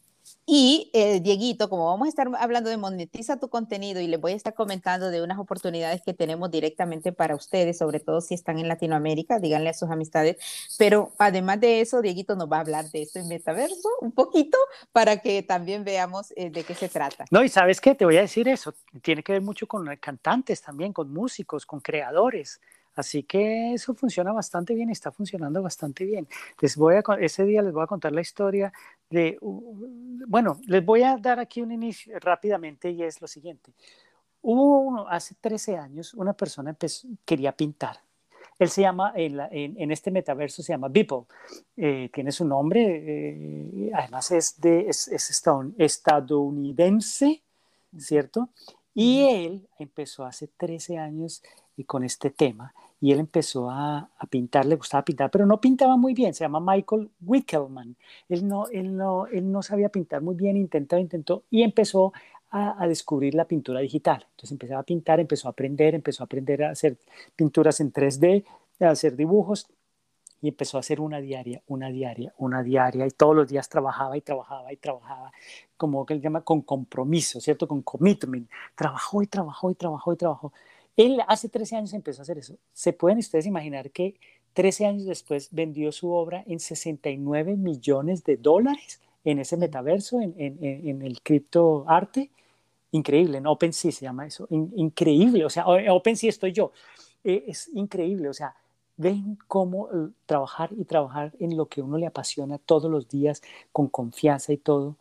Y 0.46 0.90
eh, 0.94 1.22
Dieguito, 1.22 1.70
como 1.70 1.86
vamos 1.86 2.06
a 2.06 2.10
estar 2.10 2.28
hablando 2.38 2.70
de 2.70 2.76
monetiza 2.76 3.40
tu 3.40 3.50
contenido 3.50 4.02
y 4.02 4.08
les 4.08 4.20
voy 4.20 4.34
a 4.34 4.36
estar 4.36 4.54
comentando 4.54 5.10
de 5.10 5.22
unas 5.22 5.40
oportunidades 5.40 6.02
que 6.02 6.14
tenemos 6.14 6.52
directamente 6.52 7.14
para 7.14 7.34
ustedes, 7.34 7.78
sobre 7.78 8.02
todo 8.02 8.20
si 8.20 8.34
están 8.34 8.60
en 8.60 8.68
Latinoamérica, 8.68 9.40
díganle 9.40 9.70
a 9.70 9.74
sus 9.74 9.90
amistades. 9.90 10.38
Pero 10.78 11.14
además 11.18 11.62
de 11.62 11.80
eso, 11.80 12.02
Dieguito 12.02 12.36
nos 12.36 12.52
va 12.52 12.58
a 12.58 12.62
hablar 12.62 12.92
de 12.92 13.04
esto 13.04 13.20
en 13.20 13.30
metaverso 13.30 13.88
un 14.02 14.12
poquito 14.12 14.58
para 14.92 15.18
que 15.18 15.44
también 15.44 15.86
veamos 15.86 16.34
eh, 16.36 16.50
de 16.50 16.64
qué 16.64 16.76
se 16.76 16.90
trata. 16.90 17.24
No, 17.32 17.42
y 17.42 17.48
sabes 17.48 17.80
qué, 17.80 17.96
te 17.96 18.04
voy 18.04 18.18
a 18.18 18.22
decir 18.22 18.50
eso, 18.50 18.74
tiene 19.02 19.24
que 19.24 19.32
ver 19.32 19.42
mucho 19.42 19.66
con 19.66 19.86
cantantes 19.96 20.62
también, 20.62 20.92
con 20.92 21.12
músicos, 21.14 21.66
con 21.66 21.80
creadores. 21.80 22.60
Así 22.96 23.24
que 23.24 23.74
eso 23.74 23.96
funciona 23.96 24.32
bastante 24.32 24.76
bien, 24.76 24.90
está 24.90 25.12
funcionando 25.12 25.62
bastante 25.62 26.06
bien. 26.06 26.28
Les 26.62 26.78
voy 26.78 26.96
a, 26.96 27.04
ese 27.20 27.44
día 27.46 27.62
les 27.62 27.74
voy 27.74 27.84
a 27.84 27.88
contar 27.88 28.12
la 28.12 28.22
historia 28.22 28.72
de, 29.10 29.38
bueno, 29.42 30.60
les 30.66 30.86
voy 30.86 31.04
a 31.04 31.18
dar 31.18 31.40
aquí 31.40 31.62
un 31.62 31.72
inicio 31.72 32.18
rápidamente 32.20 32.92
y 32.92 33.04
es 33.04 33.20
lo 33.22 33.28
siguiente. 33.28 33.74
Hubo 34.42 34.80
uno, 34.82 35.08
hace 35.08 35.36
13 35.40 35.78
años, 35.78 36.14
una 36.14 36.34
persona 36.34 36.76
quería 37.26 37.52
pintar. 37.54 37.98
Él 38.60 38.70
se 38.70 38.82
llama, 38.82 39.14
en, 39.16 39.40
en, 39.52 39.92
este 39.92 40.12
metaverso 40.12 40.62
se 40.62 40.74
llama 40.74 40.88
Beeple. 40.88 41.24
Eh, 41.76 42.10
tiene 42.14 42.32
su 42.32 42.46
nombre, 42.46 42.82
eh, 42.84 43.92
además 43.94 44.32
es, 44.32 44.60
de, 44.62 44.88
es, 44.88 45.08
es 45.08 45.44
estadounidense, 45.78 47.42
¿cierto? 47.98 48.50
Y 48.94 49.22
él 49.28 49.68
empezó 49.80 50.24
hace 50.26 50.48
13 50.48 50.98
años 51.00 51.42
y 51.76 51.84
con 51.86 52.04
este 52.04 52.30
tema 52.30 52.74
y 53.04 53.12
él 53.12 53.20
empezó 53.20 53.70
a, 53.70 54.10
pintar, 54.30 54.66
le 54.66 54.78
gustaba 54.78 55.04
pintar, 55.04 55.30
pero 55.30 55.46
no 55.46 55.60
pintaba 55.60 55.98
muy 55.98 56.14
bien, 56.14 56.34
se 56.34 56.46
llama 56.46 56.62
Michael 56.62 57.12
Wickelman. 57.20 57.98
Él 58.30 58.48
no, 58.48 58.68
él 58.70 58.96
no, 58.96 59.28
él 59.28 59.52
no 59.52 59.62
sabía 59.62 59.90
pintar 59.90 60.22
muy 60.22 60.36
bien, 60.36 60.56
intentó, 60.56 60.98
intentó 60.98 61.44
y 61.50 61.64
empezó 61.64 62.14
a, 62.50 62.88
descubrir 62.88 63.36
la 63.36 63.44
pintura 63.44 63.82
digital. 63.82 64.26
Entonces 64.30 64.54
empezaba 64.54 64.80
a 64.80 64.84
pintar, 64.86 65.20
empezó 65.20 65.50
a 65.50 65.52
aprender, 65.52 65.96
empezó 65.96 66.24
a 66.24 66.28
aprender 66.28 66.64
a 66.64 66.70
hacer 66.70 66.98
pinturas 67.36 67.82
en 67.82 67.92
3D, 67.92 68.46
a 68.80 68.92
hacer 68.92 69.18
dibujos 69.18 69.68
y 70.42 70.48
empezó 70.48 70.78
a 70.78 70.80
hacer 70.80 71.02
una 71.02 71.20
diaria, 71.20 71.62
una 71.68 71.90
diaria, 71.90 72.34
una 72.38 72.64
diaria 72.64 73.06
y 73.06 73.12
todos 73.12 73.36
los 73.36 73.50
días 73.50 73.68
trabajaba 73.68 74.16
y 74.16 74.22
trabajaba 74.22 74.72
y 74.72 74.78
trabajaba, 74.78 75.34
como 75.76 76.06
que 76.06 76.14
él 76.14 76.22
llama 76.22 76.40
con 76.40 76.62
compromiso, 76.62 77.42
¿cierto? 77.42 77.68
Con 77.68 77.82
commitment. 77.82 78.50
Trabajó 78.76 79.22
y 79.22 79.28
trabajó 79.28 79.72
y 79.72 79.76
trabajó 79.76 80.14
y 80.14 80.16
trabajó 80.16 80.54
él 80.96 81.20
hace 81.28 81.50
13 81.50 81.78
años 81.78 81.94
empezó 81.94 82.22
a 82.22 82.24
hacer 82.24 82.38
eso. 82.38 82.56
¿Se 82.74 82.94
pueden 82.94 83.18
ustedes 83.18 83.46
imaginar 83.46 83.92
que 83.92 84.16
13 84.54 84.86
años 84.86 85.06
después 85.06 85.50
vendió 85.52 85.92
su 85.92 86.12
obra 86.12 86.44
en 86.46 86.60
69 86.60 87.56
millones 87.56 88.24
de 88.24 88.38
dólares 88.38 89.02
en 89.26 89.40
ese 89.40 89.58
metaverso, 89.58 90.22
en, 90.22 90.36
en, 90.38 91.02
el 91.02 91.22
criptoarte? 91.22 92.30
Increíble, 92.92 93.40
en 93.40 93.48
OpenSea 93.48 93.92
se 93.92 94.06
llama 94.06 94.28
eso. 94.28 94.48
increíble, 94.50 95.46
o 95.46 95.50
sea, 95.50 95.66
OpenSea 95.68 96.30
estoy 96.30 96.52
yo. 96.52 96.72
Eh, 97.24 97.46
es 97.48 97.70
increíble, 97.74 98.30
o 98.30 98.34
sea, 98.34 98.56
ven 98.98 99.38
cómo 99.48 99.88
eh, 99.90 100.10
trabajar 100.26 100.70
y 100.78 100.84
trabajar 100.86 101.34
en 101.40 101.58
lo 101.58 101.68
que 101.68 101.82
uno 101.82 101.98
le 101.98 102.06
apasiona 102.06 102.58
todos 102.60 102.92
los 102.92 103.08
días 103.08 103.42
con 103.72 103.88
confianza 103.88 104.54
y 104.54 104.58
todo, 104.58 104.98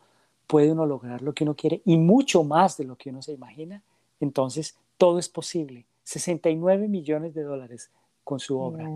puede 0.47 0.71
uno 0.71 0.85
lograr 0.85 1.21
lo 1.21 1.33
que 1.33 1.43
uno 1.43 1.55
quiere 1.55 1.81
y 1.85 1.97
mucho 1.97 2.43
más 2.43 2.77
de 2.77 2.85
lo 2.85 2.95
que 2.95 3.09
uno 3.09 3.21
se 3.21 3.33
imagina. 3.33 3.83
Entonces, 4.19 4.75
todo 4.97 5.19
es 5.19 5.29
posible. 5.29 5.85
69 6.03 6.87
millones 6.87 7.33
de 7.33 7.43
dólares 7.43 7.91
con 8.23 8.39
su 8.39 8.59
obra. 8.59 8.89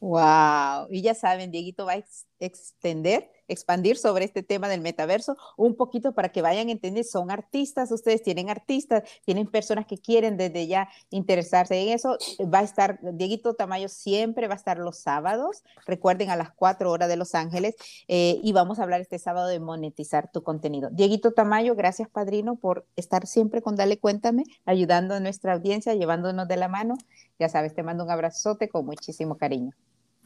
Y 0.00 1.02
ya 1.02 1.14
saben, 1.14 1.50
Dieguito 1.50 1.86
va 1.86 1.94
a 1.94 2.04
extender 2.38 3.30
expandir 3.48 3.96
sobre 3.96 4.24
este 4.24 4.42
tema 4.42 4.68
del 4.68 4.80
metaverso 4.80 5.36
un 5.56 5.76
poquito 5.76 6.12
para 6.12 6.30
que 6.30 6.42
vayan 6.42 6.68
a 6.68 6.72
entender, 6.72 7.04
son 7.04 7.30
artistas, 7.30 7.90
ustedes 7.92 8.22
tienen 8.22 8.50
artistas, 8.50 9.08
tienen 9.24 9.46
personas 9.46 9.86
que 9.86 9.98
quieren 9.98 10.36
desde 10.36 10.66
ya 10.66 10.88
interesarse 11.10 11.80
en 11.80 11.90
eso, 11.90 12.16
va 12.52 12.60
a 12.60 12.62
estar, 12.62 12.98
Dieguito 13.14 13.54
Tamayo 13.54 13.88
siempre 13.88 14.48
va 14.48 14.54
a 14.54 14.56
estar 14.56 14.78
los 14.78 14.98
sábados, 14.98 15.62
recuerden 15.86 16.30
a 16.30 16.36
las 16.36 16.52
4 16.52 16.90
horas 16.90 17.08
de 17.08 17.16
Los 17.16 17.34
Ángeles, 17.34 17.76
eh, 18.08 18.40
y 18.42 18.52
vamos 18.52 18.78
a 18.78 18.82
hablar 18.82 19.00
este 19.00 19.18
sábado 19.18 19.48
de 19.48 19.60
monetizar 19.60 20.30
tu 20.30 20.42
contenido. 20.42 20.90
Dieguito 20.90 21.32
Tamayo, 21.32 21.74
gracias 21.74 22.08
padrino 22.08 22.56
por 22.56 22.86
estar 22.96 23.26
siempre 23.26 23.62
con 23.62 23.76
Dale 23.76 23.98
Cuéntame, 23.98 24.44
ayudando 24.64 25.14
a 25.14 25.20
nuestra 25.20 25.54
audiencia, 25.54 25.94
llevándonos 25.94 26.48
de 26.48 26.56
la 26.56 26.68
mano. 26.68 26.96
Ya 27.38 27.48
sabes, 27.48 27.74
te 27.74 27.82
mando 27.82 28.04
un 28.04 28.10
abrazote 28.10 28.68
con 28.68 28.86
muchísimo 28.86 29.36
cariño. 29.36 29.72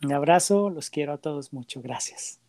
Un 0.03 0.15
abrazo, 0.15 0.71
los 0.71 0.89
quiero 0.89 1.13
a 1.13 1.19
todos 1.19 1.53
mucho, 1.53 1.83
gracias. 1.83 2.41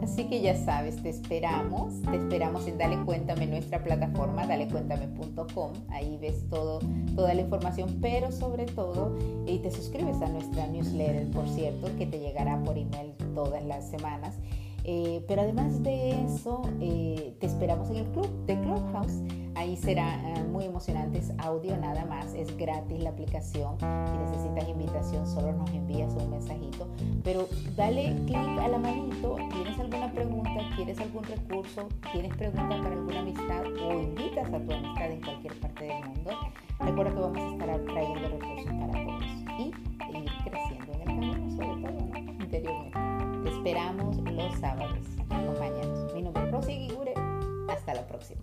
Así 0.00 0.28
que 0.28 0.40
ya 0.40 0.56
sabes, 0.56 1.02
te 1.02 1.08
esperamos, 1.08 2.00
te 2.02 2.16
esperamos 2.16 2.68
en 2.68 2.78
Dale 2.78 3.04
Cuéntame, 3.04 3.46
nuestra 3.48 3.82
plataforma, 3.82 4.46
dalecuéntame.com. 4.46 5.72
Ahí 5.90 6.16
ves 6.18 6.48
todo, 6.48 6.78
toda 7.16 7.34
la 7.34 7.40
información, 7.40 7.98
pero 8.00 8.30
sobre 8.30 8.66
todo, 8.66 9.18
y 9.46 9.58
te 9.58 9.72
suscribes 9.72 10.22
a 10.22 10.28
nuestra 10.28 10.68
newsletter, 10.68 11.28
por 11.32 11.48
cierto, 11.48 11.88
que 11.98 12.06
te 12.06 12.20
llegará 12.20 12.62
por 12.62 12.78
email 12.78 13.12
todas 13.34 13.64
las 13.64 13.90
semanas. 13.90 14.36
Eh, 14.88 15.24
pero 15.26 15.42
además 15.42 15.82
de 15.82 16.24
eso, 16.24 16.62
eh, 16.80 17.34
te 17.40 17.46
esperamos 17.46 17.90
en 17.90 17.96
el 17.96 18.06
club 18.12 18.28
de 18.46 18.54
Clubhouse. 18.60 19.20
Ahí 19.56 19.76
será 19.76 20.14
eh, 20.14 20.44
muy 20.44 20.64
emocionante, 20.64 21.18
es 21.18 21.32
audio 21.38 21.76
nada 21.76 22.04
más, 22.04 22.32
es 22.34 22.56
gratis 22.56 23.02
la 23.02 23.10
aplicación. 23.10 23.76
Si 23.80 24.16
necesitas 24.16 24.68
invitación, 24.68 25.26
solo 25.26 25.52
nos 25.54 25.68
envías 25.70 26.14
un 26.14 26.30
mensajito. 26.30 26.86
Pero 27.24 27.48
dale 27.74 28.14
clic 28.26 28.36
a 28.36 28.68
la 28.68 28.78
manito, 28.78 29.36
tienes 29.50 29.76
alguna 29.80 30.12
pregunta, 30.12 30.70
quieres 30.76 31.00
algún 31.00 31.24
recurso, 31.24 31.88
tienes 32.12 32.32
preguntas 32.36 32.78
para 32.80 32.92
alguna 32.92 33.20
amistad 33.20 33.64
o 33.82 34.00
invitas 34.00 34.52
a 34.52 34.60
tu 34.60 34.72
amistad 34.72 35.10
en 35.10 35.20
cualquier 35.20 35.54
parte 35.58 35.84
del 35.84 36.04
mundo. 36.04 36.30
Recuerda 36.78 37.12
que 37.12 37.20
vamos 37.20 37.38
a 37.38 37.52
estar 37.52 37.84
trayendo 37.86 38.28
recursos 38.28 38.72
para 38.72 39.04
todos 39.04 39.24
y 39.58 39.62
ir 40.16 40.30
creciendo 40.44 40.92
en 40.92 41.00
el 41.00 41.06
camino, 41.06 41.50
sobre 41.50 41.82
todo 41.82 42.44
interiormente. 42.44 43.16
Te 43.42 43.50
esperamos 43.50 44.15
sábados. 44.66 45.06
Acompáñanos. 45.30 46.12
Mi 46.14 46.22
nombre 46.22 46.44
es 46.44 46.50
Rosy 46.50 46.72
Guigure. 46.72 47.14
Hasta 47.68 47.94
la 47.94 48.06
próxima. 48.06 48.42